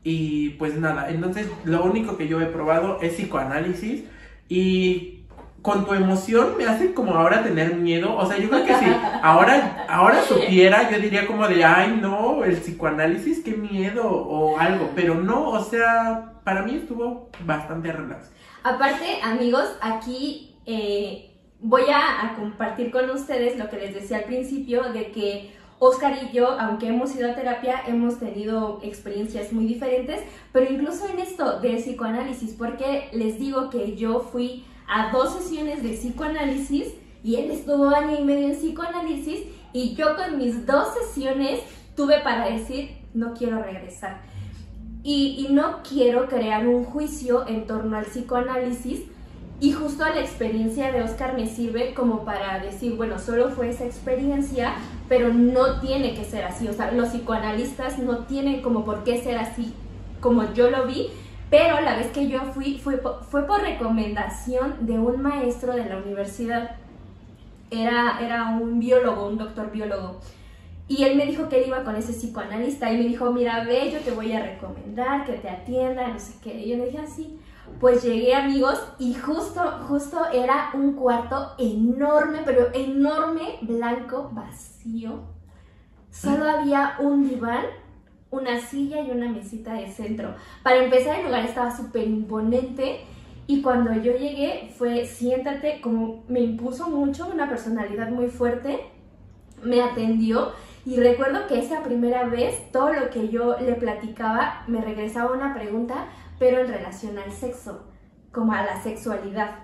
Y 0.03 0.49
pues 0.51 0.77
nada, 0.77 1.09
entonces 1.09 1.49
lo 1.63 1.83
único 1.83 2.15
que 2.15 2.27
yo 2.27 2.39
he 2.39 2.45
probado 2.45 2.99
es 3.01 3.13
psicoanálisis 3.13 4.03
y 4.47 5.25
con 5.63 5.83
tu 5.83 5.95
emoción 5.95 6.57
me 6.59 6.65
hace 6.65 6.93
como 6.93 7.15
ahora 7.15 7.43
tener 7.43 7.75
miedo. 7.75 8.15
O 8.15 8.25
sea, 8.27 8.37
yo 8.37 8.49
creo 8.49 8.65
que 8.65 8.75
si 8.75 8.85
ahora, 9.23 9.74
ahora 9.89 10.21
supiera, 10.23 10.89
yo 10.89 10.99
diría 10.99 11.27
como 11.27 11.47
de, 11.47 11.63
ay 11.63 11.99
no, 12.01 12.43
el 12.43 12.57
psicoanálisis, 12.57 13.43
qué 13.43 13.51
miedo 13.51 14.07
o 14.07 14.57
algo. 14.57 14.91
Pero 14.95 15.15
no, 15.15 15.49
o 15.49 15.63
sea, 15.63 16.33
para 16.43 16.63
mí 16.63 16.75
estuvo 16.75 17.29
bastante 17.45 17.91
relax. 17.91 18.31
Aparte, 18.63 19.19
amigos, 19.21 19.69
aquí 19.81 20.55
eh, 20.65 21.31
voy 21.59 21.83
a, 21.89 22.25
a 22.25 22.35
compartir 22.35 22.91
con 22.91 23.09
ustedes 23.09 23.57
lo 23.57 23.69
que 23.69 23.77
les 23.77 23.93
decía 23.93 24.17
al 24.17 24.23
principio 24.23 24.83
de 24.93 25.11
que 25.11 25.55
Oscar 25.79 26.17
y 26.23 26.33
yo, 26.33 26.51
aunque 26.59 26.87
hemos 26.87 27.15
ido 27.15 27.29
a 27.29 27.35
terapia, 27.35 27.81
hemos 27.85 28.17
tenido 28.19 28.79
experiencias 28.81 29.51
muy 29.51 29.65
diferentes, 29.65 30.21
pero 30.51 30.71
incluso 30.71 31.07
en 31.07 31.19
esto 31.19 31.59
de 31.59 31.75
psicoanálisis, 31.75 32.53
porque 32.53 33.09
les 33.11 33.37
digo 33.39 33.69
que 33.69 33.95
yo 33.95 34.21
fui 34.21 34.65
a 34.87 35.11
dos 35.11 35.33
sesiones 35.33 35.83
de 35.83 35.89
psicoanálisis 35.89 36.93
y 37.23 37.35
él 37.35 37.51
estuvo 37.51 37.89
año 37.89 38.19
y 38.19 38.23
medio 38.23 38.47
en 38.47 38.55
psicoanálisis 38.55 39.39
y 39.75 39.93
yo 39.93 40.15
con 40.15 40.37
mis 40.37 40.65
dos 40.65 40.87
sesiones 40.93 41.59
tuve 41.97 42.21
para 42.21 42.49
decir, 42.49 42.91
no 43.13 43.33
quiero 43.33 43.61
regresar. 43.61 44.21
Y, 45.03 45.47
no 45.51 45.83
quiero 45.83 46.29
crear 46.29 46.65
un 46.65 46.85
juicio 46.85 47.45
en 47.45 47.67
torno 47.67 47.97
al 47.97 48.05
psicoanálisis 48.05 49.01
y 49.59 49.73
justo 49.73 50.05
la 50.05 50.21
experiencia 50.21 50.93
de 50.93 51.03
Oscar 51.03 51.35
me 51.35 51.45
sirve 51.47 51.93
como 51.93 52.23
para 52.23 52.59
decir, 52.59 52.95
bueno, 52.95 53.19
solo 53.19 53.49
fue 53.49 53.69
esa 53.69 53.85
experiencia, 53.85 54.75
pero 55.09 55.33
no 55.33 55.81
tiene 55.81 56.15
que 56.15 56.23
ser 56.23 56.45
así. 56.45 56.69
O 56.69 56.73
sea, 56.73 56.93
los 56.93 57.09
psicoanalistas 57.09 57.99
no 57.99 58.19
tienen 58.19 58.61
como 58.61 58.85
por 58.85 59.03
qué 59.03 59.21
ser 59.21 59.37
así 59.37 59.73
como 60.21 60.53
yo 60.53 60.69
lo 60.69 60.87
vi, 60.87 61.09
pero 61.49 61.81
la 61.81 61.97
vez 61.97 62.07
que 62.07 62.29
yo 62.29 62.39
fui 62.53 62.79
fue, 62.79 63.01
fue 63.29 63.45
por 63.45 63.59
recomendación 63.59 64.85
de 64.85 64.93
un 64.93 65.21
maestro 65.21 65.73
de 65.73 65.83
la 65.83 65.97
universidad. 65.97 66.77
Era, 67.71 68.19
era 68.21 68.49
un 68.49 68.79
biólogo, 68.79 69.27
un 69.27 69.37
doctor 69.37 69.71
biólogo. 69.71 70.19
Y 70.87 71.03
él 71.03 71.17
me 71.17 71.25
dijo 71.25 71.49
que 71.49 71.61
él 71.61 71.67
iba 71.67 71.83
con 71.83 71.95
ese 71.95 72.13
psicoanalista 72.13 72.91
y 72.91 72.97
me 72.97 73.03
dijo, 73.05 73.31
mira, 73.31 73.63
ve, 73.63 73.91
yo 73.91 73.99
te 73.99 74.11
voy 74.11 74.31
a 74.33 74.43
recomendar 74.43 75.25
que 75.25 75.33
te 75.33 75.49
atienda, 75.49 76.07
no 76.07 76.19
sé 76.19 76.35
qué. 76.43 76.53
Y 76.53 76.69
yo 76.69 76.77
le 76.77 76.85
dije 76.85 76.99
así. 76.99 77.39
Pues 77.79 78.03
llegué 78.03 78.35
amigos 78.35 78.79
y 78.99 79.15
justo, 79.15 79.61
justo 79.87 80.19
era 80.31 80.69
un 80.75 80.93
cuarto 80.93 81.53
enorme, 81.57 82.39
pero 82.45 82.67
enorme, 82.73 83.57
blanco, 83.61 84.29
vacío. 84.31 85.23
Solo 86.11 86.47
había 86.47 86.95
un 86.99 87.27
diván, 87.27 87.65
una 88.29 88.59
silla 88.59 89.01
y 89.01 89.09
una 89.09 89.29
mesita 89.29 89.73
de 89.73 89.91
centro. 89.91 90.35
Para 90.61 90.83
empezar 90.83 91.19
el 91.19 91.25
lugar 91.25 91.43
estaba 91.43 91.75
súper 91.75 92.07
imponente 92.07 93.01
y 93.47 93.61
cuando 93.61 93.93
yo 93.93 94.13
llegué 94.13 94.71
fue 94.77 95.05
siéntate, 95.05 95.81
como 95.81 96.23
me 96.27 96.41
impuso 96.41 96.89
mucho, 96.89 97.27
una 97.27 97.47
personalidad 97.47 98.09
muy 98.09 98.27
fuerte, 98.27 98.79
me 99.63 99.81
atendió 99.81 100.51
y 100.85 100.97
recuerdo 100.97 101.47
que 101.47 101.59
esa 101.59 101.83
primera 101.83 102.25
vez 102.25 102.71
todo 102.71 102.93
lo 102.93 103.09
que 103.09 103.29
yo 103.29 103.57
le 103.59 103.73
platicaba 103.73 104.63
me 104.67 104.81
regresaba 104.81 105.31
una 105.31 105.53
pregunta, 105.53 106.07
pero 106.37 106.59
en 106.59 106.67
relación 106.67 107.17
al 107.17 107.31
sexo, 107.31 107.83
como 108.31 108.53
a 108.53 108.63
la 108.63 108.81
sexualidad. 108.81 109.55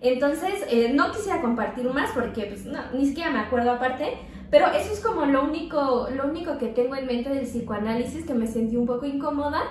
Entonces, 0.00 0.64
eh, 0.70 0.92
no 0.94 1.12
quisiera 1.12 1.42
compartir 1.42 1.84
más 1.92 2.10
porque 2.12 2.44
pues, 2.44 2.64
no, 2.64 2.78
ni 2.94 3.06
siquiera 3.06 3.30
me 3.30 3.40
acuerdo 3.40 3.72
aparte, 3.72 4.16
pero 4.50 4.66
eso 4.68 4.92
es 4.92 5.00
como 5.00 5.26
lo 5.26 5.44
único, 5.44 6.08
lo 6.14 6.26
único 6.26 6.56
que 6.58 6.68
tengo 6.68 6.96
en 6.96 7.06
mente 7.06 7.28
del 7.28 7.44
psicoanálisis, 7.44 8.24
que 8.24 8.34
me 8.34 8.46
sentí 8.46 8.76
un 8.76 8.86
poco 8.86 9.04
incómoda. 9.04 9.62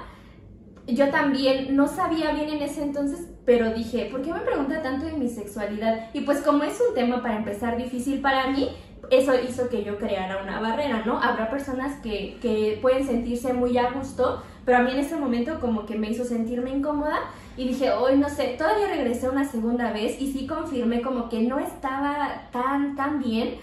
Yo 0.96 1.10
también 1.10 1.76
no 1.76 1.88
sabía 1.88 2.32
bien 2.34 2.50
en 2.50 2.62
ese 2.62 2.84
entonces, 2.84 3.28
pero 3.46 3.74
dije, 3.74 4.08
¿por 4.12 4.22
qué 4.22 4.34
me 4.34 4.40
pregunta 4.40 4.82
tanto 4.82 5.06
de 5.06 5.14
mi 5.14 5.30
sexualidad? 5.30 6.10
Y 6.14 6.22
pues 6.22 6.42
como 6.42 6.64
es 6.64 6.82
un 6.88 6.96
tema 6.96 7.22
para 7.22 7.38
empezar 7.38 7.78
difícil 7.78 8.22
para 8.22 8.48
mí, 8.48 8.70
eso 9.10 9.34
hizo 9.48 9.70
que 9.70 9.84
yo 9.84 9.98
creara 9.98 10.42
una 10.44 10.60
barrera, 10.60 11.04
¿no? 11.06 11.22
Habrá 11.22 11.50
personas 11.50 12.00
que, 12.02 12.38
que 12.42 12.78
pueden 12.82 13.06
sentirse 13.06 13.54
muy 13.54 13.78
a 13.78 13.92
gusto, 13.92 14.44
pero 14.66 14.78
a 14.78 14.82
mí 14.82 14.92
en 14.92 15.00
ese 15.00 15.16
momento 15.16 15.60
como 15.60 15.86
que 15.86 15.98
me 15.98 16.10
hizo 16.10 16.24
sentirme 16.24 16.72
incómoda 16.72 17.20
y 17.58 17.68
dije, 17.68 17.92
hoy 17.92 18.18
no 18.18 18.30
sé, 18.30 18.56
todavía 18.58 18.88
regresé 18.88 19.30
una 19.30 19.46
segunda 19.46 19.92
vez 19.92 20.22
y 20.22 20.32
sí 20.32 20.46
confirmé 20.46 21.02
como 21.02 21.28
que 21.30 21.42
no 21.42 21.60
estaba 21.60 22.50
tan, 22.52 22.96
tan 22.96 23.20
bien 23.20 23.56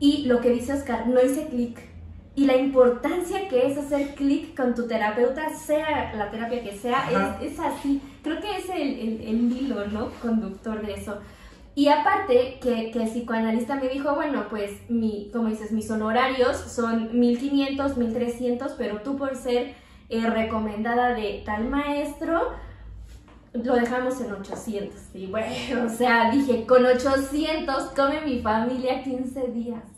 y 0.00 0.26
lo 0.26 0.40
que 0.40 0.50
dice 0.50 0.72
Oscar, 0.72 1.06
no 1.06 1.20
hice 1.20 1.46
clic. 1.48 1.87
Y 2.38 2.44
la 2.44 2.56
importancia 2.56 3.48
que 3.48 3.66
es 3.66 3.76
hacer 3.76 4.14
clic 4.14 4.56
con 4.56 4.72
tu 4.72 4.86
terapeuta, 4.86 5.52
sea 5.52 6.14
la 6.14 6.30
terapia 6.30 6.62
que 6.62 6.78
sea, 6.78 7.36
es, 7.40 7.52
es 7.52 7.58
así. 7.58 8.00
Creo 8.22 8.40
que 8.40 8.58
es 8.58 8.70
el, 8.70 8.80
el, 8.80 9.20
el 9.22 9.56
hilo, 9.56 9.84
¿no? 9.88 10.10
Conductor 10.22 10.86
de 10.86 10.94
eso. 10.94 11.18
Y 11.74 11.88
aparte 11.88 12.60
que, 12.62 12.92
que 12.92 13.02
el 13.02 13.08
psicoanalista 13.08 13.74
me 13.74 13.88
dijo, 13.88 14.14
bueno, 14.14 14.46
pues, 14.50 14.70
mi, 14.88 15.30
como 15.32 15.48
dices, 15.48 15.72
mis 15.72 15.90
honorarios 15.90 16.56
son 16.56 17.18
1500, 17.18 17.96
1300, 17.96 18.70
pero 18.78 19.00
tú 19.00 19.16
por 19.16 19.34
ser 19.34 19.74
eh, 20.08 20.30
recomendada 20.30 21.14
de 21.14 21.42
tal 21.44 21.64
maestro, 21.68 22.52
lo 23.52 23.74
dejamos 23.74 24.20
en 24.20 24.30
800. 24.30 24.96
Y 25.14 25.26
bueno, 25.26 25.52
o 25.86 25.88
sea, 25.88 26.30
dije, 26.30 26.66
con 26.66 26.86
800 26.86 27.82
come 27.96 28.20
mi 28.20 28.42
familia 28.42 29.02
15 29.02 29.48
días. 29.48 29.97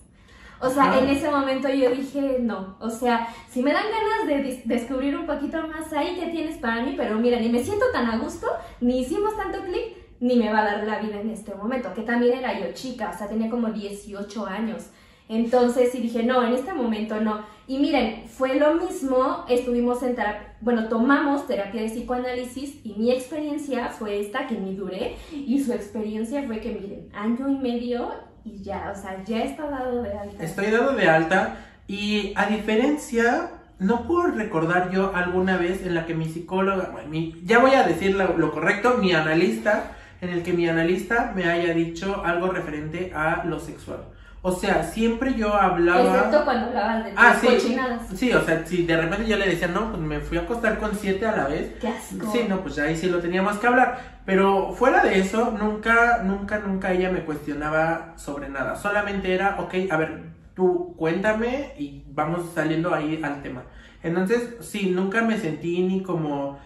O 0.62 0.68
sea, 0.68 0.92
Ah. 0.92 0.98
en 0.98 1.08
ese 1.08 1.30
momento 1.30 1.68
yo 1.68 1.90
dije, 1.90 2.38
no. 2.40 2.76
O 2.80 2.90
sea, 2.90 3.28
si 3.48 3.62
me 3.62 3.72
dan 3.72 3.84
ganas 3.84 4.26
de 4.44 4.62
descubrir 4.66 5.16
un 5.16 5.26
poquito 5.26 5.58
más 5.66 5.92
ahí, 5.92 6.16
¿qué 6.20 6.26
tienes 6.26 6.58
para 6.58 6.82
mí? 6.82 6.94
Pero 6.96 7.18
mira, 7.18 7.40
ni 7.40 7.48
me 7.48 7.64
siento 7.64 7.86
tan 7.92 8.06
a 8.10 8.18
gusto, 8.18 8.46
ni 8.80 9.00
hicimos 9.00 9.36
tanto 9.36 9.60
clic, 9.64 9.96
ni 10.20 10.36
me 10.36 10.52
va 10.52 10.60
a 10.60 10.64
dar 10.64 10.84
la 10.86 10.98
vida 11.00 11.20
en 11.20 11.30
este 11.30 11.54
momento. 11.54 11.94
Que 11.94 12.02
también 12.02 12.38
era 12.38 12.58
yo 12.60 12.72
chica, 12.74 13.10
o 13.14 13.18
sea, 13.18 13.26
tenía 13.28 13.48
como 13.48 13.68
18 13.70 14.46
años. 14.46 14.90
Entonces, 15.30 15.92
sí 15.92 16.00
dije, 16.00 16.24
no, 16.24 16.44
en 16.44 16.54
este 16.54 16.72
momento 16.74 17.20
no. 17.20 17.40
Y 17.68 17.78
miren, 17.78 18.24
fue 18.26 18.56
lo 18.56 18.74
mismo, 18.74 19.44
estuvimos 19.48 20.02
en 20.02 20.16
terapia, 20.16 20.56
bueno, 20.60 20.88
tomamos 20.88 21.46
terapia 21.46 21.82
de 21.82 21.88
psicoanálisis 21.88 22.84
y 22.84 22.94
mi 22.98 23.12
experiencia 23.12 23.88
fue 23.90 24.20
esta, 24.20 24.48
que 24.48 24.56
ni 24.58 24.74
duré, 24.74 25.14
y 25.32 25.62
su 25.62 25.72
experiencia 25.72 26.42
fue 26.42 26.58
que, 26.60 26.72
miren, 26.72 27.08
año 27.14 27.48
y 27.48 27.54
medio 27.58 28.10
y 28.44 28.62
ya, 28.62 28.92
o 28.96 29.00
sea, 29.00 29.22
ya 29.24 29.42
está 29.44 29.68
dado 29.68 30.02
de 30.02 30.12
alta. 30.12 30.42
Estoy 30.44 30.70
dado 30.70 30.92
de 30.92 31.08
alta 31.08 31.56
y 31.86 32.32
a 32.36 32.46
diferencia, 32.46 33.50
no 33.78 34.06
puedo 34.06 34.28
recordar 34.28 34.90
yo 34.90 35.12
alguna 35.14 35.56
vez 35.56 35.84
en 35.84 35.94
la 35.94 36.06
que 36.06 36.14
mi 36.14 36.26
psicóloga, 36.28 36.92
mi- 37.08 37.40
ya 37.44 37.58
voy 37.58 37.72
a 37.72 37.82
decir 37.84 38.14
lo 38.16 38.52
correcto, 38.52 38.98
mi 38.98 39.12
analista, 39.12 39.92
en 40.20 40.28
el 40.30 40.42
que 40.42 40.52
mi 40.52 40.68
analista 40.68 41.32
me 41.34 41.44
haya 41.46 41.72
dicho 41.74 42.22
algo 42.24 42.48
referente 42.48 43.12
a 43.14 43.44
lo 43.44 43.58
sexual. 43.58 44.00
O 44.42 44.52
sea, 44.52 44.82
siempre 44.84 45.34
yo 45.34 45.54
hablaba... 45.54 46.00
Excepto 46.16 46.44
cuando 46.44 46.66
hablabas 46.68 47.04
de 47.04 47.12
Ah, 47.14 47.36
sí. 47.38 47.46
cochinadas. 47.46 48.02
Sí, 48.14 48.32
o 48.32 48.42
sea, 48.42 48.64
si 48.64 48.84
de 48.86 48.96
repente 48.96 49.26
yo 49.28 49.36
le 49.36 49.46
decía, 49.46 49.68
no, 49.68 49.90
pues 49.90 50.00
me 50.00 50.20
fui 50.20 50.38
a 50.38 50.42
acostar 50.42 50.78
con 50.78 50.94
siete 50.94 51.26
a 51.26 51.36
la 51.36 51.46
vez. 51.48 51.72
Qué 51.78 51.88
asco. 51.88 52.32
Sí, 52.32 52.46
no, 52.48 52.60
pues 52.62 52.78
ahí 52.78 52.96
sí 52.96 53.10
lo 53.10 53.18
teníamos 53.18 53.58
que 53.58 53.66
hablar. 53.66 54.20
Pero 54.24 54.72
fuera 54.72 55.04
de 55.04 55.18
eso, 55.18 55.50
nunca, 55.60 56.22
nunca, 56.24 56.58
nunca 56.58 56.90
ella 56.92 57.10
me 57.10 57.20
cuestionaba 57.24 58.14
sobre 58.16 58.48
nada. 58.48 58.76
Solamente 58.76 59.34
era, 59.34 59.56
ok, 59.60 59.74
a 59.90 59.96
ver, 59.98 60.22
tú 60.54 60.94
cuéntame 60.96 61.74
y 61.78 62.04
vamos 62.08 62.50
saliendo 62.54 62.94
ahí 62.94 63.20
al 63.22 63.42
tema. 63.42 63.64
Entonces, 64.02 64.54
sí, 64.60 64.90
nunca 64.94 65.20
me 65.20 65.36
sentí 65.36 65.82
ni 65.82 66.02
como, 66.02 66.58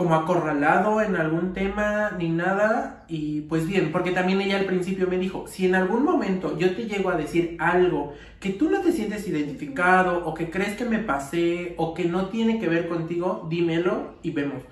como 0.00 0.14
acorralado 0.14 1.02
en 1.02 1.14
algún 1.14 1.52
tema 1.52 2.12
ni 2.18 2.30
nada. 2.30 3.04
Y 3.06 3.42
pues 3.42 3.66
bien, 3.66 3.92
porque 3.92 4.12
también 4.12 4.40
ella 4.40 4.58
al 4.58 4.64
principio 4.64 5.06
me 5.06 5.18
dijo, 5.18 5.44
si 5.46 5.66
en 5.66 5.74
algún 5.74 6.04
momento 6.04 6.56
yo 6.56 6.74
te 6.74 6.86
llego 6.86 7.10
a 7.10 7.18
decir 7.18 7.58
algo 7.58 8.14
que 8.40 8.48
tú 8.48 8.70
no 8.70 8.80
te 8.80 8.92
sientes 8.92 9.28
identificado 9.28 10.24
o 10.24 10.32
que 10.32 10.48
crees 10.48 10.74
que 10.74 10.86
me 10.86 11.00
pasé 11.00 11.74
o 11.76 11.92
que 11.92 12.06
no 12.06 12.30
tiene 12.30 12.58
que 12.58 12.66
ver 12.66 12.88
contigo, 12.88 13.46
dímelo 13.50 14.14
y 14.22 14.30
vemos. 14.30 14.62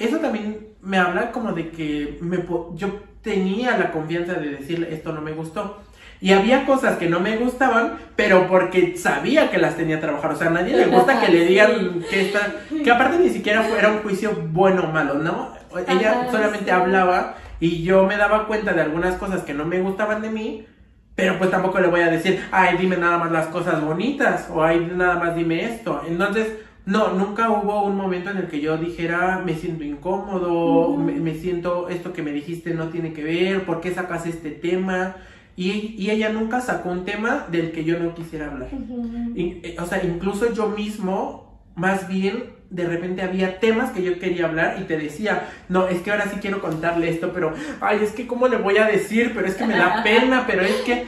Eso 0.00 0.18
también 0.18 0.68
me 0.82 0.98
habla 0.98 1.32
como 1.32 1.54
de 1.54 1.70
que 1.70 2.18
me, 2.20 2.44
yo 2.74 3.00
tenía 3.22 3.78
la 3.78 3.90
confianza 3.90 4.34
de 4.34 4.50
decirle 4.50 4.92
esto 4.92 5.14
no 5.14 5.22
me 5.22 5.32
gustó. 5.32 5.78
Y 6.20 6.32
había 6.32 6.64
cosas 6.64 6.98
que 6.98 7.08
no 7.08 7.20
me 7.20 7.36
gustaban, 7.36 7.98
pero 8.16 8.46
porque 8.48 8.96
sabía 8.96 9.50
que 9.50 9.58
las 9.58 9.76
tenía 9.76 9.96
que 9.96 10.02
trabajar. 10.02 10.32
O 10.32 10.36
sea, 10.36 10.48
a 10.48 10.50
nadie 10.50 10.76
le 10.76 10.86
gusta 10.86 11.20
que 11.20 11.30
le 11.30 11.44
digan 11.46 12.02
que 12.08 12.22
está, 12.22 12.54
que 12.82 12.90
aparte 12.90 13.18
ni 13.18 13.30
siquiera 13.30 13.62
fuera 13.62 13.90
un 13.90 13.98
juicio 13.98 14.32
bueno 14.50 14.84
o 14.84 14.92
malo, 14.92 15.14
¿no? 15.14 15.54
Ella 15.86 16.20
Ajá, 16.22 16.30
solamente 16.30 16.66
sí. 16.66 16.70
hablaba 16.70 17.34
y 17.60 17.82
yo 17.82 18.06
me 18.06 18.16
daba 18.16 18.46
cuenta 18.46 18.72
de 18.72 18.82
algunas 18.82 19.16
cosas 19.16 19.42
que 19.42 19.54
no 19.54 19.64
me 19.64 19.80
gustaban 19.80 20.22
de 20.22 20.30
mí, 20.30 20.66
pero 21.14 21.38
pues 21.38 21.50
tampoco 21.50 21.80
le 21.80 21.88
voy 21.88 22.00
a 22.00 22.10
decir, 22.10 22.42
ay, 22.50 22.76
dime 22.78 22.96
nada 22.96 23.18
más 23.18 23.32
las 23.32 23.46
cosas 23.46 23.82
bonitas, 23.82 24.48
o 24.50 24.62
ay, 24.62 24.90
nada 24.94 25.16
más 25.16 25.34
dime 25.34 25.64
esto. 25.64 26.02
Entonces, 26.06 26.48
no, 26.84 27.14
nunca 27.14 27.50
hubo 27.50 27.82
un 27.82 27.96
momento 27.96 28.30
en 28.30 28.36
el 28.36 28.46
que 28.48 28.60
yo 28.60 28.76
dijera, 28.76 29.42
me 29.44 29.54
siento 29.54 29.82
incómodo, 29.82 30.96
me, 30.96 31.34
siento, 31.34 31.88
esto 31.88 32.12
que 32.12 32.22
me 32.22 32.32
dijiste 32.32 32.74
no 32.74 32.90
tiene 32.90 33.12
que 33.12 33.24
ver, 33.24 33.64
¿por 33.64 33.80
qué 33.80 33.92
sacas 33.92 34.26
este 34.26 34.50
tema? 34.50 35.16
Y, 35.56 35.94
y 35.98 36.10
ella 36.10 36.28
nunca 36.28 36.60
sacó 36.60 36.90
un 36.90 37.04
tema 37.04 37.46
del 37.50 37.72
que 37.72 37.84
yo 37.84 37.98
no 37.98 38.14
quisiera 38.14 38.50
hablar. 38.50 38.68
Eh, 39.34 39.76
o 39.80 39.86
sea, 39.86 40.04
incluso 40.04 40.52
yo 40.52 40.68
mismo, 40.68 41.62
más 41.74 42.08
bien, 42.08 42.56
de 42.70 42.84
repente 42.84 43.22
había 43.22 43.58
temas 43.58 43.90
que 43.90 44.02
yo 44.02 44.18
quería 44.18 44.46
hablar 44.46 44.76
y 44.80 44.84
te 44.84 44.98
decía, 44.98 45.48
no, 45.68 45.88
es 45.88 46.00
que 46.00 46.10
ahora 46.10 46.26
sí 46.26 46.38
quiero 46.40 46.60
contarle 46.60 47.08
esto, 47.08 47.32
pero, 47.32 47.54
ay, 47.80 48.00
es 48.02 48.10
que 48.10 48.26
cómo 48.26 48.48
le 48.48 48.56
voy 48.56 48.76
a 48.76 48.86
decir, 48.86 49.32
pero 49.34 49.46
es 49.46 49.54
que 49.54 49.66
me 49.66 49.76
da 49.76 50.02
pena, 50.04 50.44
pero 50.46 50.62
es 50.62 50.76
que... 50.82 51.06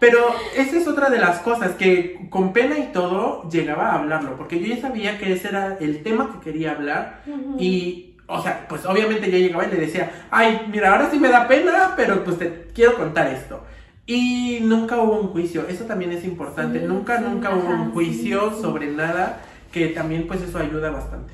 Pero 0.00 0.18
esa 0.56 0.76
es 0.76 0.88
otra 0.88 1.10
de 1.10 1.18
las 1.18 1.40
cosas, 1.40 1.72
que 1.72 2.26
con 2.30 2.52
pena 2.52 2.78
y 2.78 2.92
todo 2.92 3.48
llegaba 3.50 3.90
a 3.90 3.98
hablarlo, 3.98 4.36
porque 4.36 4.58
yo 4.58 4.74
ya 4.74 4.80
sabía 4.80 5.18
que 5.18 5.32
ese 5.32 5.48
era 5.48 5.76
el 5.80 6.02
tema 6.02 6.32
que 6.32 6.50
quería 6.50 6.72
hablar 6.72 7.22
y... 7.58 8.06
O 8.30 8.42
sea, 8.42 8.66
pues 8.68 8.86
obviamente 8.86 9.30
yo 9.30 9.38
llegaba 9.38 9.66
y 9.66 9.70
le 9.70 9.76
decía, 9.76 10.26
ay, 10.30 10.68
mira, 10.70 10.92
ahora 10.92 11.10
sí 11.10 11.18
me 11.18 11.28
da 11.28 11.48
pena, 11.48 11.94
pero 11.96 12.24
pues 12.24 12.38
te 12.38 12.68
quiero 12.74 12.96
contar 12.96 13.26
esto. 13.28 13.64
Y 14.06 14.60
nunca 14.62 14.98
hubo 14.98 15.20
un 15.20 15.28
juicio, 15.28 15.66
eso 15.68 15.84
también 15.84 16.12
es 16.12 16.24
importante, 16.24 16.80
nunca, 16.80 17.20
nunca 17.20 17.54
hubo 17.54 17.68
un 17.68 17.92
juicio 17.92 18.52
sobre 18.60 18.88
nada 18.88 19.40
que 19.72 19.88
también 19.88 20.26
pues 20.26 20.42
eso 20.42 20.58
ayuda 20.58 20.90
bastante. 20.90 21.32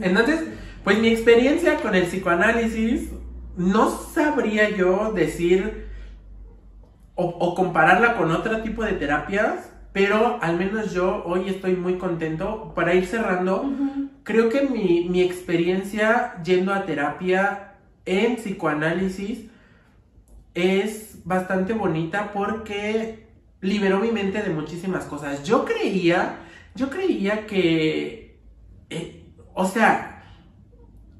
Entonces, 0.00 0.44
pues 0.84 0.98
mi 0.98 1.08
experiencia 1.08 1.76
con 1.76 1.94
el 1.94 2.04
psicoanálisis, 2.04 3.10
no 3.56 3.90
sabría 3.90 4.70
yo 4.70 5.12
decir 5.12 5.86
o, 7.14 7.54
compararla 7.54 8.16
con 8.16 8.30
otro 8.30 8.62
tipo 8.62 8.82
de 8.84 8.92
terapias, 8.92 9.70
pero 9.92 10.38
al 10.40 10.56
menos 10.56 10.92
yo 10.92 11.22
hoy 11.26 11.48
estoy 11.48 11.76
muy 11.76 11.98
contento. 11.98 12.72
Para 12.74 12.94
ir 12.94 13.06
cerrando, 13.06 13.70
creo 14.22 14.48
que 14.48 14.62
mi, 14.62 15.08
mi 15.08 15.22
experiencia 15.22 16.40
yendo 16.42 16.72
a 16.72 16.84
terapia 16.84 17.74
en 18.04 18.36
psicoanálisis 18.36 19.46
es 20.54 21.18
bastante 21.24 21.72
bonita 21.72 22.32
porque 22.32 23.26
liberó 23.60 24.00
mi 24.00 24.10
mente 24.10 24.42
de 24.42 24.50
muchísimas 24.50 25.04
cosas. 25.04 25.44
Yo 25.44 25.64
creía 25.64 26.38
yo 26.74 26.88
creía 26.88 27.46
que, 27.46 28.38
eh, 28.88 29.24
o 29.54 29.66
sea, 29.66 30.22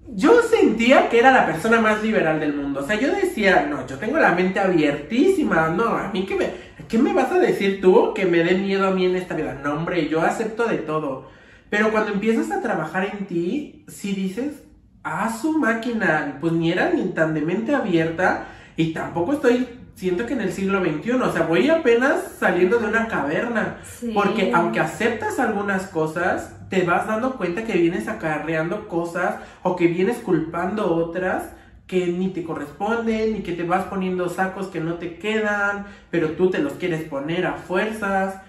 yo 0.09 0.42
sentía 0.42 1.09
que 1.09 1.18
era 1.18 1.30
la 1.30 1.46
persona 1.46 1.80
más 1.80 2.03
liberal 2.03 2.40
del 2.40 2.55
mundo. 2.55 2.80
O 2.80 2.86
sea, 2.86 2.98
yo 2.98 3.14
decía, 3.14 3.66
no, 3.68 3.86
yo 3.86 3.98
tengo 3.98 4.18
la 4.18 4.32
mente 4.32 4.61
abiertísima. 4.61 5.68
No, 5.68 5.84
a 5.96 6.11
mí 6.12 6.24
que 6.24 6.36
me, 6.36 6.50
¿qué 6.88 6.98
me 6.98 7.12
vas 7.12 7.32
a 7.32 7.38
decir 7.38 7.80
tú 7.80 8.12
que 8.14 8.24
me 8.26 8.42
dé 8.42 8.57
miedo 8.57 8.86
a 8.86 8.90
mí 8.90 9.07
en 9.07 9.16
esta 9.16 9.34
vida? 9.34 9.61
No, 9.62 9.74
hombre, 9.74 10.09
yo 10.09 10.22
acepto 10.22 10.66
de 10.66 10.78
todo. 10.78 11.30
Pero 11.72 11.90
cuando 11.90 12.12
empiezas 12.12 12.50
a 12.50 12.60
trabajar 12.60 13.16
en 13.18 13.24
ti, 13.24 13.86
si 13.88 14.12
dices, 14.12 14.62
ah, 15.04 15.34
su 15.40 15.58
máquina, 15.58 16.36
pues 16.38 16.52
ni 16.52 16.70
era 16.70 16.90
ni 16.90 17.02
tan 17.12 17.32
de 17.32 17.40
mente 17.40 17.74
abierta 17.74 18.44
y 18.76 18.92
tampoco 18.92 19.32
estoy 19.32 19.66
siento 19.94 20.26
que 20.26 20.34
en 20.34 20.42
el 20.42 20.52
siglo 20.52 20.84
XXI, 20.84 21.12
o 21.12 21.32
sea, 21.32 21.46
voy 21.46 21.70
apenas 21.70 22.24
saliendo 22.38 22.78
de 22.78 22.88
una 22.88 23.08
caverna, 23.08 23.78
porque 24.12 24.52
aunque 24.52 24.80
aceptas 24.80 25.38
algunas 25.38 25.86
cosas, 25.86 26.54
te 26.68 26.82
vas 26.82 27.06
dando 27.06 27.38
cuenta 27.38 27.64
que 27.64 27.78
vienes 27.78 28.06
acarreando 28.06 28.86
cosas 28.86 29.36
o 29.62 29.74
que 29.74 29.86
vienes 29.86 30.18
culpando 30.18 30.94
otras 30.94 31.44
que 31.86 32.06
ni 32.08 32.28
te 32.28 32.44
corresponden, 32.44 33.32
ni 33.32 33.40
que 33.40 33.52
te 33.52 33.62
vas 33.62 33.84
poniendo 33.84 34.28
sacos 34.28 34.66
que 34.66 34.80
no 34.80 34.96
te 34.96 35.16
quedan, 35.16 35.86
pero 36.10 36.32
tú 36.32 36.50
te 36.50 36.58
los 36.58 36.74
quieres 36.74 37.04
poner 37.04 37.46
a 37.46 37.54
fuerzas. 37.54 38.42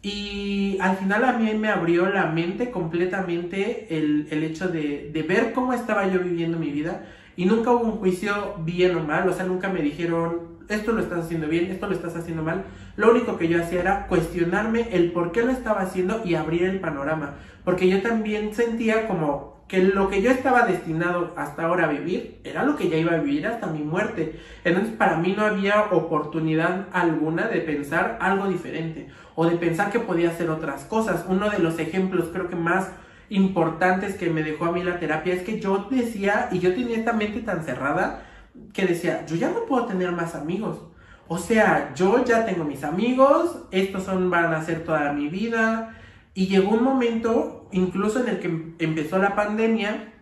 Y 0.00 0.78
al 0.80 0.96
final 0.96 1.24
a 1.24 1.32
mí 1.32 1.52
me 1.54 1.68
abrió 1.68 2.08
la 2.08 2.26
mente 2.26 2.70
completamente 2.70 3.86
el, 3.98 4.28
el 4.30 4.44
hecho 4.44 4.68
de, 4.68 5.10
de 5.12 5.22
ver 5.22 5.52
cómo 5.52 5.72
estaba 5.72 6.06
yo 6.06 6.20
viviendo 6.20 6.58
mi 6.58 6.70
vida. 6.70 7.06
Y 7.36 7.46
nunca 7.46 7.70
hubo 7.70 7.84
un 7.84 7.98
juicio 7.98 8.56
bien 8.60 8.96
o 8.96 9.04
mal, 9.04 9.28
o 9.28 9.32
sea, 9.32 9.44
nunca 9.44 9.68
me 9.68 9.80
dijeron, 9.80 10.58
esto 10.68 10.92
lo 10.92 11.00
estás 11.00 11.24
haciendo 11.24 11.48
bien, 11.48 11.70
esto 11.70 11.86
lo 11.86 11.94
estás 11.94 12.16
haciendo 12.16 12.42
mal. 12.42 12.64
Lo 12.96 13.10
único 13.10 13.38
que 13.38 13.48
yo 13.48 13.62
hacía 13.62 13.80
era 13.80 14.06
cuestionarme 14.06 14.88
el 14.92 15.12
por 15.12 15.32
qué 15.32 15.42
lo 15.42 15.52
estaba 15.52 15.82
haciendo 15.82 16.22
y 16.24 16.34
abrir 16.34 16.64
el 16.64 16.80
panorama. 16.80 17.36
Porque 17.64 17.88
yo 17.88 18.02
también 18.02 18.54
sentía 18.54 19.06
como 19.06 19.58
que 19.68 19.82
lo 19.82 20.08
que 20.08 20.22
yo 20.22 20.30
estaba 20.30 20.66
destinado 20.66 21.34
hasta 21.36 21.64
ahora 21.64 21.84
a 21.84 21.92
vivir 21.92 22.40
era 22.42 22.64
lo 22.64 22.74
que 22.74 22.88
ya 22.88 22.96
iba 22.96 23.12
a 23.12 23.20
vivir 23.20 23.46
hasta 23.46 23.66
mi 23.66 23.82
muerte. 23.82 24.40
Entonces 24.64 24.94
para 24.94 25.18
mí 25.18 25.34
no 25.36 25.44
había 25.44 25.82
oportunidad 25.90 26.86
alguna 26.92 27.48
de 27.48 27.60
pensar 27.60 28.18
algo 28.20 28.48
diferente 28.48 29.08
o 29.40 29.46
de 29.46 29.56
pensar 29.56 29.92
que 29.92 30.00
podía 30.00 30.30
hacer 30.30 30.50
otras 30.50 30.82
cosas. 30.82 31.24
Uno 31.28 31.48
de 31.48 31.60
los 31.60 31.78
ejemplos 31.78 32.30
creo 32.32 32.48
que 32.48 32.56
más 32.56 32.88
importantes 33.28 34.16
que 34.16 34.30
me 34.30 34.42
dejó 34.42 34.64
a 34.64 34.72
mí 34.72 34.82
la 34.82 34.98
terapia 34.98 35.32
es 35.32 35.42
que 35.42 35.60
yo 35.60 35.86
decía 35.92 36.48
y 36.50 36.58
yo 36.58 36.74
tenía 36.74 36.96
esta 36.96 37.12
mente 37.12 37.42
tan 37.42 37.62
cerrada 37.62 38.24
que 38.72 38.84
decía, 38.84 39.24
yo 39.26 39.36
ya 39.36 39.50
no 39.50 39.64
puedo 39.66 39.86
tener 39.86 40.10
más 40.10 40.34
amigos. 40.34 40.80
O 41.28 41.38
sea, 41.38 41.92
yo 41.94 42.24
ya 42.24 42.46
tengo 42.46 42.64
mis 42.64 42.82
amigos, 42.82 43.58
estos 43.70 44.02
son, 44.02 44.28
van 44.28 44.52
a 44.52 44.64
ser 44.64 44.82
toda 44.82 45.12
mi 45.12 45.28
vida. 45.28 45.94
Y 46.34 46.48
llegó 46.48 46.70
un 46.70 46.82
momento, 46.82 47.68
incluso 47.70 48.18
en 48.18 48.30
el 48.30 48.40
que 48.40 48.74
empezó 48.80 49.18
la 49.18 49.36
pandemia, 49.36 50.14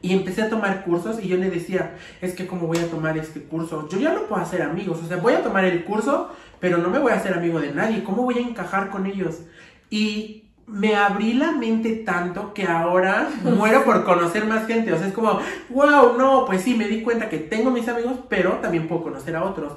y 0.00 0.12
empecé 0.12 0.42
a 0.42 0.48
tomar 0.48 0.84
cursos 0.84 1.18
y 1.22 1.28
yo 1.28 1.36
le 1.36 1.50
decía, 1.50 1.96
es 2.20 2.34
que 2.34 2.46
como 2.46 2.66
voy 2.66 2.78
a 2.78 2.88
tomar 2.88 3.18
este 3.18 3.42
curso, 3.42 3.88
yo 3.88 3.98
ya 3.98 4.12
no 4.12 4.22
puedo 4.22 4.40
hacer 4.40 4.62
amigos, 4.62 5.00
o 5.02 5.08
sea, 5.08 5.16
voy 5.16 5.32
a 5.32 5.42
tomar 5.42 5.64
el 5.64 5.84
curso, 5.84 6.30
pero 6.60 6.78
no 6.78 6.90
me 6.90 6.98
voy 6.98 7.12
a 7.12 7.16
hacer 7.16 7.34
amigo 7.34 7.60
de 7.60 7.72
nadie, 7.72 8.04
¿cómo 8.04 8.22
voy 8.22 8.38
a 8.38 8.42
encajar 8.42 8.90
con 8.90 9.06
ellos? 9.06 9.40
Y 9.90 10.44
me 10.68 10.94
abrí 10.94 11.32
la 11.32 11.52
mente 11.52 11.96
tanto 11.96 12.52
que 12.52 12.64
ahora 12.64 13.28
muero 13.42 13.84
por 13.84 14.04
conocer 14.04 14.44
más 14.44 14.66
gente. 14.66 14.92
O 14.92 14.98
sea, 14.98 15.08
es 15.08 15.14
como, 15.14 15.40
wow, 15.70 16.16
no, 16.16 16.44
pues 16.46 16.62
sí, 16.62 16.74
me 16.74 16.88
di 16.88 17.02
cuenta 17.02 17.28
que 17.28 17.38
tengo 17.38 17.70
mis 17.70 17.88
amigos, 17.88 18.18
pero 18.28 18.52
también 18.62 18.86
puedo 18.86 19.02
conocer 19.02 19.34
a 19.34 19.44
otros. 19.44 19.72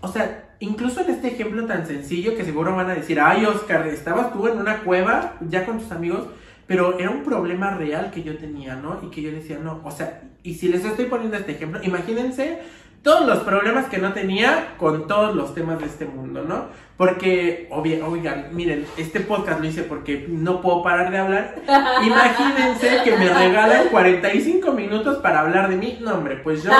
O 0.00 0.08
sea, 0.08 0.54
incluso 0.60 1.00
en 1.00 1.10
este 1.10 1.28
ejemplo 1.28 1.66
tan 1.66 1.86
sencillo 1.86 2.36
que 2.36 2.44
seguro 2.44 2.74
van 2.74 2.90
a 2.90 2.94
decir, 2.94 3.20
ay, 3.20 3.44
Oscar, 3.44 3.86
estabas 3.86 4.32
tú 4.32 4.46
en 4.48 4.58
una 4.58 4.80
cueva 4.80 5.34
ya 5.48 5.66
con 5.66 5.78
tus 5.78 5.92
amigos, 5.92 6.26
pero 6.66 6.98
era 6.98 7.10
un 7.10 7.22
problema 7.22 7.74
real 7.74 8.10
que 8.10 8.22
yo 8.22 8.36
tenía, 8.38 8.76
¿no? 8.76 8.98
Y 9.02 9.10
que 9.10 9.20
yo 9.20 9.30
decía, 9.30 9.58
no, 9.58 9.80
o 9.84 9.90
sea, 9.90 10.22
y 10.42 10.54
si 10.54 10.68
les 10.68 10.84
estoy 10.84 11.06
poniendo 11.06 11.36
este 11.36 11.52
ejemplo, 11.52 11.80
imagínense 11.82 12.60
todos 13.04 13.26
los 13.26 13.40
problemas 13.40 13.84
que 13.86 13.98
no 13.98 14.14
tenía 14.14 14.74
con 14.78 15.06
todos 15.06 15.36
los 15.36 15.54
temas 15.54 15.78
de 15.78 15.84
este 15.84 16.06
mundo, 16.06 16.42
¿no? 16.48 16.64
Porque, 16.96 17.68
oigan, 17.70 18.48
miren, 18.52 18.86
este 18.96 19.20
podcast 19.20 19.60
lo 19.60 19.66
hice 19.66 19.82
porque 19.82 20.26
no 20.28 20.62
puedo 20.62 20.82
parar 20.82 21.10
de 21.10 21.18
hablar. 21.18 21.56
Imagínense 22.02 23.02
que 23.04 23.16
me 23.16 23.28
regalan 23.28 23.88
45 23.90 24.72
minutos 24.72 25.18
para 25.18 25.40
hablar 25.40 25.68
de 25.68 25.76
mí. 25.76 25.98
No, 26.00 26.14
hombre, 26.14 26.36
pues 26.36 26.62
yo 26.62 26.70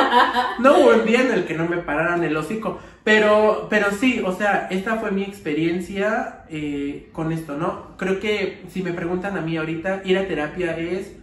no 0.60 0.78
hubo 0.78 0.90
un 0.90 1.04
día 1.04 1.20
en 1.20 1.32
el 1.32 1.44
que 1.44 1.54
no 1.54 1.66
me 1.66 1.78
pararan 1.78 2.24
el 2.24 2.36
hocico. 2.36 2.78
Pero, 3.02 3.66
pero 3.68 3.90
sí, 3.90 4.22
o 4.24 4.32
sea, 4.32 4.68
esta 4.70 4.96
fue 4.96 5.10
mi 5.10 5.24
experiencia 5.24 6.44
eh, 6.48 7.10
con 7.12 7.32
esto, 7.32 7.56
¿no? 7.58 7.96
Creo 7.98 8.18
que 8.18 8.62
si 8.70 8.82
me 8.82 8.92
preguntan 8.92 9.36
a 9.36 9.42
mí 9.42 9.58
ahorita, 9.58 10.02
ir 10.04 10.16
a 10.16 10.26
terapia 10.26 10.78
es 10.78 11.16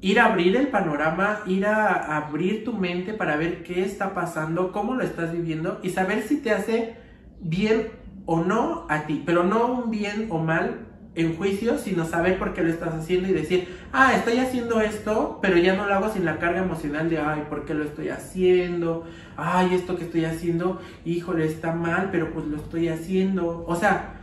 ir 0.00 0.20
a 0.20 0.26
abrir 0.26 0.56
el 0.56 0.68
panorama, 0.68 1.40
ir 1.46 1.66
a 1.66 2.16
abrir 2.16 2.64
tu 2.64 2.72
mente 2.72 3.12
para 3.12 3.36
ver 3.36 3.62
qué 3.62 3.84
está 3.84 4.14
pasando, 4.14 4.72
cómo 4.72 4.94
lo 4.94 5.04
estás 5.04 5.32
viviendo 5.32 5.78
y 5.82 5.90
saber 5.90 6.22
si 6.22 6.38
te 6.38 6.52
hace 6.52 6.96
bien 7.40 7.88
o 8.26 8.40
no 8.42 8.86
a 8.88 9.06
ti, 9.06 9.22
pero 9.24 9.44
no 9.44 9.66
un 9.66 9.90
bien 9.90 10.28
o 10.30 10.38
mal 10.38 10.86
en 11.14 11.36
juicio, 11.36 11.76
sino 11.78 12.04
saber 12.04 12.38
por 12.38 12.54
qué 12.54 12.62
lo 12.62 12.70
estás 12.70 12.94
haciendo 12.94 13.28
y 13.28 13.32
decir, 13.32 13.68
ah, 13.92 14.14
estoy 14.14 14.38
haciendo 14.38 14.80
esto, 14.80 15.38
pero 15.42 15.56
ya 15.56 15.74
no 15.74 15.86
lo 15.86 15.94
hago 15.94 16.12
sin 16.12 16.24
la 16.24 16.38
carga 16.38 16.62
emocional 16.62 17.10
de, 17.10 17.18
ay, 17.18 17.42
¿por 17.48 17.64
qué 17.64 17.74
lo 17.74 17.84
estoy 17.84 18.10
haciendo? 18.10 19.04
Ay, 19.36 19.74
esto 19.74 19.96
que 19.96 20.04
estoy 20.04 20.24
haciendo, 20.24 20.80
híjole, 21.04 21.46
está 21.46 21.72
mal, 21.72 22.10
pero 22.12 22.32
pues 22.32 22.46
lo 22.46 22.56
estoy 22.56 22.88
haciendo. 22.88 23.64
O 23.66 23.74
sea, 23.74 24.19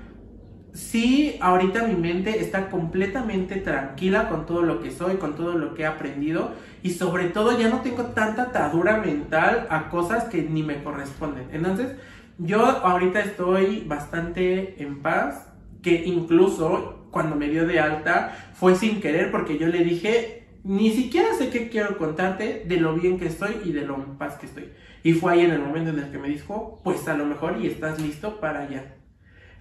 sí, 0.77 1.37
ahorita 1.41 1.87
mi 1.87 1.95
mente 1.95 2.39
está 2.39 2.69
completamente 2.69 3.55
tranquila 3.55 4.29
con 4.29 4.45
todo 4.45 4.61
lo 4.61 4.79
que 4.79 4.91
soy, 4.91 5.15
con 5.15 5.35
todo 5.35 5.57
lo 5.57 5.73
que 5.73 5.81
he 5.81 5.85
aprendido 5.87 6.51
y 6.83 6.91
sobre 6.91 7.25
todo 7.29 7.57
ya 7.57 7.67
no 7.69 7.81
tengo 7.81 8.03
tanta 8.07 8.43
atadura 8.43 8.97
mental 8.97 9.65
a 9.71 9.89
cosas 9.89 10.25
que 10.25 10.43
ni 10.43 10.61
me 10.61 10.83
corresponden. 10.83 11.47
Entonces, 11.51 11.95
yo 12.37 12.63
ahorita 12.63 13.21
estoy 13.21 13.85
bastante 13.87 14.81
en 14.81 15.01
paz, 15.01 15.47
que 15.81 16.05
incluso 16.05 17.07
cuando 17.09 17.35
me 17.35 17.49
dio 17.49 17.65
de 17.65 17.79
alta 17.79 18.51
fue 18.53 18.75
sin 18.75 19.01
querer 19.01 19.31
porque 19.31 19.57
yo 19.57 19.67
le 19.67 19.83
dije, 19.83 20.47
ni 20.63 20.91
siquiera 20.91 21.33
sé 21.33 21.49
qué 21.49 21.69
quiero 21.69 21.97
contarte 21.97 22.65
de 22.67 22.77
lo 22.77 22.93
bien 22.93 23.17
que 23.17 23.25
estoy 23.25 23.61
y 23.65 23.71
de 23.71 23.81
lo 23.81 23.95
en 23.95 24.17
paz 24.17 24.35
que 24.35 24.45
estoy. 24.45 24.69
Y 25.01 25.13
fue 25.13 25.33
ahí 25.33 25.41
en 25.41 25.51
el 25.51 25.59
momento 25.59 25.89
en 25.89 25.99
el 25.99 26.11
que 26.11 26.19
me 26.19 26.29
dijo, 26.29 26.79
pues 26.83 27.07
a 27.07 27.17
lo 27.17 27.25
mejor 27.25 27.57
y 27.59 27.65
estás 27.65 27.99
listo 27.99 28.39
para 28.39 28.59
allá. 28.59 28.96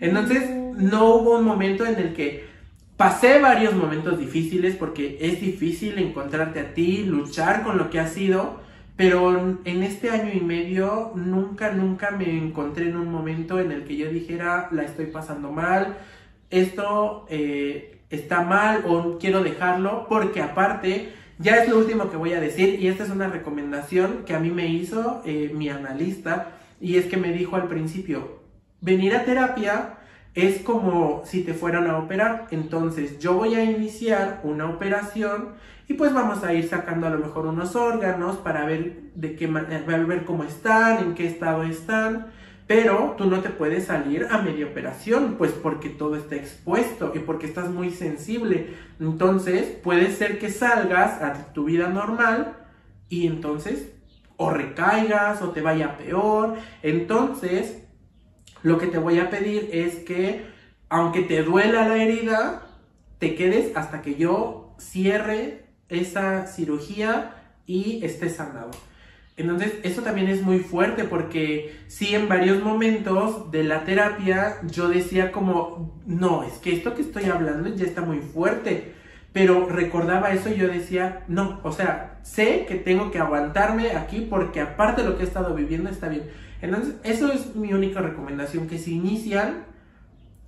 Entonces, 0.00 0.50
no 0.50 1.14
hubo 1.14 1.38
un 1.38 1.44
momento 1.44 1.86
en 1.86 1.96
el 1.96 2.12
que 2.14 2.44
pasé 2.96 3.40
varios 3.40 3.74
momentos 3.74 4.18
difíciles 4.18 4.76
porque 4.76 5.18
es 5.20 5.40
difícil 5.40 5.98
encontrarte 5.98 6.60
a 6.60 6.74
ti, 6.74 7.04
luchar 7.04 7.62
con 7.62 7.78
lo 7.78 7.90
que 7.90 8.00
has 8.00 8.12
sido, 8.12 8.60
Pero 8.96 9.58
en 9.64 9.82
este 9.82 10.08
año 10.10 10.32
y 10.32 10.40
medio 10.40 11.12
nunca, 11.14 11.70
nunca 11.72 12.10
me 12.12 12.30
encontré 12.36 12.88
en 12.88 12.96
un 12.96 13.12
momento 13.12 13.60
en 13.60 13.70
el 13.70 13.84
que 13.84 13.96
yo 13.96 14.08
dijera, 14.10 14.68
la 14.72 14.84
estoy 14.84 15.06
pasando 15.06 15.52
mal, 15.52 15.98
esto 16.50 17.26
eh, 17.28 17.98
está 18.08 18.40
mal 18.42 18.84
o 18.86 19.18
quiero 19.18 19.42
dejarlo, 19.42 20.06
porque 20.08 20.40
aparte, 20.40 21.12
ya 21.38 21.56
es 21.56 21.68
lo 21.68 21.76
último 21.78 22.10
que 22.10 22.16
voy 22.16 22.32
a 22.32 22.40
decir, 22.40 22.80
y 22.80 22.88
esta 22.88 23.04
es 23.04 23.10
una 23.10 23.28
recomendación 23.28 24.24
que 24.24 24.34
a 24.34 24.40
mí 24.40 24.50
me 24.50 24.68
hizo 24.68 25.22
eh, 25.26 25.50
mi 25.54 25.68
analista, 25.68 26.52
y 26.80 26.96
es 26.96 27.04
que 27.04 27.18
me 27.18 27.32
dijo 27.32 27.56
al 27.56 27.68
principio, 27.68 28.40
venir 28.80 29.14
a 29.14 29.24
terapia 29.24 29.94
es 30.34 30.60
como 30.60 31.22
si 31.24 31.42
te 31.42 31.54
fueran 31.54 31.88
a 31.88 31.98
operar. 31.98 32.46
Entonces 32.50 33.18
yo 33.18 33.34
voy 33.34 33.54
a 33.54 33.64
iniciar 33.64 34.40
una 34.44 34.68
operación 34.68 35.54
y 35.88 35.94
pues 35.94 36.12
vamos 36.12 36.44
a 36.44 36.52
ir 36.52 36.68
sacando 36.68 37.06
a 37.06 37.10
lo 37.10 37.18
mejor 37.18 37.46
unos 37.46 37.74
órganos 37.74 38.36
para 38.36 38.66
ver 38.66 39.00
de 39.14 39.34
qué 39.34 39.48
manera, 39.48 40.04
ver 40.04 40.24
cómo 40.24 40.44
están, 40.44 40.98
en 40.98 41.14
qué 41.14 41.26
estado 41.26 41.62
están. 41.62 42.26
Pero 42.66 43.14
tú 43.16 43.26
no 43.26 43.40
te 43.40 43.48
puedes 43.48 43.84
salir 43.84 44.26
a 44.28 44.38
media 44.38 44.66
operación, 44.66 45.36
pues 45.38 45.52
porque 45.52 45.88
todo 45.88 46.16
está 46.16 46.34
expuesto 46.34 47.12
y 47.14 47.20
porque 47.20 47.46
estás 47.46 47.70
muy 47.70 47.90
sensible. 47.90 48.74
Entonces 49.00 49.66
puede 49.82 50.10
ser 50.10 50.38
que 50.38 50.50
salgas 50.50 51.22
a 51.22 51.52
tu 51.54 51.64
vida 51.64 51.88
normal 51.88 52.56
y 53.08 53.28
entonces 53.28 53.92
o 54.36 54.50
recaigas 54.50 55.40
o 55.40 55.50
te 55.50 55.62
vaya 55.62 55.96
peor. 55.96 56.56
Entonces 56.82 57.85
lo 58.66 58.78
que 58.78 58.88
te 58.88 58.98
voy 58.98 59.20
a 59.20 59.30
pedir 59.30 59.70
es 59.72 59.94
que, 59.94 60.44
aunque 60.88 61.22
te 61.22 61.44
duela 61.44 61.86
la 61.86 62.02
herida, 62.02 62.66
te 63.20 63.36
quedes 63.36 63.76
hasta 63.76 64.02
que 64.02 64.16
yo 64.16 64.74
cierre 64.76 65.66
esa 65.88 66.48
cirugía 66.48 67.44
y 67.64 68.04
esté 68.04 68.28
sanado. 68.28 68.72
Entonces, 69.36 69.74
eso 69.84 70.02
también 70.02 70.26
es 70.26 70.42
muy 70.42 70.58
fuerte 70.58 71.04
porque 71.04 71.76
sí, 71.86 72.16
en 72.16 72.28
varios 72.28 72.60
momentos 72.60 73.52
de 73.52 73.62
la 73.62 73.84
terapia 73.84 74.56
yo 74.68 74.88
decía 74.88 75.30
como, 75.30 76.02
no, 76.04 76.42
es 76.42 76.54
que 76.54 76.72
esto 76.74 76.96
que 76.96 77.02
estoy 77.02 77.26
hablando 77.26 77.72
ya 77.72 77.84
está 77.84 78.00
muy 78.00 78.18
fuerte. 78.18 78.94
Pero 79.32 79.68
recordaba 79.68 80.32
eso 80.32 80.50
y 80.50 80.56
yo 80.56 80.66
decía, 80.66 81.22
no, 81.28 81.60
o 81.62 81.70
sea, 81.70 82.18
sé 82.24 82.66
que 82.66 82.74
tengo 82.74 83.12
que 83.12 83.20
aguantarme 83.20 83.92
aquí 83.92 84.26
porque 84.28 84.60
aparte 84.60 85.02
de 85.02 85.08
lo 85.10 85.16
que 85.16 85.22
he 85.22 85.26
estado 85.26 85.54
viviendo 85.54 85.88
está 85.88 86.08
bien. 86.08 86.24
Entonces, 86.62 86.94
eso 87.04 87.32
es 87.32 87.54
mi 87.54 87.72
única 87.72 88.00
recomendación, 88.00 88.66
que 88.66 88.78
si 88.78 88.94
inician, 88.94 89.64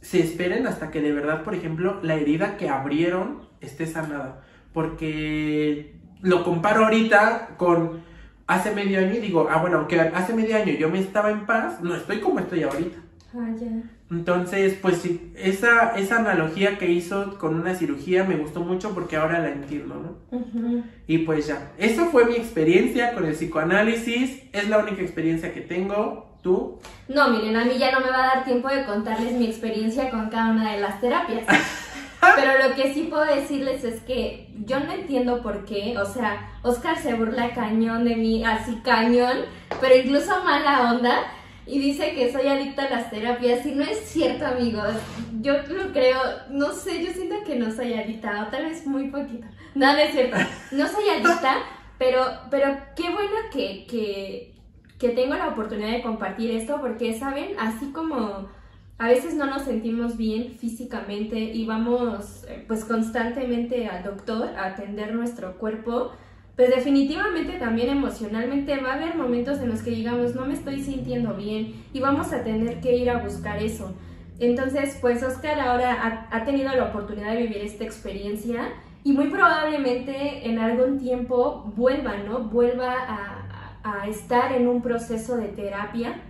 se 0.01 0.21
esperen 0.21 0.67
hasta 0.67 0.91
que 0.91 1.01
de 1.01 1.13
verdad, 1.13 1.43
por 1.45 1.55
ejemplo, 1.55 2.01
la 2.03 2.15
herida 2.15 2.57
que 2.57 2.69
abrieron 2.69 3.43
esté 3.61 3.87
sanada. 3.87 4.43
Porque 4.73 5.97
lo 6.21 6.45
comparo 6.45 6.85
ahorita 6.85 7.51
con 7.57 8.01
hace 8.47 8.75
medio 8.75 8.99
año 8.99 9.15
y 9.15 9.21
digo, 9.21 9.49
ah, 9.51 9.61
bueno, 9.61 9.79
aunque 9.79 10.01
hace 10.01 10.35
medio 10.35 10.57
año 10.57 10.73
yo 10.73 10.89
me 10.89 11.01
estaba 11.01 11.31
en 11.31 11.47
paz, 11.47 11.81
no 11.83 11.95
estoy 11.95 12.21
como 12.21 12.41
estoy 12.41 12.63
ahorita. 12.63 12.99
Ah. 13.35 13.98
Entonces, 14.11 14.75
pues 14.81 14.99
sí, 14.99 15.33
esa, 15.37 15.99
esa 15.99 16.17
analogía 16.17 16.79
que 16.79 16.91
hizo 16.91 17.39
con 17.39 17.61
una 17.61 17.75
cirugía 17.75 18.25
me 18.25 18.37
gustó 18.37 18.61
mucho 18.61 18.95
porque 18.95 19.17
ahora 19.17 19.39
la 19.41 19.51
entiendo, 19.51 19.97
¿no? 19.97 20.83
Y 21.07 21.19
pues 21.19 21.47
ya, 21.47 21.73
esa 21.77 22.07
fue 22.07 22.25
mi 22.25 22.37
experiencia 22.37 23.13
con 23.13 23.27
el 23.27 23.35
psicoanálisis, 23.35 24.43
es 24.53 24.69
la 24.69 24.79
única 24.79 25.03
experiencia 25.03 25.53
que 25.53 25.61
tengo. 25.61 26.27
¿Tú? 26.43 26.79
No, 27.09 27.31
miren, 27.31 27.57
a 27.57 27.65
mí 27.65 27.79
ya 27.79 27.91
no 27.91 27.99
me 27.99 28.11
va 28.11 28.23
a 28.23 28.35
dar 28.37 28.45
tiempo 28.45 28.69
de 28.69 28.85
contarles 28.85 29.33
mi 29.33 29.47
experiencia 29.47 30.09
con 30.09 30.31
cada 30.31 30.53
una 30.53 30.73
de 30.73 30.81
las 30.81 31.01
terapias. 31.01 31.45
Pero 32.21 32.69
lo 32.69 32.75
que 32.77 32.95
sí 32.95 33.09
puedo 33.11 33.25
decirles 33.25 33.85
es 33.85 34.01
que 34.03 34.49
yo 34.65 34.81
no 34.81 34.93
entiendo 34.93 35.43
por 35.43 35.65
qué, 35.65 35.97
o 35.99 36.07
sea, 36.07 36.51
Oscar 36.63 36.97
se 36.99 37.15
burla 37.15 37.55
cañón 37.55 38.05
de 38.05 38.17
mí, 38.17 38.45
así 38.45 38.81
cañón, 38.85 39.39
pero 39.81 39.97
incluso 39.97 40.43
mala 40.43 40.93
onda 40.93 41.33
y 41.69 41.79
dice 41.79 42.14
que 42.14 42.33
soy 42.33 42.49
adicta 42.49 42.85
a 42.87 42.91
las 42.91 43.11
terapias 43.11 43.64
y 43.66 43.73
no 43.73 43.85
es 43.85 43.99
cierto, 43.99 44.47
amigos. 44.47 44.95
Yo 45.41 45.53
lo 45.69 45.93
creo, 45.93 46.19
no 46.51 46.73
sé, 46.73 47.05
yo 47.05 47.12
siento 47.12 47.37
que 47.45 47.57
no 47.57 47.71
soy 47.71 47.93
adicta, 47.93 48.45
o 48.47 48.51
tal 48.51 48.64
vez 48.64 48.87
muy 48.87 49.09
poquito. 49.11 49.47
No, 49.75 49.93
no 49.93 49.99
es 49.99 50.12
cierto. 50.12 50.37
No 50.73 50.89
soy 50.89 51.09
adicta, 51.11 51.59
pero, 51.99 52.25
pero 52.51 52.75
qué 52.97 53.11
bueno 53.11 53.37
que, 53.53 53.87
que, 53.87 54.55
que 54.99 55.11
tengo 55.11 55.35
la 55.35 55.49
oportunidad 55.49 55.91
de 55.91 56.03
compartir 56.03 56.53
esto 56.53 56.81
porque, 56.81 57.19
¿saben? 57.19 57.51
Así 57.59 57.93
como 57.93 58.49
a 58.97 59.09
veces 59.09 59.35
no 59.35 59.47
nos 59.47 59.62
sentimos 59.62 60.16
bien 60.16 60.57
físicamente 60.59 61.39
y 61.39 61.66
vamos 61.66 62.45
eh, 62.49 62.64
pues 62.66 62.85
constantemente 62.85 63.87
al 63.87 64.03
doctor 64.03 64.49
a 64.57 64.66
atender 64.66 65.14
nuestro 65.14 65.57
cuerpo, 65.59 66.12
pues 66.59 66.71
definitivamente 66.71 67.53
también 67.53 67.89
emocionalmente 67.89 68.77
va 68.79 68.91
a 68.91 68.95
haber 68.95 69.15
momentos 69.15 69.61
en 69.61 69.69
los 69.69 69.81
que 69.81 69.93
digamos, 69.93 70.35
no 70.35 70.45
me 70.45 70.55
estoy 70.55 70.83
sintiendo 70.83 71.35
bien 71.35 71.85
y 71.93 72.01
vamos 72.01 72.33
a 72.33 72.43
tener 72.43 72.81
que 72.81 72.97
ir 72.97 73.11
a 73.11 73.23
buscar 73.23 73.63
eso. 73.63 73.95
Entonces, 74.41 74.99
pues 75.01 75.23
Oscar 75.23 75.61
ahora 75.61 76.27
ha, 76.33 76.45
tenido 76.45 76.75
la 76.75 76.87
oportunidad 76.87 77.35
de 77.35 77.43
vivir 77.43 77.59
esta 77.59 77.85
experiencia 77.85 78.71
y 79.05 79.13
muy 79.13 79.29
probablemente 79.29 80.49
en 80.49 80.59
algún 80.59 80.99
tiempo 80.99 81.73
vuelva, 81.77 82.17
¿no? 82.17 82.41
Vuelva 82.41 82.93
a, 83.07 83.81
a 83.85 84.09
estar 84.09 84.51
en 84.51 84.67
un 84.67 84.83
proceso 84.83 85.37
de 85.37 85.47
terapia. 85.47 86.23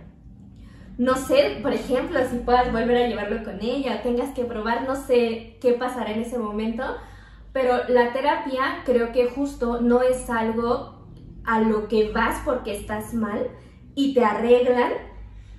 No 0.99 1.15
sé, 1.15 1.57
por 1.63 1.73
ejemplo, 1.73 2.19
si 2.29 2.37
puedas 2.37 2.71
volver 2.71 2.97
a 2.97 3.07
llevarlo 3.07 3.43
con 3.43 3.63
ella, 3.63 4.03
tengas 4.03 4.29
que 4.35 4.43
probar, 4.43 4.87
no 4.87 4.95
sé 4.95 5.57
qué 5.59 5.73
pasará 5.73 6.11
en 6.11 6.21
ese 6.21 6.37
momento, 6.37 6.83
pero 7.53 7.87
la 7.87 8.13
terapia 8.13 8.83
creo 8.85 9.11
que 9.11 9.29
justo 9.29 9.81
no 9.81 10.01
es 10.01 10.29
algo 10.29 10.99
a 11.45 11.61
lo 11.61 11.87
que 11.87 12.11
vas 12.11 12.41
porque 12.45 12.75
estás 12.75 13.13
mal 13.13 13.49
y 13.95 14.13
te 14.13 14.23
arreglan 14.23 14.91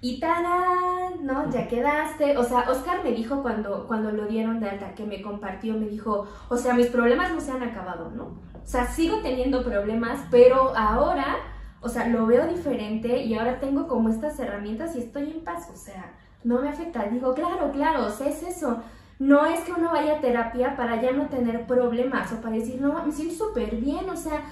y 0.01 0.19
tarán, 0.19 1.25
¿no? 1.25 1.51
Ya 1.51 1.69
quedaste. 1.69 2.39
O 2.39 2.45
sea, 2.45 2.71
Oscar 2.71 3.03
me 3.05 3.13
dijo 3.13 3.43
cuando, 3.43 3.87
cuando 3.87 4.11
lo 4.13 4.27
dieron 4.27 4.61
de 4.61 4.71
alta, 4.71 4.95
que 4.95 5.05
me 5.05 5.21
compartió, 5.21 5.75
me 5.75 5.89
dijo, 5.89 6.27
o 6.49 6.57
sea, 6.57 6.75
mis 6.75 6.87
problemas 6.87 7.33
no 7.33 7.41
se 7.41 7.51
han 7.51 7.63
acabado, 7.63 8.11
¿no? 8.11 8.39
O 8.63 8.67
sea, 8.67 8.87
sigo 8.87 9.19
teniendo 9.19 9.65
problemas, 9.65 10.21
pero 10.31 10.75
ahora, 10.77 11.37
o 11.81 11.89
sea, 11.89 12.09
lo 12.09 12.27
veo 12.27 12.47
diferente 12.47 13.23
y 13.23 13.35
ahora 13.35 13.59
tengo 13.59 13.89
como 13.89 14.09
estas 14.09 14.39
herramientas 14.39 14.97
y 14.97 15.01
estoy 15.01 15.31
en 15.31 15.45
paz, 15.45 15.69
o 15.73 15.77
sea, 15.77 16.15
no 16.45 16.61
me 16.61 16.69
afecta. 16.69 17.05
Digo, 17.05 17.35
claro, 17.35 17.71
claro, 17.73 18.07
o 18.07 18.11
sea, 18.11 18.29
es 18.29 18.43
eso. 18.43 18.83
No 19.21 19.45
es 19.45 19.61
que 19.61 19.73
uno 19.73 19.91
vaya 19.93 20.15
a 20.17 20.21
terapia 20.21 20.75
para 20.77 21.01
ya 21.01 21.13
no 21.13 21.27
tener 21.27 21.67
problemas 21.67 22.33
o 22.33 22.41
para 22.41 22.57
decir, 22.57 22.81
no, 22.81 23.05
me 23.05 23.13
siento 23.13 23.35
súper 23.35 23.77
bien, 23.77 24.09
o 24.09 24.17
sea, 24.17 24.43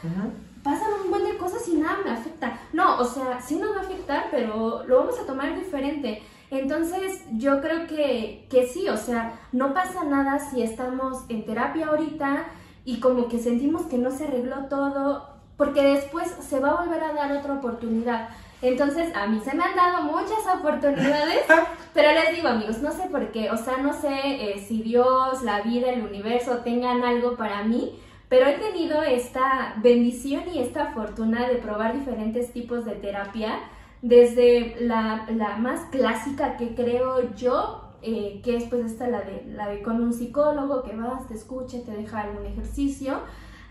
pasan 0.63 0.89
un 1.03 1.11
buen 1.11 1.25
de 1.25 1.39
cosas 1.39 1.67
y 1.69 1.77
nada 1.77 2.01
me 2.05 2.11
afecta. 2.11 2.61
No, 2.75 2.99
o 2.99 3.05
sea, 3.05 3.41
sí 3.41 3.57
nos 3.57 3.75
va 3.75 3.81
a 3.81 3.85
afectar, 3.85 4.27
pero 4.31 4.85
lo 4.85 4.99
vamos 4.99 5.19
a 5.19 5.25
tomar 5.25 5.57
diferente. 5.57 6.23
Entonces, 6.51 7.25
yo 7.33 7.63
creo 7.63 7.87
que, 7.87 8.47
que 8.51 8.67
sí, 8.67 8.91
o 8.91 8.97
sea, 8.99 9.41
no 9.53 9.73
pasa 9.73 10.05
nada 10.05 10.39
si 10.39 10.63
estamos 10.63 11.25
en 11.31 11.47
terapia 11.47 11.87
ahorita 11.87 12.45
y 12.85 13.01
como 13.01 13.29
que 13.29 13.39
sentimos 13.39 13.87
que 13.87 13.97
no 13.97 14.11
se 14.11 14.25
arregló 14.25 14.67
todo, 14.69 15.31
porque 15.57 15.83
después 15.83 16.29
se 16.29 16.61
va 16.61 16.73
a 16.73 16.85
volver 16.85 17.03
a 17.03 17.15
dar 17.15 17.33
otra 17.33 17.55
oportunidad. 17.55 18.29
Entonces, 18.61 19.15
a 19.15 19.27
mí 19.27 19.41
se 19.41 19.55
me 19.55 19.63
han 19.63 19.77
dado 19.77 20.03
muchas 20.03 20.45
oportunidades, 20.53 21.43
pero 21.95 22.13
les 22.13 22.35
digo, 22.35 22.49
amigos, 22.49 22.79
no 22.79 22.91
sé 22.91 23.09
por 23.09 23.31
qué, 23.31 23.51
o 23.51 23.57
sea, 23.57 23.79
no 23.79 23.93
sé 23.93 24.11
eh, 24.13 24.65
si 24.67 24.83
Dios, 24.83 25.43
la 25.43 25.63
vida, 25.63 25.91
el 25.91 26.03
universo 26.03 26.59
tengan 26.59 27.05
algo 27.05 27.37
para 27.37 27.63
mí, 27.63 28.01
pero 28.29 28.47
he 28.47 28.55
tenido 28.55 29.03
esta 29.03 29.75
bendición 29.77 30.43
y 30.53 30.59
esta 30.59 30.93
fortuna 30.93 31.49
de 31.49 31.57
probar 31.57 31.95
diferentes 31.95 32.53
tipos 32.53 32.85
de 32.85 32.93
terapia, 32.93 33.61
desde 34.03 34.77
la, 34.81 35.27
más 35.59 35.81
clásica 35.91 36.57
que 36.57 36.75
creo 36.75 37.35
yo, 37.35 37.85
eh, 38.03 38.41
que 38.45 38.57
es 38.57 38.65
pues 38.65 38.85
esta, 38.85 39.09
la 39.09 39.23
de, 39.23 39.45
la 39.47 39.69
de 39.69 39.83
con 39.83 40.03
un 40.03 40.13
psicólogo, 40.13 40.83
que 40.83 40.95
vas, 40.95 41.27
te 41.27 41.35
escucha, 41.35 41.79
te 41.85 41.93
deja 41.93 42.21
algún 42.21 42.45
ejercicio, 42.47 43.21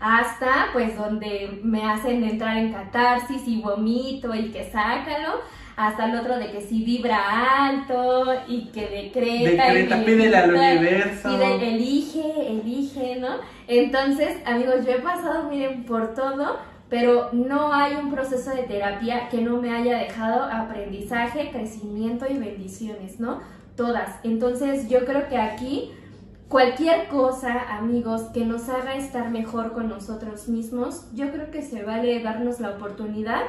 hasta 0.00 0.68
pues 0.72 0.96
donde 0.96 1.60
me 1.62 1.84
hacen 1.84 2.22
entrar 2.24 2.56
en 2.58 2.72
catarsis 2.72 3.42
y 3.46 3.60
vomito 3.60 4.34
y 4.34 4.50
que 4.50 4.70
sácalo, 4.70 5.40
hasta 5.76 6.06
el 6.06 6.18
otro 6.18 6.38
de 6.38 6.50
que 6.50 6.60
si 6.60 6.82
vibra 6.84 7.66
alto 7.66 8.32
y 8.48 8.66
que 8.66 8.88
decreta. 8.88 9.66
Decreta, 9.66 10.04
pídele 10.04 10.36
al 10.36 10.54
universo. 10.54 11.28
Pide, 11.28 11.68
elige, 11.68 12.48
elige, 12.48 13.16
¿no? 13.20 13.36
Entonces, 13.68 14.38
amigos, 14.44 14.84
yo 14.84 14.92
he 14.92 15.00
pasado, 15.00 15.48
miren, 15.48 15.84
por 15.84 16.14
todo, 16.14 16.58
pero 16.88 17.28
no 17.32 17.72
hay 17.72 17.94
un 17.94 18.10
proceso 18.10 18.50
de 18.50 18.64
terapia 18.64 19.28
que 19.28 19.40
no 19.40 19.60
me 19.60 19.70
haya 19.70 19.98
dejado 19.98 20.44
aprendizaje, 20.44 21.50
crecimiento 21.52 22.26
y 22.28 22.38
bendiciones, 22.38 23.20
¿no? 23.20 23.40
Todas. 23.76 24.16
Entonces, 24.24 24.88
yo 24.88 25.04
creo 25.04 25.28
que 25.28 25.36
aquí 25.36 25.92
cualquier 26.48 27.08
cosa, 27.08 27.76
amigos, 27.76 28.22
que 28.32 28.44
nos 28.44 28.68
haga 28.68 28.94
estar 28.96 29.30
mejor 29.30 29.72
con 29.72 29.88
nosotros 29.88 30.48
mismos, 30.48 31.04
yo 31.14 31.30
creo 31.30 31.50
que 31.50 31.62
se 31.62 31.84
vale 31.84 32.22
darnos 32.22 32.60
la 32.60 32.70
oportunidad. 32.70 33.42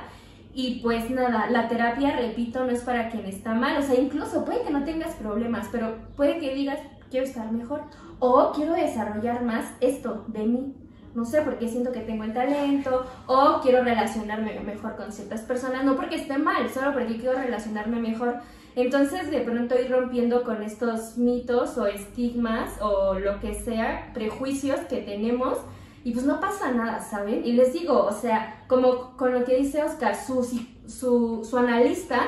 Y 0.53 0.81
pues 0.81 1.09
nada, 1.09 1.49
la 1.49 1.67
terapia, 1.67 2.17
repito, 2.17 2.65
no 2.65 2.71
es 2.71 2.81
para 2.81 3.09
quien 3.09 3.25
está 3.25 3.53
mal. 3.53 3.77
O 3.77 3.81
sea, 3.81 3.95
incluso 3.95 4.43
puede 4.43 4.63
que 4.63 4.71
no 4.71 4.83
tengas 4.83 5.15
problemas, 5.15 5.69
pero 5.71 5.95
puede 6.17 6.39
que 6.39 6.53
digas, 6.53 6.79
quiero 7.09 7.25
estar 7.25 7.51
mejor 7.51 7.83
o 8.19 8.51
quiero 8.53 8.73
desarrollar 8.73 9.43
más 9.43 9.65
esto 9.79 10.25
de 10.27 10.45
mí. 10.45 10.75
no 11.15 11.25
sé, 11.25 11.41
porque 11.41 11.67
siento 11.67 11.91
que 11.91 12.01
tengo 12.01 12.23
el 12.23 12.33
talento 12.33 13.05
o 13.25 13.59
quiero 13.61 13.83
relacionarme 13.83 14.59
mejor 14.59 14.95
con 14.95 15.11
ciertas 15.11 15.41
personas, 15.41 15.83
no 15.83 15.95
porque 15.95 16.15
esté 16.15 16.37
mal, 16.37 16.69
solo 16.69 16.93
porque 16.93 17.17
quiero 17.17 17.37
relacionarme 17.39 17.99
mejor. 17.99 18.41
Entonces 18.75 19.29
de 19.31 19.41
pronto 19.41 19.79
ir 19.79 19.91
rompiendo 19.91 20.43
con 20.43 20.63
estos 20.63 21.17
mitos 21.17 21.77
o 21.77 21.85
estigmas 21.87 22.79
o 22.81 23.17
lo 23.19 23.39
que 23.39 23.53
sea, 23.53 24.11
prejuicios 24.13 24.79
que 24.81 24.97
tenemos 24.97 25.57
y 26.03 26.11
pues 26.11 26.25
no 26.25 26.39
pasa 26.39 26.71
nada, 26.71 26.99
¿saben? 27.01 27.45
Y 27.45 27.53
les 27.53 27.73
digo, 27.73 28.03
o 28.03 28.11
sea, 28.11 28.63
como 28.67 29.17
con 29.17 29.33
lo 29.33 29.43
que 29.43 29.57
dice 29.57 29.83
Oscar, 29.83 30.15
su, 30.15 30.43
su, 30.87 31.45
su 31.47 31.57
analista 31.57 32.21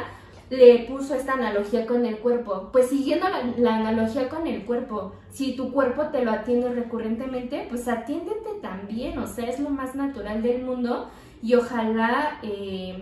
le 0.51 0.79
puso 0.79 1.15
esta 1.15 1.33
analogía 1.33 1.87
con 1.87 2.05
el 2.05 2.17
cuerpo. 2.17 2.69
Pues 2.73 2.89
siguiendo 2.89 3.25
la, 3.57 3.75
analogía 3.75 4.27
con 4.27 4.45
el 4.47 4.65
cuerpo, 4.65 5.13
si 5.31 5.55
tu 5.55 5.71
cuerpo 5.71 6.07
te 6.07 6.25
lo 6.25 6.31
atiende 6.31 6.73
recurrentemente, 6.73 7.65
pues 7.69 7.87
atiéndete 7.87 8.55
también, 8.61 9.17
o 9.17 9.27
sea, 9.27 9.47
es 9.47 9.61
lo 9.61 9.69
más 9.69 9.95
natural 9.95 10.43
del 10.43 10.63
mundo 10.63 11.09
y 11.41 11.55
ojalá 11.55 12.39
eh, 12.43 13.01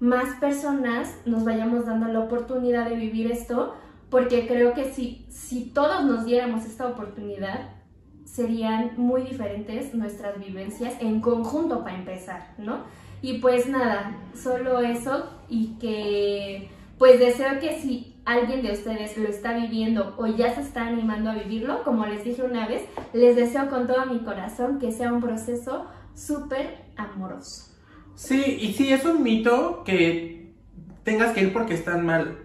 más 0.00 0.38
personas 0.40 1.14
nos 1.24 1.44
vayamos 1.44 1.86
dando 1.86 2.08
la 2.08 2.20
oportunidad 2.20 2.88
de 2.88 2.96
vivir 2.96 3.30
esto, 3.30 3.74
porque 4.10 4.46
creo 4.46 4.74
que 4.74 4.92
si, 4.92 5.26
si 5.30 5.70
todos 5.70 6.04
nos 6.04 6.24
diéramos 6.24 6.64
esta 6.64 6.86
oportunidad, 6.86 7.70
serían 8.24 8.92
muy 8.96 9.22
diferentes 9.22 9.94
nuestras 9.94 10.38
vivencias 10.38 10.94
en 11.00 11.20
conjunto 11.20 11.82
para 11.82 11.96
empezar, 11.96 12.54
¿no? 12.58 12.80
Y 13.22 13.38
pues 13.38 13.66
nada, 13.66 14.16
solo 14.34 14.80
eso 14.80 15.30
y 15.48 15.78
que 15.78 16.70
pues 16.98 17.18
deseo 17.18 17.58
que 17.60 17.78
si 17.80 18.14
alguien 18.24 18.62
de 18.62 18.72
ustedes 18.72 19.16
lo 19.16 19.28
está 19.28 19.56
viviendo 19.56 20.14
o 20.18 20.26
ya 20.26 20.54
se 20.54 20.60
está 20.60 20.86
animando 20.86 21.30
a 21.30 21.34
vivirlo, 21.34 21.82
como 21.84 22.04
les 22.06 22.24
dije 22.24 22.42
una 22.42 22.66
vez, 22.66 22.82
les 23.12 23.36
deseo 23.36 23.70
con 23.70 23.86
todo 23.86 24.04
mi 24.06 24.18
corazón 24.20 24.78
que 24.78 24.92
sea 24.92 25.12
un 25.12 25.20
proceso 25.20 25.86
súper 26.14 26.84
amoroso. 26.96 27.75
Sí, 28.16 28.58
y 28.60 28.72
sí, 28.72 28.92
es 28.92 29.04
un 29.04 29.22
mito 29.22 29.84
que 29.84 30.50
tengas 31.04 31.32
que 31.32 31.42
ir 31.42 31.52
porque 31.52 31.74
están 31.74 32.04
mal. 32.04 32.38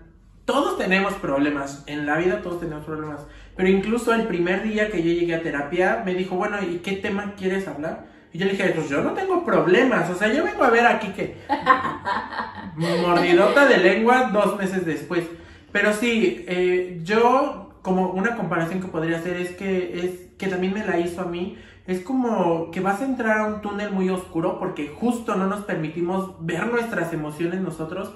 Todos 0.45 0.77
tenemos 0.77 1.13
problemas, 1.13 1.83
en 1.87 2.05
la 2.05 2.17
vida 2.17 2.41
todos 2.41 2.59
tenemos 2.59 2.85
problemas, 2.85 3.21
pero 3.55 3.69
incluso 3.69 4.13
el 4.13 4.27
primer 4.27 4.63
día 4.63 4.91
que 4.91 5.01
yo 5.01 5.11
llegué 5.11 5.33
a 5.33 5.41
terapia 5.41 6.03
me 6.05 6.13
dijo, 6.13 6.35
bueno, 6.35 6.57
¿y 6.61 6.79
qué 6.79 6.93
tema 6.93 7.35
quieres 7.37 7.67
hablar? 7.67 8.05
Y 8.33 8.37
yo 8.37 8.45
le 8.45 8.51
dije, 8.51 8.69
pues 8.75 8.89
yo 8.89 9.01
no 9.01 9.13
tengo 9.13 9.45
problemas, 9.45 10.09
o 10.09 10.15
sea, 10.15 10.31
yo 10.31 10.43
vengo 10.43 10.63
a 10.63 10.69
ver 10.69 10.85
aquí 10.85 11.07
que... 11.09 11.37
Mordidota 12.75 13.65
de 13.65 13.77
lengua 13.77 14.29
dos 14.31 14.57
meses 14.57 14.85
después. 14.85 15.25
Pero 15.71 15.93
sí, 15.93 16.45
eh, 16.47 16.99
yo 17.03 17.71
como 17.81 18.11
una 18.11 18.35
comparación 18.35 18.81
que 18.81 18.87
podría 18.87 19.17
hacer 19.17 19.37
es 19.37 19.51
que, 19.51 20.05
es 20.05 20.11
que 20.37 20.47
también 20.47 20.73
me 20.73 20.85
la 20.85 20.99
hizo 20.99 21.21
a 21.21 21.25
mí. 21.25 21.57
Es 21.91 21.99
como 21.99 22.71
que 22.71 22.79
vas 22.79 23.01
a 23.01 23.05
entrar 23.05 23.39
a 23.39 23.47
un 23.47 23.61
túnel 23.61 23.91
muy 23.91 24.09
oscuro 24.09 24.59
porque 24.59 24.87
justo 24.87 25.35
no 25.35 25.47
nos 25.47 25.65
permitimos 25.65 26.35
ver 26.39 26.67
nuestras 26.67 27.11
emociones 27.11 27.59
nosotros 27.59 28.13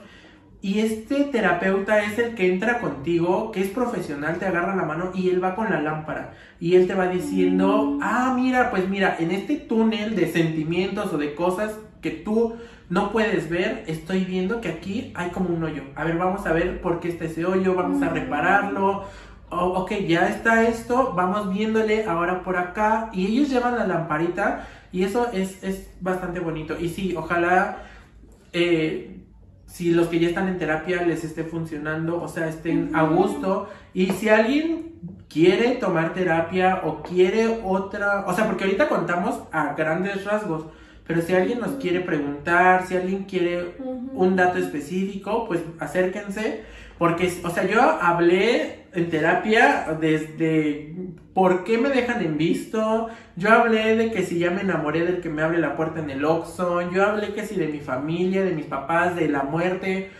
y 0.61 0.80
este 0.80 1.26
terapeuta 1.26 2.03
es 2.05 2.17
el 2.17 2.36
que 2.36 2.51
entra 2.51 2.80
contigo, 2.80 3.51
que 3.51 3.61
es 3.61 3.67
profesional, 3.67 4.39
te 4.39 4.45
agarra 4.45 4.76
la 4.76 4.86
mano 4.86 5.11
y 5.13 5.30
él 5.30 5.43
va 5.43 5.55
con 5.55 5.69
la 5.69 5.82
lámpara. 5.82 6.34
Y 6.59 6.76
él 6.76 6.88
te 6.88 6.95
va 6.95 7.07
diciendo, 7.07 7.97
mm. 7.97 7.99
ah, 8.01 8.34
mira, 8.36 8.71
pues 8.71 8.89
mira, 8.89 9.17
en 9.19 9.32
este 9.32 9.57
túnel 9.57 10.15
de 10.15 10.32
sentimientos 10.32 11.13
o 11.13 11.17
de 11.17 11.36
cosas 11.36 11.78
que 12.01 12.11
tú 12.11 12.55
no 12.89 13.11
puedes 13.11 13.49
ver, 13.49 13.84
estoy 13.88 14.26
viendo 14.26 14.61
que 14.61 14.69
aquí 14.69 15.11
hay 15.15 15.30
como 15.32 15.49
un 15.49 15.63
hoyo. 15.63 15.84
A 15.95 16.03
ver, 16.03 16.17
vamos 16.17 16.47
a 16.47 16.53
ver 16.53 16.82
por 16.82 16.99
qué 16.99 17.09
está 17.09 17.26
ese 17.26 17.45
hoyo, 17.45 17.76
vamos 17.76 18.01
a 18.01 18.09
mm. 18.09 18.13
Repararlo. 19.50 19.80
ok, 19.80 19.91
ya 20.08 20.30
está 20.30 20.68
esto, 20.68 21.14
vamos 21.14 21.54
viéndole 21.54 22.06
ahora 22.06 22.43
por 22.43 22.58
acá. 22.58 23.10
Y 23.14 23.28
ellos 23.28 23.50
llevan 23.50 23.76
la 23.76 23.88
lamparita 23.88 24.68
y 24.91 25.04
eso 25.04 25.28
es, 25.32 25.64
es 25.64 25.89
bastante 26.02 26.39
bonito. 26.39 26.78
Y 26.80 26.89
sí, 26.89 27.14
ojalá... 27.16 27.84
Eh, 28.54 29.12
si 29.76 29.91
los 29.91 30.08
que 30.08 30.20
ya 30.20 30.30
están 30.30 30.48
en 30.48 30.58
terapia 30.58 31.02
les 31.02 31.26
esté 31.26 31.43
funcionando, 31.43 32.22
o 32.22 32.30
sea, 32.30 32.48
estén 32.48 32.96
a 32.96 33.04
gusto. 33.04 33.68
Y 33.93 34.12
si 34.12 34.30
alguien 34.30 34.93
quiere 35.28 35.72
tomar 35.72 36.14
terapia 36.14 36.82
o 36.86 37.04
quiere 37.04 37.60
otra, 37.62 38.26
o 38.26 38.34
sea, 38.34 38.46
porque 38.46 38.64
ahorita 38.64 38.88
contamos 38.88 39.41
a 39.52 39.74
grandes 39.74 40.24
rasgos, 40.24 40.68
pero 41.06 41.22
si 41.22 41.34
alguien 41.34 41.60
nos 41.60 41.72
quiere 41.72 42.00
preguntar, 42.00 42.88
si 42.88 42.96
alguien 42.96 43.26
quiere 43.26 43.76
un 44.14 44.36
dato 44.38 44.58
específico, 44.60 45.46
pues 45.46 45.62
acérquense. 45.80 46.64
Porque, 46.98 47.32
o 47.43 47.50
sea, 47.50 47.66
yo 47.66 47.82
hablé 47.82 48.86
en 48.93 49.10
terapia 49.10 49.98
desde 50.00 50.96
por 51.34 51.66
qué 51.66 51.78
me 51.78 51.89
dejan 51.89 52.22
en 52.24 52.38
visto. 52.38 53.10
Yo 53.36 53.52
hablé 53.52 53.96
de 53.96 54.12
que 54.12 54.24
si 54.24 54.39
ya 54.39 54.52
me 54.52 54.62
enamoré 54.62 55.04
del 55.04 55.22
que 55.22 55.30
me 55.30 55.41
abre 55.41 55.58
la 55.58 55.76
puerta 55.76 56.00
en 56.00 56.10
el 56.10 56.24
Oxxo. 56.24 56.89
Yo 56.91 57.06
hablé 57.06 57.34
que 57.34 57.46
si 57.46 57.56
de 57.56 57.68
mi 57.68 57.80
familia, 57.80 58.43
de 58.43 58.52
mis 58.52 58.66
papás, 58.66 59.16
de 59.16 59.28
la 59.28 59.43
muerte. 59.43 60.12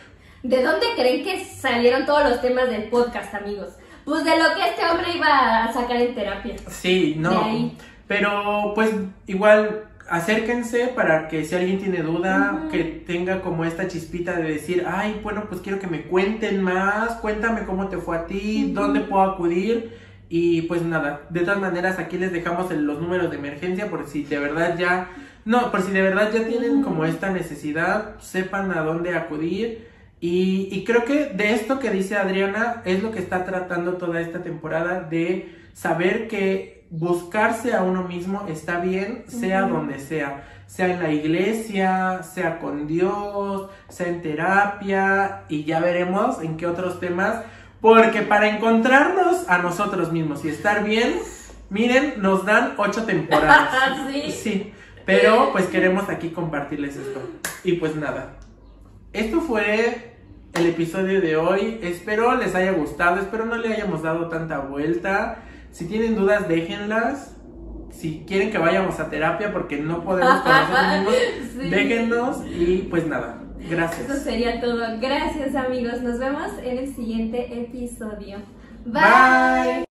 ¿De 0.44 0.62
dónde 0.62 0.86
creen 0.96 1.24
que 1.24 1.46
salieron 1.46 2.06
todos 2.06 2.30
los 2.30 2.42
temas 2.42 2.70
del 2.70 2.90
podcast, 2.90 3.34
amigos? 3.34 3.70
Pues 4.04 4.24
de 4.24 4.38
lo 4.38 4.54
que 4.56 4.70
este 4.70 4.86
hombre 4.86 5.08
iba 5.16 5.64
a 5.64 5.74
sacar 5.74 5.96
en 5.96 6.14
terapia. 6.14 6.56
Sí, 6.70 7.16
no. 7.18 7.72
Pero 8.08 8.74
pues 8.76 8.92
igual 9.26 9.86
acérquense 10.10 10.88
para 10.96 11.28
que 11.28 11.46
si 11.46 11.56
alguien 11.56 11.80
tiene 11.80 12.02
duda, 12.02 12.68
que 12.72 12.84
tenga 12.84 13.42
como 13.42 13.66
esta 13.66 13.88
chispita 13.88 14.34
de 14.34 14.44
decir, 14.44 14.86
ay, 14.88 15.20
bueno, 15.24 15.46
pues 15.50 15.62
quiero 15.62 15.80
que 15.80 15.88
me 15.88 16.04
cuenten 16.04 16.62
más, 16.62 17.14
cuéntame 17.16 17.66
cómo 17.66 17.88
te 17.88 17.98
fue 17.98 18.18
a 18.18 18.26
ti, 18.26 18.72
dónde 18.74 19.02
puedo 19.02 19.24
acudir. 19.24 19.98
Y 20.30 20.64
pues 20.64 20.82
nada, 20.82 21.22
de 21.30 21.42
todas 21.42 21.60
maneras 21.60 22.00
aquí 22.00 22.18
les 22.18 22.32
dejamos 22.32 22.72
los 22.72 23.00
números 23.00 23.30
de 23.30 23.38
emergencia 23.38 23.90
por 23.90 24.08
si 24.08 24.24
de 24.24 24.40
verdad 24.40 24.78
ya, 24.78 25.10
no, 25.46 25.72
por 25.72 25.82
si 25.82 25.92
de 25.92 26.02
verdad 26.02 26.32
ya 26.34 26.48
tienen 26.48 26.82
como 26.82 27.06
esta 27.06 27.30
necesidad, 27.30 28.20
sepan 28.20 28.72
a 28.72 28.82
dónde 28.82 29.16
acudir. 29.16 29.88
Y, 30.20 30.70
y 30.72 30.84
creo 30.84 31.06
que 31.06 31.26
de 31.26 31.54
esto 31.54 31.80
que 31.80 31.92
dice 31.92 32.16
Adriana 32.16 32.82
es 32.86 33.04
lo 33.04 33.12
que 33.12 33.20
está 33.20 33.46
tratando 33.46 33.94
toda 33.94 34.22
esta 34.22 34.42
temporada 34.42 35.02
de 35.02 35.56
saber 35.74 36.28
que 36.28 36.75
buscarse 36.90 37.74
a 37.74 37.84
uno 37.84 38.04
mismo 38.04 38.46
está 38.48 38.80
bien, 38.80 39.26
sea 39.28 39.64
donde 39.64 40.00
sea, 40.00 40.44
sea 40.68 40.88
en 40.88 41.02
la 41.02 41.12
iglesia, 41.12 42.24
sea 42.24 42.60
con 42.60 42.88
Dios, 42.88 43.70
sea 43.90 44.08
en 44.08 44.22
terapia 44.22 45.44
y 45.50 45.64
ya 45.64 45.80
veremos 45.80 46.42
en 46.42 46.58
qué 46.58 46.68
otros 46.68 47.00
temas, 47.00 47.44
porque 47.82 48.22
para 48.22 48.50
encontrarnos 48.50 49.50
a 49.50 49.58
nosotros 49.58 50.12
mismos 50.12 50.46
y 50.46 50.50
estar 50.50 50.84
bien, 50.84 51.16
miren, 51.70 52.22
nos 52.22 52.46
dan 52.46 52.74
ocho 52.78 53.04
temporadas. 53.04 53.98
¿Sí? 54.12 54.32
sí, 54.32 54.74
pero 55.06 55.52
pues 55.52 55.66
queremos 55.66 56.10
aquí 56.10 56.30
compartirles 56.30 56.96
esto. 56.96 57.22
Y 57.64 57.74
pues 57.74 57.96
nada, 57.96 58.38
esto 59.14 59.42
fue 59.42 60.14
el 60.54 60.68
episodio 60.68 61.20
de 61.20 61.36
hoy, 61.36 61.80
espero 61.82 62.36
les 62.36 62.56
haya 62.56 62.72
gustado, 62.72 63.20
espero 63.20 63.46
no 63.46 63.58
le 63.58 63.74
hayamos 63.74 64.04
dado 64.04 64.30
tanta 64.30 64.60
vuelta. 64.60 65.40
Si 65.76 65.88
tienen 65.88 66.16
dudas, 66.16 66.48
déjenlas. 66.48 67.36
Si 67.92 68.24
quieren 68.26 68.50
que 68.50 68.58
vayamos 68.58 68.98
a 69.02 69.10
terapia 69.10 69.52
porque 69.52 69.76
no 69.76 70.06
podemos 70.06 70.40
con 70.40 70.52
nosotros 70.54 70.88
mismos, 70.94 71.70
déjennos 71.70 72.38
y 72.48 72.78
pues 72.90 73.06
nada. 73.06 73.44
Gracias. 73.70 74.10
Eso 74.10 74.24
sería 74.24 74.62
todo. 74.62 74.86
Gracias 75.02 75.54
amigos. 75.54 76.02
Nos 76.02 76.18
vemos 76.18 76.50
en 76.64 76.78
el 76.78 76.96
siguiente 76.96 77.62
episodio. 77.62 78.38
Bye. 78.86 79.84